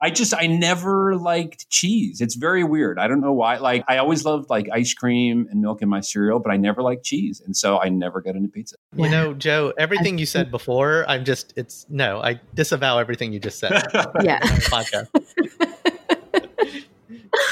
I 0.03 0.09
just 0.09 0.33
I 0.33 0.47
never 0.47 1.15
liked 1.15 1.69
cheese. 1.69 2.21
It's 2.21 2.33
very 2.33 2.63
weird. 2.63 2.97
I 2.97 3.07
don't 3.07 3.21
know 3.21 3.33
why. 3.33 3.57
Like 3.57 3.83
I 3.87 3.97
always 3.97 4.25
loved 4.25 4.49
like 4.49 4.67
ice 4.73 4.95
cream 4.95 5.47
and 5.51 5.61
milk 5.61 5.83
in 5.83 5.89
my 5.89 6.01
cereal, 6.01 6.39
but 6.39 6.51
I 6.51 6.57
never 6.57 6.81
liked 6.81 7.05
cheese, 7.05 7.39
and 7.45 7.55
so 7.55 7.79
I 7.79 7.89
never 7.89 8.19
got 8.19 8.35
into 8.35 8.49
pizza. 8.49 8.77
You 8.95 9.09
know, 9.09 9.35
Joe, 9.35 9.73
everything 9.77 10.17
you 10.17 10.25
said 10.25 10.49
before, 10.51 11.05
I'm 11.07 11.23
just 11.23 11.53
it's 11.55 11.85
no, 11.87 12.19
I 12.19 12.41
disavow 12.55 12.97
everything 12.97 13.31
you 13.31 13.39
just 13.39 13.59
said. 13.59 13.73
yeah. 14.23 14.39
Podcast. 14.39 15.09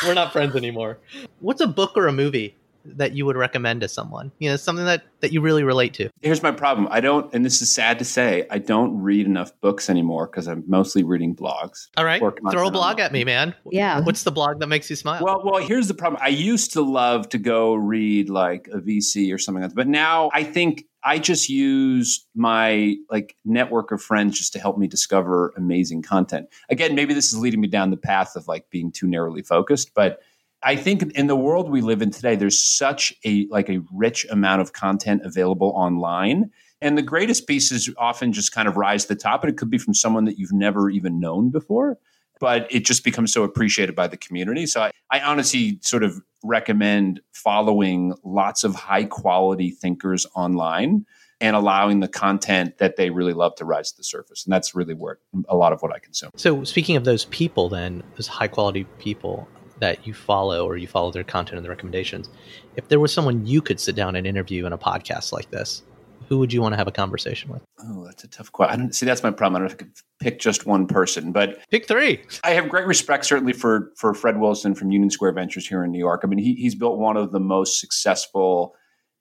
We're 0.05 0.13
not 0.13 0.31
friends 0.31 0.55
anymore. 0.55 0.99
What's 1.39 1.61
a 1.61 1.67
book 1.67 1.97
or 1.97 2.07
a 2.07 2.13
movie 2.13 2.55
that 2.85 3.13
you 3.13 3.25
would 3.25 3.37
recommend 3.37 3.81
to 3.81 3.87
someone? 3.87 4.31
You 4.39 4.49
know, 4.49 4.55
something 4.55 4.85
that 4.85 5.03
that 5.21 5.33
you 5.33 5.41
really 5.41 5.63
relate 5.63 5.93
to. 5.95 6.09
Here's 6.21 6.41
my 6.41 6.51
problem. 6.51 6.87
I 6.91 7.01
don't, 7.01 7.33
and 7.33 7.45
this 7.45 7.61
is 7.61 7.71
sad 7.71 7.99
to 7.99 8.05
say, 8.05 8.47
I 8.49 8.59
don't 8.59 9.01
read 9.01 9.25
enough 9.25 9.51
books 9.61 9.89
anymore 9.89 10.27
because 10.27 10.47
I'm 10.47 10.63
mostly 10.67 11.03
reading 11.03 11.35
blogs. 11.35 11.87
All 11.97 12.05
right, 12.05 12.21
throw 12.51 12.67
a 12.67 12.71
blog 12.71 12.99
at 12.99 13.11
me, 13.11 13.23
man. 13.23 13.53
Yeah. 13.69 13.99
What's 14.01 14.23
the 14.23 14.31
blog 14.31 14.59
that 14.59 14.67
makes 14.67 14.89
you 14.89 14.95
smile? 14.95 15.23
Well, 15.23 15.41
well, 15.43 15.61
here's 15.61 15.87
the 15.87 15.93
problem. 15.93 16.21
I 16.23 16.29
used 16.29 16.73
to 16.73 16.81
love 16.81 17.29
to 17.29 17.37
go 17.37 17.73
read 17.75 18.29
like 18.29 18.69
AVC 18.69 19.33
or 19.33 19.37
something 19.37 19.61
like 19.61 19.71
that, 19.71 19.75
but 19.75 19.87
now 19.87 20.29
I 20.33 20.43
think 20.43 20.85
I 21.03 21.19
just 21.19 21.49
use 21.49 22.25
my 22.35 22.95
like 23.09 23.35
network 23.45 23.91
of 23.91 24.01
friends 24.01 24.37
just 24.37 24.53
to 24.53 24.59
help 24.59 24.77
me 24.77 24.87
discover 24.87 25.53
amazing 25.55 26.01
content. 26.01 26.47
Again, 26.69 26.95
maybe 26.95 27.13
this 27.13 27.31
is 27.31 27.39
leading 27.39 27.61
me 27.61 27.67
down 27.67 27.89
the 27.89 27.97
path 27.97 28.35
of 28.35 28.47
like 28.47 28.69
being 28.69 28.91
too 28.91 29.07
narrowly 29.07 29.41
focused, 29.41 29.93
but 29.93 30.19
I 30.61 30.75
think 30.75 31.03
in 31.13 31.27
the 31.27 31.35
world 31.35 31.69
we 31.69 31.81
live 31.81 32.01
in 32.01 32.11
today, 32.11 32.35
there's 32.35 32.59
such 32.59 33.13
a 33.25 33.47
like 33.49 33.69
a 33.69 33.81
rich 33.93 34.25
amount 34.29 34.61
of 34.61 34.73
content 34.73 35.21
available 35.23 35.71
online. 35.75 36.51
And 36.81 36.97
the 36.97 37.01
greatest 37.01 37.47
pieces 37.47 37.89
often 37.97 38.31
just 38.31 38.53
kind 38.53 38.67
of 38.67 38.77
rise 38.77 39.03
to 39.03 39.13
the 39.13 39.19
top, 39.19 39.43
and 39.43 39.51
it 39.51 39.57
could 39.57 39.69
be 39.69 39.77
from 39.77 39.93
someone 39.93 40.25
that 40.25 40.37
you've 40.37 40.53
never 40.53 40.89
even 40.89 41.19
known 41.19 41.49
before, 41.49 41.97
but 42.39 42.67
it 42.69 42.85
just 42.85 43.03
becomes 43.03 43.33
so 43.33 43.43
appreciated 43.43 43.95
by 43.95 44.07
the 44.07 44.17
community. 44.17 44.65
So 44.65 44.81
I, 44.83 44.91
I 45.11 45.19
honestly 45.19 45.79
sort 45.81 46.03
of 46.03 46.21
recommend 46.43 47.19
following 47.33 48.13
lots 48.23 48.63
of 48.63 48.75
high 48.75 49.03
quality 49.03 49.71
thinkers 49.71 50.25
online 50.35 51.05
and 51.41 51.55
allowing 51.55 51.99
the 51.99 52.07
content 52.07 52.77
that 52.77 52.95
they 52.95 53.09
really 53.09 53.33
love 53.33 53.55
to 53.55 53.65
rise 53.65 53.91
to 53.91 53.97
the 53.97 54.03
surface. 54.03 54.45
And 54.45 54.53
that's 54.53 54.75
really 54.75 54.93
where 54.93 55.19
a 55.47 55.55
lot 55.55 55.73
of 55.73 55.81
what 55.81 55.93
I 55.93 55.99
consume. 55.99 56.31
So, 56.35 56.63
speaking 56.63 56.95
of 56.95 57.05
those 57.05 57.25
people, 57.25 57.69
then, 57.69 58.03
those 58.15 58.27
high 58.27 58.47
quality 58.47 58.85
people 58.99 59.47
that 59.79 60.05
you 60.05 60.13
follow 60.13 60.65
or 60.65 60.77
you 60.77 60.87
follow 60.87 61.11
their 61.11 61.23
content 61.23 61.57
and 61.57 61.65
their 61.65 61.71
recommendations, 61.71 62.29
if 62.75 62.87
there 62.87 62.99
was 62.99 63.13
someone 63.13 63.45
you 63.45 63.61
could 63.61 63.79
sit 63.79 63.95
down 63.95 64.15
and 64.15 64.25
interview 64.25 64.65
in 64.65 64.73
a 64.73 64.77
podcast 64.77 65.31
like 65.31 65.49
this, 65.51 65.83
who 66.27 66.37
would 66.37 66.53
you 66.53 66.61
want 66.61 66.73
to 66.73 66.77
have 66.77 66.87
a 66.87 66.91
conversation 66.91 67.51
with? 67.51 67.63
Oh, 67.79 68.05
that's 68.05 68.23
a 68.23 68.27
tough 68.27 68.51
question. 68.51 68.73
I 68.73 68.77
don't 68.83 68.93
see. 68.93 69.05
That's 69.05 69.23
my 69.23 69.31
problem. 69.31 69.55
I 69.55 69.59
don't 69.59 69.67
know 69.67 69.73
if 69.73 69.81
I 69.81 69.83
could 69.85 69.93
pick 70.19 70.39
just 70.39 70.65
one 70.65 70.85
person, 70.85 71.31
but 71.31 71.59
pick 71.71 71.87
three. 71.87 72.21
I 72.43 72.51
have 72.51 72.69
great 72.69 72.85
respect, 72.85 73.25
certainly 73.25 73.53
for 73.53 73.91
for 73.97 74.13
Fred 74.13 74.39
Wilson 74.39 74.75
from 74.75 74.91
Union 74.91 75.09
Square 75.09 75.31
Ventures 75.33 75.67
here 75.67 75.83
in 75.83 75.91
New 75.91 75.97
York. 75.97 76.21
I 76.23 76.27
mean, 76.27 76.39
he, 76.39 76.53
he's 76.53 76.75
built 76.75 76.99
one 76.99 77.17
of 77.17 77.31
the 77.31 77.39
most 77.39 77.79
successful 77.79 78.75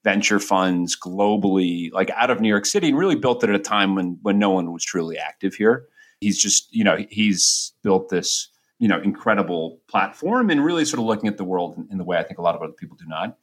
venture 0.04 0.38
funds 0.38 0.96
globally, 0.98 1.90
like 1.92 2.11
out 2.11 2.30
of 2.30 2.40
New 2.40 2.48
York 2.48 2.66
City, 2.66 2.88
and 2.88 2.98
really 2.98 3.16
built 3.16 3.42
it 3.42 3.48
at 3.50 3.56
a 3.56 3.61
time 3.61 3.94
when 3.94 4.18
when 4.22 4.38
no 4.38 4.50
one 4.50 4.72
was 4.72 4.84
truly 4.84 5.16
active 5.16 5.54
here. 5.54 5.86
He's 6.20 6.40
just, 6.40 6.74
you 6.74 6.84
know, 6.84 6.98
he's 7.11 7.72
built 7.82 8.11
this, 8.11 8.48
you 8.79 8.89
know, 8.89 9.01
incredible 9.01 9.81
platform 9.89 10.51
and 10.51 10.64
really 10.64 10.85
sort 10.85 11.01
of 11.01 11.07
looking 11.07 11.29
at 11.29 11.37
the 11.37 11.45
world 11.45 11.76
in, 11.76 11.89
in 11.91 11.99
the 11.99 12.05
way 12.05 12.18
I 12.18 12.22
think 12.22 12.39
a 12.39 12.43
lot 12.43 12.55
of 12.55 12.62
other 12.62 12.72
people 12.72 12.97
do 12.97 13.07
not, 13.07 13.37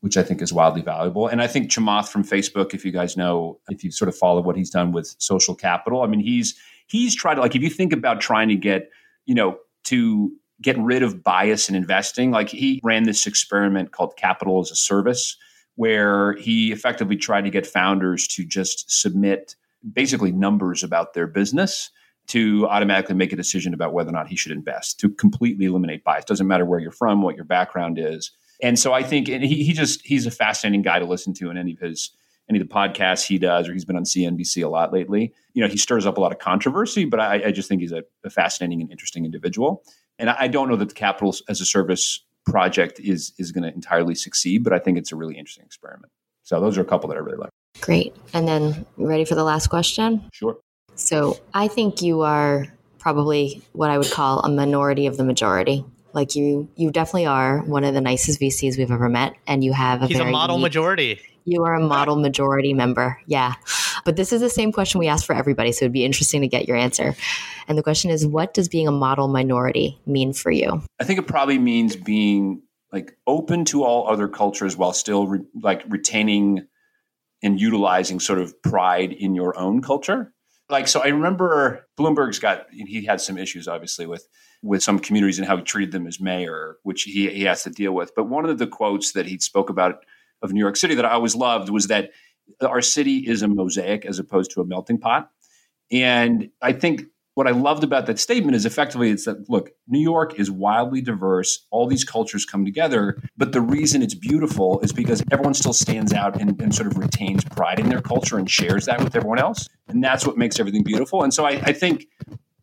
which 0.00 0.16
I 0.16 0.22
think 0.22 0.42
is 0.42 0.52
wildly 0.52 0.82
valuable. 0.82 1.26
And 1.26 1.40
I 1.40 1.46
think 1.46 1.70
Chamath 1.70 2.08
from 2.08 2.22
Facebook, 2.22 2.74
if 2.74 2.84
you 2.84 2.92
guys 2.92 3.16
know, 3.16 3.60
if 3.68 3.82
you 3.82 3.90
sort 3.90 4.08
of 4.08 4.16
follow 4.16 4.42
what 4.42 4.56
he's 4.56 4.70
done 4.70 4.92
with 4.92 5.14
social 5.18 5.54
capital, 5.54 6.02
I 6.02 6.06
mean, 6.06 6.20
he's 6.20 6.54
he's 6.86 7.14
tried 7.14 7.36
to 7.36 7.40
like 7.40 7.56
if 7.56 7.62
you 7.62 7.70
think 7.70 7.92
about 7.92 8.20
trying 8.20 8.48
to 8.48 8.56
get, 8.56 8.90
you 9.24 9.34
know, 9.34 9.58
to 9.84 10.32
get 10.60 10.78
rid 10.78 11.02
of 11.02 11.22
bias 11.22 11.68
in 11.68 11.74
investing, 11.74 12.30
like 12.30 12.48
he 12.48 12.80
ran 12.84 13.04
this 13.04 13.26
experiment 13.26 13.92
called 13.92 14.16
capital 14.16 14.60
as 14.60 14.70
a 14.70 14.76
service 14.76 15.36
where 15.76 16.34
he 16.34 16.72
effectively 16.72 17.16
tried 17.16 17.42
to 17.42 17.50
get 17.50 17.66
founders 17.66 18.28
to 18.28 18.44
just 18.44 18.90
submit 18.90 19.56
basically 19.92 20.32
numbers 20.32 20.82
about 20.82 21.14
their 21.14 21.26
business 21.26 21.90
to 22.28 22.66
automatically 22.68 23.14
make 23.14 23.32
a 23.32 23.36
decision 23.36 23.74
about 23.74 23.92
whether 23.92 24.10
or 24.10 24.12
not 24.12 24.28
he 24.28 24.36
should 24.36 24.52
invest 24.52 24.98
to 25.00 25.10
completely 25.10 25.66
eliminate 25.66 26.04
bias 26.04 26.24
doesn't 26.24 26.46
matter 26.46 26.64
where 26.64 26.80
you're 26.80 26.90
from 26.90 27.22
what 27.22 27.36
your 27.36 27.44
background 27.44 27.98
is 27.98 28.30
and 28.62 28.78
so 28.78 28.92
i 28.92 29.02
think 29.02 29.28
and 29.28 29.44
he, 29.44 29.64
he 29.64 29.72
just 29.72 30.00
he's 30.04 30.26
a 30.26 30.30
fascinating 30.30 30.82
guy 30.82 30.98
to 30.98 31.04
listen 31.04 31.34
to 31.34 31.50
in 31.50 31.56
any 31.56 31.72
of 31.72 31.78
his 31.78 32.10
any 32.48 32.60
of 32.60 32.68
the 32.68 32.74
podcasts 32.74 33.26
he 33.26 33.38
does 33.38 33.68
or 33.68 33.72
he's 33.72 33.84
been 33.84 33.96
on 33.96 34.04
cnbc 34.04 34.64
a 34.64 34.68
lot 34.68 34.92
lately 34.92 35.32
you 35.52 35.62
know 35.62 35.68
he 35.68 35.76
stirs 35.76 36.06
up 36.06 36.18
a 36.18 36.20
lot 36.20 36.32
of 36.32 36.38
controversy 36.38 37.04
but 37.04 37.20
i, 37.20 37.46
I 37.46 37.52
just 37.52 37.68
think 37.68 37.80
he's 37.80 37.92
a, 37.92 38.02
a, 38.24 38.30
fascinating 38.30 38.80
and 38.80 38.90
interesting 38.90 39.24
individual 39.24 39.82
and 40.18 40.30
I, 40.30 40.36
I 40.40 40.48
don't 40.48 40.68
know 40.68 40.76
that 40.76 40.88
the 40.88 40.94
capital 40.94 41.34
as 41.48 41.60
a 41.60 41.64
service 41.64 42.20
project 42.46 43.00
is 43.00 43.32
is 43.38 43.52
going 43.52 43.64
to 43.64 43.72
entirely 43.72 44.14
succeed, 44.14 44.64
but 44.64 44.72
I 44.72 44.78
think 44.78 44.98
it's 44.98 45.12
a 45.12 45.16
really 45.16 45.36
interesting 45.36 45.64
experiment. 45.64 46.12
So 46.42 46.60
those 46.60 46.76
are 46.76 46.82
a 46.82 46.84
couple 46.84 47.08
that 47.08 47.16
I 47.16 47.20
really 47.20 47.38
like. 47.38 47.50
Great. 47.80 48.14
And 48.32 48.46
then 48.46 48.86
ready 48.96 49.24
for 49.24 49.34
the 49.34 49.44
last 49.44 49.68
question? 49.68 50.28
Sure. 50.32 50.58
So 50.96 51.38
I 51.52 51.68
think 51.68 52.02
you 52.02 52.22
are 52.22 52.66
probably 52.98 53.62
what 53.72 53.90
I 53.90 53.98
would 53.98 54.10
call 54.10 54.40
a 54.40 54.48
minority 54.48 55.06
of 55.06 55.16
the 55.16 55.24
majority. 55.24 55.84
Like 56.12 56.36
you, 56.36 56.68
you 56.76 56.90
definitely 56.90 57.26
are 57.26 57.60
one 57.62 57.84
of 57.84 57.94
the 57.94 58.00
nicest 58.00 58.40
VCs 58.40 58.78
we've 58.78 58.90
ever 58.90 59.08
met, 59.08 59.34
and 59.46 59.64
you 59.64 59.72
have 59.72 60.02
a 60.02 60.06
he's 60.06 60.18
a 60.20 60.24
model 60.24 60.56
unique, 60.56 60.66
majority. 60.66 61.20
You 61.44 61.64
are 61.64 61.74
a 61.74 61.80
model 61.80 62.16
majority 62.16 62.72
member, 62.72 63.20
yeah. 63.26 63.54
But 64.04 64.16
this 64.16 64.32
is 64.32 64.40
the 64.40 64.50
same 64.50 64.70
question 64.70 65.00
we 65.00 65.08
ask 65.08 65.26
for 65.26 65.34
everybody, 65.34 65.72
so 65.72 65.84
it'd 65.84 65.92
be 65.92 66.04
interesting 66.04 66.42
to 66.42 66.48
get 66.48 66.68
your 66.68 66.76
answer. 66.76 67.16
And 67.66 67.76
the 67.76 67.82
question 67.82 68.10
is, 68.10 68.26
what 68.26 68.54
does 68.54 68.68
being 68.68 68.86
a 68.86 68.92
model 68.92 69.28
minority 69.28 69.98
mean 70.06 70.32
for 70.32 70.50
you? 70.50 70.82
I 71.00 71.04
think 71.04 71.18
it 71.18 71.26
probably 71.26 71.58
means 71.58 71.96
being 71.96 72.62
like 72.92 73.16
open 73.26 73.64
to 73.66 73.82
all 73.82 74.08
other 74.08 74.28
cultures 74.28 74.76
while 74.76 74.92
still 74.92 75.26
re- 75.26 75.40
like 75.60 75.82
retaining 75.88 76.66
and 77.42 77.60
utilizing 77.60 78.20
sort 78.20 78.38
of 78.38 78.62
pride 78.62 79.12
in 79.12 79.34
your 79.34 79.58
own 79.58 79.82
culture. 79.82 80.32
Like 80.70 80.88
so, 80.88 81.00
I 81.00 81.08
remember 81.08 81.86
Bloomberg's 81.98 82.38
got 82.38 82.66
he 82.70 83.04
had 83.04 83.20
some 83.20 83.36
issues 83.36 83.68
obviously 83.68 84.06
with 84.06 84.26
with 84.62 84.82
some 84.82 84.98
communities 84.98 85.38
and 85.38 85.46
how 85.46 85.58
he 85.58 85.62
treated 85.62 85.92
them 85.92 86.06
as 86.06 86.20
mayor, 86.20 86.76
which 86.82 87.02
he 87.02 87.28
he 87.30 87.42
has 87.42 87.62
to 87.64 87.70
deal 87.70 87.92
with. 87.92 88.12
But 88.16 88.28
one 88.28 88.48
of 88.48 88.58
the 88.58 88.66
quotes 88.66 89.12
that 89.12 89.26
he 89.26 89.38
spoke 89.38 89.68
about 89.68 90.04
of 90.42 90.52
New 90.52 90.60
York 90.60 90.76
City 90.76 90.94
that 90.94 91.04
I 91.04 91.12
always 91.12 91.36
loved 91.36 91.68
was 91.68 91.88
that 91.88 92.10
our 92.62 92.80
city 92.80 93.18
is 93.18 93.42
a 93.42 93.48
mosaic 93.48 94.04
as 94.04 94.18
opposed 94.18 94.50
to 94.52 94.60
a 94.60 94.66
melting 94.66 94.98
pot. 94.98 95.30
And 95.90 96.50
I 96.62 96.72
think 96.72 97.04
what 97.34 97.48
I 97.48 97.50
loved 97.50 97.84
about 97.84 98.06
that 98.06 98.18
statement 98.18 98.54
is 98.56 98.64
effectively 98.64 99.10
it's 99.10 99.24
that 99.24 99.48
look, 99.50 99.70
New 99.88 100.00
York 100.00 100.38
is 100.38 100.50
wildly 100.50 101.00
diverse. 101.00 101.66
All 101.70 101.86
these 101.86 102.04
cultures 102.04 102.44
come 102.44 102.64
together, 102.64 103.20
but 103.36 103.52
the 103.52 103.60
reason 103.60 104.02
it's 104.02 104.14
beautiful 104.14 104.80
is 104.80 104.92
because 104.92 105.22
everyone 105.30 105.54
still 105.54 105.72
stands 105.72 106.12
out 106.12 106.40
and, 106.40 106.60
and 106.60 106.74
sort 106.74 106.86
of 106.86 106.96
retains 106.96 107.44
pride 107.44 107.80
in 107.80 107.88
their 107.88 108.00
culture 108.00 108.38
and 108.38 108.48
shares 108.48 108.86
that 108.86 109.02
with 109.02 109.16
everyone 109.16 109.38
else. 109.38 109.68
And 109.88 110.02
that's 110.02 110.26
what 110.26 110.38
makes 110.38 110.60
everything 110.60 110.84
beautiful. 110.84 111.22
And 111.22 111.34
so 111.34 111.44
I, 111.44 111.50
I 111.50 111.72
think 111.72 112.06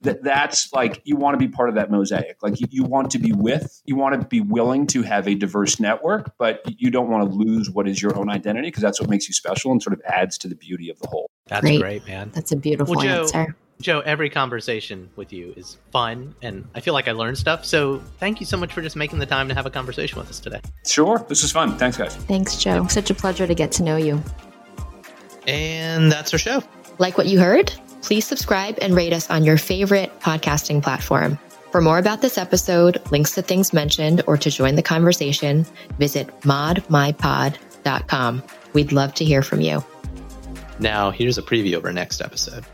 that 0.02 0.24
that's 0.24 0.74
like 0.74 1.02
you 1.04 1.16
want 1.16 1.36
to 1.36 1.38
be 1.38 1.48
part 1.48 1.70
of 1.70 1.76
that 1.76 1.92
mosaic 1.92 2.38
like 2.42 2.60
you, 2.60 2.68
you, 2.72 2.84
want 2.84 3.12
to 3.12 3.20
be 3.20 3.32
with 3.32 3.82
you 3.86 3.96
want 3.96 4.20
to 4.20 4.28
be 4.28 4.42
willing 4.42 4.88
to 4.88 5.04
have 5.04 5.28
a 5.28 5.36
diverse 5.36 5.80
network 5.80 6.34
but 6.40 6.62
you 6.66 6.90
don't 6.90 7.08
want 7.08 7.30
to 7.30 7.38
lose 7.38 7.70
what 7.70 7.88
is 7.88 8.02
your 8.02 8.18
own 8.18 8.28
identity 8.28 8.68
because 8.68 8.82
that's 8.82 9.00
what 9.00 9.10
makes 9.12 9.28
you 9.28 9.34
special 9.34 9.72
and 9.72 9.82
sort 9.82 9.94
of 9.94 10.02
adds 10.06 10.40
to 10.40 10.48
the 10.48 10.56
beauty 10.56 10.90
of 10.90 10.98
the 11.00 11.08
whole 11.08 11.30
that's 11.46 11.62
great, 11.62 11.80
great 11.80 12.08
man 12.08 12.32
that's 12.34 12.52
a 12.52 12.56
beautiful 12.56 12.96
well, 12.96 13.06
Joe, 13.06 13.22
answer 13.22 13.56
joe 13.82 14.00
every 14.02 14.30
conversation 14.30 15.10
with 15.16 15.34
you 15.34 15.54
is 15.58 15.78
fun 15.92 16.36
and 16.42 16.68
i 16.76 16.80
feel 16.80 16.94
like 16.94 17.08
i 17.08 17.12
learned 17.12 17.38
stuff. 17.38 17.66
So 17.66 18.00
thank 18.20 18.40
you 18.40 18.46
so 18.46 18.58
much 18.58 18.74
for 18.74 18.82
just 18.82 18.96
making 18.96 19.20
the 19.20 19.26
time 19.26 19.48
to 19.50 19.54
have 19.54 19.66
a 19.66 19.70
conversation 19.70 20.20
with 20.20 20.30
us 20.30 20.40
today. 20.40 20.62
Sure. 20.86 21.26
This 21.28 21.44
is 21.44 21.52
fun. 21.52 21.78
Thanks 21.78 21.98
guys. 21.98 22.16
Thanks 22.16 22.58
joe. 22.58 22.88
Such 22.88 23.10
a 23.10 23.14
pleasure 23.14 23.48
to 23.48 23.56
get 23.56 23.72
to 23.74 23.84
know 23.84 23.98
you. 23.98 24.22
And 25.48 26.12
that's 26.12 26.34
our 26.34 26.40
show. 26.40 26.64
Like 26.98 27.18
what 27.18 27.28
you 27.28 27.40
heard? 27.40 27.72
Please 28.02 28.26
subscribe 28.26 28.78
and 28.82 28.96
rate 28.96 29.14
us 29.14 29.30
on 29.30 29.44
your 29.44 29.58
favorite 29.58 30.20
podcasting 30.20 30.84
platform. 30.84 31.38
For 31.72 31.80
more 31.80 31.98
about 31.98 32.22
this 32.22 32.38
episode, 32.38 33.02
links 33.12 33.32
to 33.36 33.42
things 33.42 33.72
mentioned, 33.72 34.22
or 34.28 34.36
to 34.38 34.52
join 34.52 34.76
the 34.76 34.84
conversation, 34.84 35.66
visit 35.98 36.28
modmypod.com. 36.42 38.44
We'd 38.74 38.92
love 38.92 39.14
to 39.16 39.24
hear 39.24 39.42
from 39.42 39.62
you. 39.62 39.82
Now, 40.80 41.12
here's 41.12 41.38
a 41.38 41.42
preview 41.42 41.78
of 41.78 41.86
our 41.86 41.94
next 41.94 42.22
episode. 42.22 42.66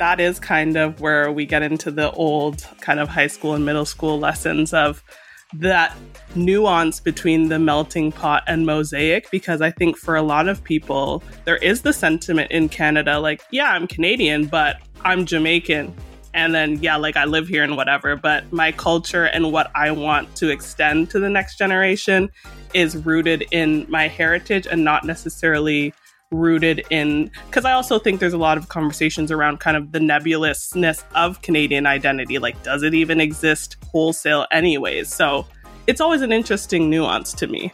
That 0.00 0.18
is 0.18 0.40
kind 0.40 0.78
of 0.78 1.02
where 1.02 1.30
we 1.30 1.44
get 1.44 1.62
into 1.62 1.90
the 1.90 2.10
old 2.12 2.66
kind 2.80 2.98
of 2.98 3.10
high 3.10 3.26
school 3.26 3.54
and 3.54 3.66
middle 3.66 3.84
school 3.84 4.18
lessons 4.18 4.72
of 4.72 5.04
that 5.52 5.94
nuance 6.34 7.00
between 7.00 7.50
the 7.50 7.58
melting 7.58 8.10
pot 8.10 8.42
and 8.46 8.64
mosaic 8.64 9.30
because 9.30 9.60
I 9.60 9.70
think 9.70 9.98
for 9.98 10.16
a 10.16 10.22
lot 10.22 10.48
of 10.48 10.64
people, 10.64 11.22
there 11.44 11.58
is 11.58 11.82
the 11.82 11.92
sentiment 11.92 12.50
in 12.50 12.70
Canada 12.70 13.18
like, 13.18 13.42
yeah, 13.50 13.72
I'm 13.72 13.86
Canadian, 13.86 14.46
but 14.46 14.76
I'm 15.04 15.26
Jamaican. 15.26 15.94
And 16.32 16.54
then, 16.54 16.78
yeah, 16.80 16.96
like 16.96 17.18
I 17.18 17.26
live 17.26 17.46
here 17.46 17.62
and 17.62 17.76
whatever, 17.76 18.16
but 18.16 18.50
my 18.50 18.72
culture 18.72 19.24
and 19.24 19.52
what 19.52 19.70
I 19.74 19.90
want 19.90 20.34
to 20.36 20.48
extend 20.48 21.10
to 21.10 21.18
the 21.18 21.28
next 21.28 21.58
generation 21.58 22.30
is 22.72 22.96
rooted 22.96 23.44
in 23.50 23.84
my 23.90 24.08
heritage 24.08 24.66
and 24.66 24.82
not 24.82 25.04
necessarily 25.04 25.92
rooted 26.30 26.84
in 26.90 27.30
because 27.46 27.64
I 27.64 27.72
also 27.72 27.98
think 27.98 28.20
there's 28.20 28.32
a 28.32 28.38
lot 28.38 28.56
of 28.56 28.68
conversations 28.68 29.30
around 29.30 29.58
kind 29.60 29.76
of 29.76 29.92
the 29.92 29.98
nebulousness 29.98 31.04
of 31.14 31.42
Canadian 31.42 31.86
identity. 31.86 32.38
Like, 32.38 32.62
does 32.62 32.82
it 32.82 32.94
even 32.94 33.20
exist 33.20 33.76
wholesale, 33.86 34.46
anyways? 34.50 35.12
So 35.12 35.46
it's 35.86 36.00
always 36.00 36.22
an 36.22 36.32
interesting 36.32 36.88
nuance 36.88 37.32
to 37.34 37.46
me. 37.46 37.72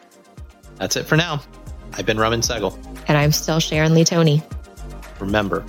That's 0.77 0.97
it 0.97 1.05
for 1.05 1.17
now. 1.17 1.43
I've 1.95 2.07
been 2.07 2.19
Raman 2.19 2.41
Sehgal. 2.41 2.77
And 3.09 3.17
I'm 3.17 3.33
still 3.33 3.61
Sharon 3.61 3.95
Lee 3.95 4.05
Tony. 4.05 4.43
Remember, 5.19 5.65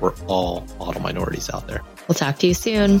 we're 0.00 0.14
all 0.26 0.66
model 0.78 1.00
minorities 1.00 1.50
out 1.50 1.66
there. 1.66 1.82
We'll 2.08 2.16
talk 2.16 2.38
to 2.38 2.46
you 2.46 2.54
soon. 2.54 3.00